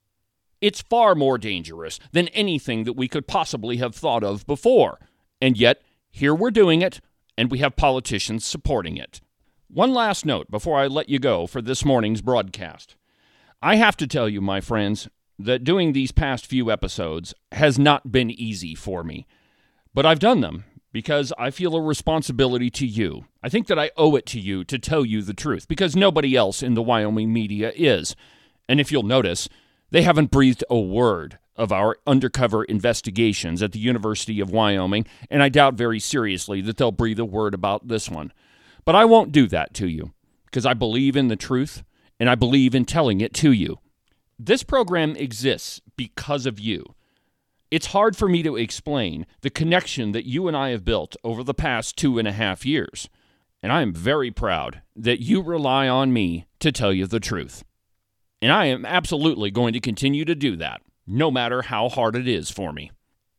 It's 0.61 0.81
far 0.81 1.15
more 1.15 1.37
dangerous 1.37 1.99
than 2.11 2.27
anything 2.29 2.83
that 2.83 2.93
we 2.93 3.07
could 3.07 3.27
possibly 3.27 3.77
have 3.77 3.95
thought 3.95 4.23
of 4.23 4.45
before. 4.45 4.99
And 5.41 5.57
yet, 5.57 5.81
here 6.11 6.35
we're 6.35 6.51
doing 6.51 6.81
it, 6.81 6.99
and 7.37 7.49
we 7.49 7.59
have 7.59 7.75
politicians 7.75 8.45
supporting 8.45 8.97
it. 8.97 9.21
One 9.69 9.93
last 9.93 10.25
note 10.25 10.49
before 10.49 10.79
I 10.79 10.87
let 10.87 11.09
you 11.09 11.19
go 11.19 11.47
for 11.47 11.61
this 11.61 11.85
morning's 11.85 12.21
broadcast. 12.21 12.95
I 13.61 13.75
have 13.75 13.95
to 13.97 14.07
tell 14.07 14.27
you, 14.27 14.41
my 14.41 14.61
friends, 14.61 15.07
that 15.37 15.63
doing 15.63 15.93
these 15.93 16.11
past 16.11 16.45
few 16.45 16.69
episodes 16.71 17.33
has 17.53 17.79
not 17.79 18.11
been 18.11 18.29
easy 18.29 18.75
for 18.75 19.03
me. 19.03 19.25
But 19.93 20.05
I've 20.05 20.19
done 20.19 20.41
them 20.41 20.65
because 20.91 21.31
I 21.37 21.51
feel 21.51 21.75
a 21.75 21.81
responsibility 21.81 22.69
to 22.71 22.85
you. 22.85 23.25
I 23.43 23.49
think 23.49 23.67
that 23.67 23.79
I 23.79 23.91
owe 23.95 24.15
it 24.15 24.25
to 24.27 24.39
you 24.39 24.63
to 24.65 24.79
tell 24.79 25.05
you 25.05 25.21
the 25.21 25.33
truth 25.33 25.67
because 25.67 25.95
nobody 25.95 26.35
else 26.35 26.63
in 26.63 26.73
the 26.73 26.81
Wyoming 26.81 27.31
media 27.31 27.71
is. 27.75 28.15
And 28.67 28.79
if 28.79 28.91
you'll 28.91 29.03
notice, 29.03 29.47
They 29.91 30.03
haven't 30.03 30.31
breathed 30.31 30.63
a 30.69 30.79
word 30.79 31.39
of 31.55 31.71
our 31.71 31.97
undercover 32.07 32.63
investigations 32.63 33.61
at 33.61 33.73
the 33.73 33.79
University 33.79 34.39
of 34.39 34.51
Wyoming, 34.51 35.05
and 35.29 35.43
I 35.43 35.49
doubt 35.49 35.73
very 35.73 35.99
seriously 35.99 36.61
that 36.61 36.77
they'll 36.77 36.91
breathe 36.91 37.19
a 37.19 37.25
word 37.25 37.53
about 37.53 37.87
this 37.87 38.09
one. 38.09 38.31
But 38.85 38.95
I 38.95 39.05
won't 39.05 39.31
do 39.31 39.47
that 39.47 39.73
to 39.75 39.87
you 39.87 40.13
because 40.45 40.65
I 40.65 40.73
believe 40.73 41.15
in 41.15 41.27
the 41.27 41.35
truth 41.35 41.83
and 42.19 42.29
I 42.29 42.35
believe 42.35 42.73
in 42.73 42.85
telling 42.85 43.21
it 43.21 43.33
to 43.35 43.51
you. 43.51 43.79
This 44.37 44.63
program 44.63 45.15
exists 45.15 45.81
because 45.97 46.45
of 46.45 46.59
you. 46.59 46.95
It's 47.71 47.87
hard 47.87 48.15
for 48.15 48.27
me 48.27 48.41
to 48.43 48.55
explain 48.55 49.27
the 49.41 49.49
connection 49.49 50.11
that 50.13 50.25
you 50.25 50.47
and 50.47 50.55
I 50.55 50.69
have 50.69 50.85
built 50.85 51.15
over 51.23 51.43
the 51.43 51.53
past 51.53 51.97
two 51.97 52.17
and 52.17 52.27
a 52.27 52.31
half 52.31 52.65
years. 52.65 53.09
And 53.61 53.71
I 53.71 53.81
am 53.81 53.93
very 53.93 54.31
proud 54.31 54.81
that 54.95 55.21
you 55.21 55.41
rely 55.41 55.87
on 55.87 56.13
me 56.13 56.45
to 56.59 56.71
tell 56.71 56.93
you 56.93 57.05
the 57.05 57.19
truth. 57.19 57.63
And 58.41 58.51
I 58.51 58.65
am 58.65 58.85
absolutely 58.85 59.51
going 59.51 59.73
to 59.73 59.79
continue 59.79 60.25
to 60.25 60.35
do 60.35 60.55
that, 60.57 60.81
no 61.05 61.29
matter 61.29 61.63
how 61.63 61.89
hard 61.89 62.15
it 62.15 62.27
is 62.27 62.49
for 62.49 62.71
me. 62.71 62.91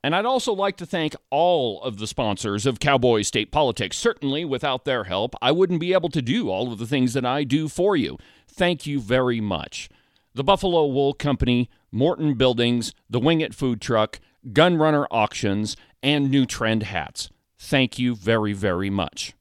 And 0.03 0.15
I'd 0.15 0.27
also 0.27 0.53
like 0.53 0.77
to 0.79 0.87
thank 0.87 1.15
all 1.31 1.83
of 1.83 1.99
the 1.99 2.07
sponsors 2.07 2.65
of 2.65 2.81
Cowboy 2.81 3.23
State 3.23 3.53
Politics. 3.53 3.99
Certainly, 3.99 4.47
without 4.47 4.85
their 4.85 5.05
help, 5.05 5.35
I 5.43 5.53
wouldn't 5.53 5.81
be 5.81 5.93
able 5.93 6.09
to 6.11 6.23
do 6.23 6.49
all 6.49 6.73
of 6.73 6.79
the 6.79 6.87
things 6.87 7.13
that 7.13 7.27
I 7.27 7.45
do 7.45 7.69
for 7.69 7.97
you. 7.97 8.17
Thank 8.49 8.87
you 8.87 8.99
very 8.99 9.41
much. 9.41 9.91
The 10.35 10.45
Buffalo 10.45 10.87
Wool 10.87 11.13
Company, 11.13 11.69
Morton 11.93 12.35
Buildings, 12.35 12.95
the 13.11 13.21
Wing 13.21 13.41
It 13.41 13.55
Food 13.55 13.81
Truck, 13.81 14.21
Gunrunner 14.49 15.07
Auctions, 15.11 15.77
and 16.03 16.31
New 16.31 16.47
Trend 16.47 16.85
Hats. 16.85 17.29
Thank 17.59 17.99
you 17.99 18.15
very, 18.15 18.55
very 18.55 18.89
much. 18.89 19.35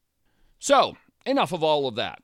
So, 0.58 0.96
enough 1.24 1.52
of 1.52 1.64
all 1.64 1.86
of 1.86 1.94
that. 1.94 2.20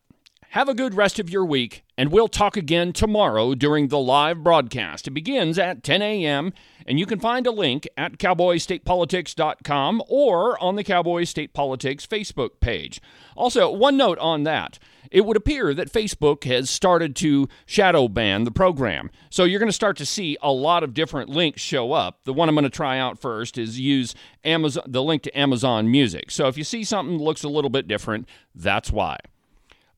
Have 0.56 0.70
a 0.70 0.74
good 0.74 0.94
rest 0.94 1.18
of 1.18 1.28
your 1.28 1.44
week, 1.44 1.84
and 1.98 2.10
we'll 2.10 2.28
talk 2.28 2.56
again 2.56 2.94
tomorrow 2.94 3.54
during 3.54 3.88
the 3.88 3.98
live 3.98 4.42
broadcast. 4.42 5.06
It 5.06 5.10
begins 5.10 5.58
at 5.58 5.82
10 5.82 6.00
a.m., 6.00 6.54
and 6.86 6.98
you 6.98 7.04
can 7.04 7.20
find 7.20 7.46
a 7.46 7.50
link 7.50 7.86
at 7.98 8.16
cowboystatepolitics.com 8.16 10.02
or 10.08 10.58
on 10.64 10.76
the 10.76 10.82
Cowboy 10.82 11.24
State 11.24 11.52
Politics 11.52 12.06
Facebook 12.06 12.58
page. 12.60 13.02
Also, 13.36 13.70
one 13.70 13.98
note 13.98 14.18
on 14.18 14.44
that. 14.44 14.78
It 15.10 15.26
would 15.26 15.36
appear 15.36 15.74
that 15.74 15.92
Facebook 15.92 16.44
has 16.44 16.70
started 16.70 17.14
to 17.16 17.48
shadow 17.66 18.08
ban 18.08 18.44
the 18.44 18.50
program. 18.50 19.10
So 19.28 19.44
you're 19.44 19.60
going 19.60 19.68
to 19.68 19.74
start 19.74 19.98
to 19.98 20.06
see 20.06 20.38
a 20.40 20.52
lot 20.52 20.82
of 20.82 20.94
different 20.94 21.28
links 21.28 21.60
show 21.60 21.92
up. 21.92 22.24
The 22.24 22.32
one 22.32 22.48
I'm 22.48 22.54
going 22.54 22.64
to 22.64 22.70
try 22.70 22.98
out 22.98 23.18
first 23.18 23.58
is 23.58 23.78
use 23.78 24.14
Amazon 24.42 24.84
the 24.86 25.02
link 25.02 25.22
to 25.24 25.38
Amazon 25.38 25.90
Music. 25.90 26.30
So 26.30 26.48
if 26.48 26.56
you 26.56 26.64
see 26.64 26.82
something 26.82 27.18
that 27.18 27.24
looks 27.24 27.44
a 27.44 27.50
little 27.50 27.68
bit 27.68 27.86
different, 27.86 28.26
that's 28.54 28.90
why. 28.90 29.18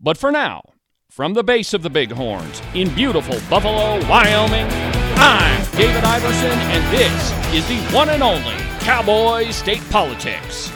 But 0.01 0.17
for 0.17 0.31
now, 0.31 0.63
from 1.11 1.35
the 1.35 1.43
base 1.43 1.75
of 1.75 1.83
the 1.83 1.91
Bighorns 1.91 2.63
in 2.73 2.95
beautiful 2.95 3.37
Buffalo, 3.51 3.99
Wyoming, 4.09 4.69
I'm 5.17 5.65
David 5.77 6.05
Iverson, 6.05 6.57
and 6.71 6.97
this 6.97 7.33
is 7.53 7.67
the 7.67 7.81
one 7.93 8.09
and 8.09 8.23
only 8.23 8.55
Cowboy 8.81 9.51
State 9.51 9.83
Politics. 9.91 10.71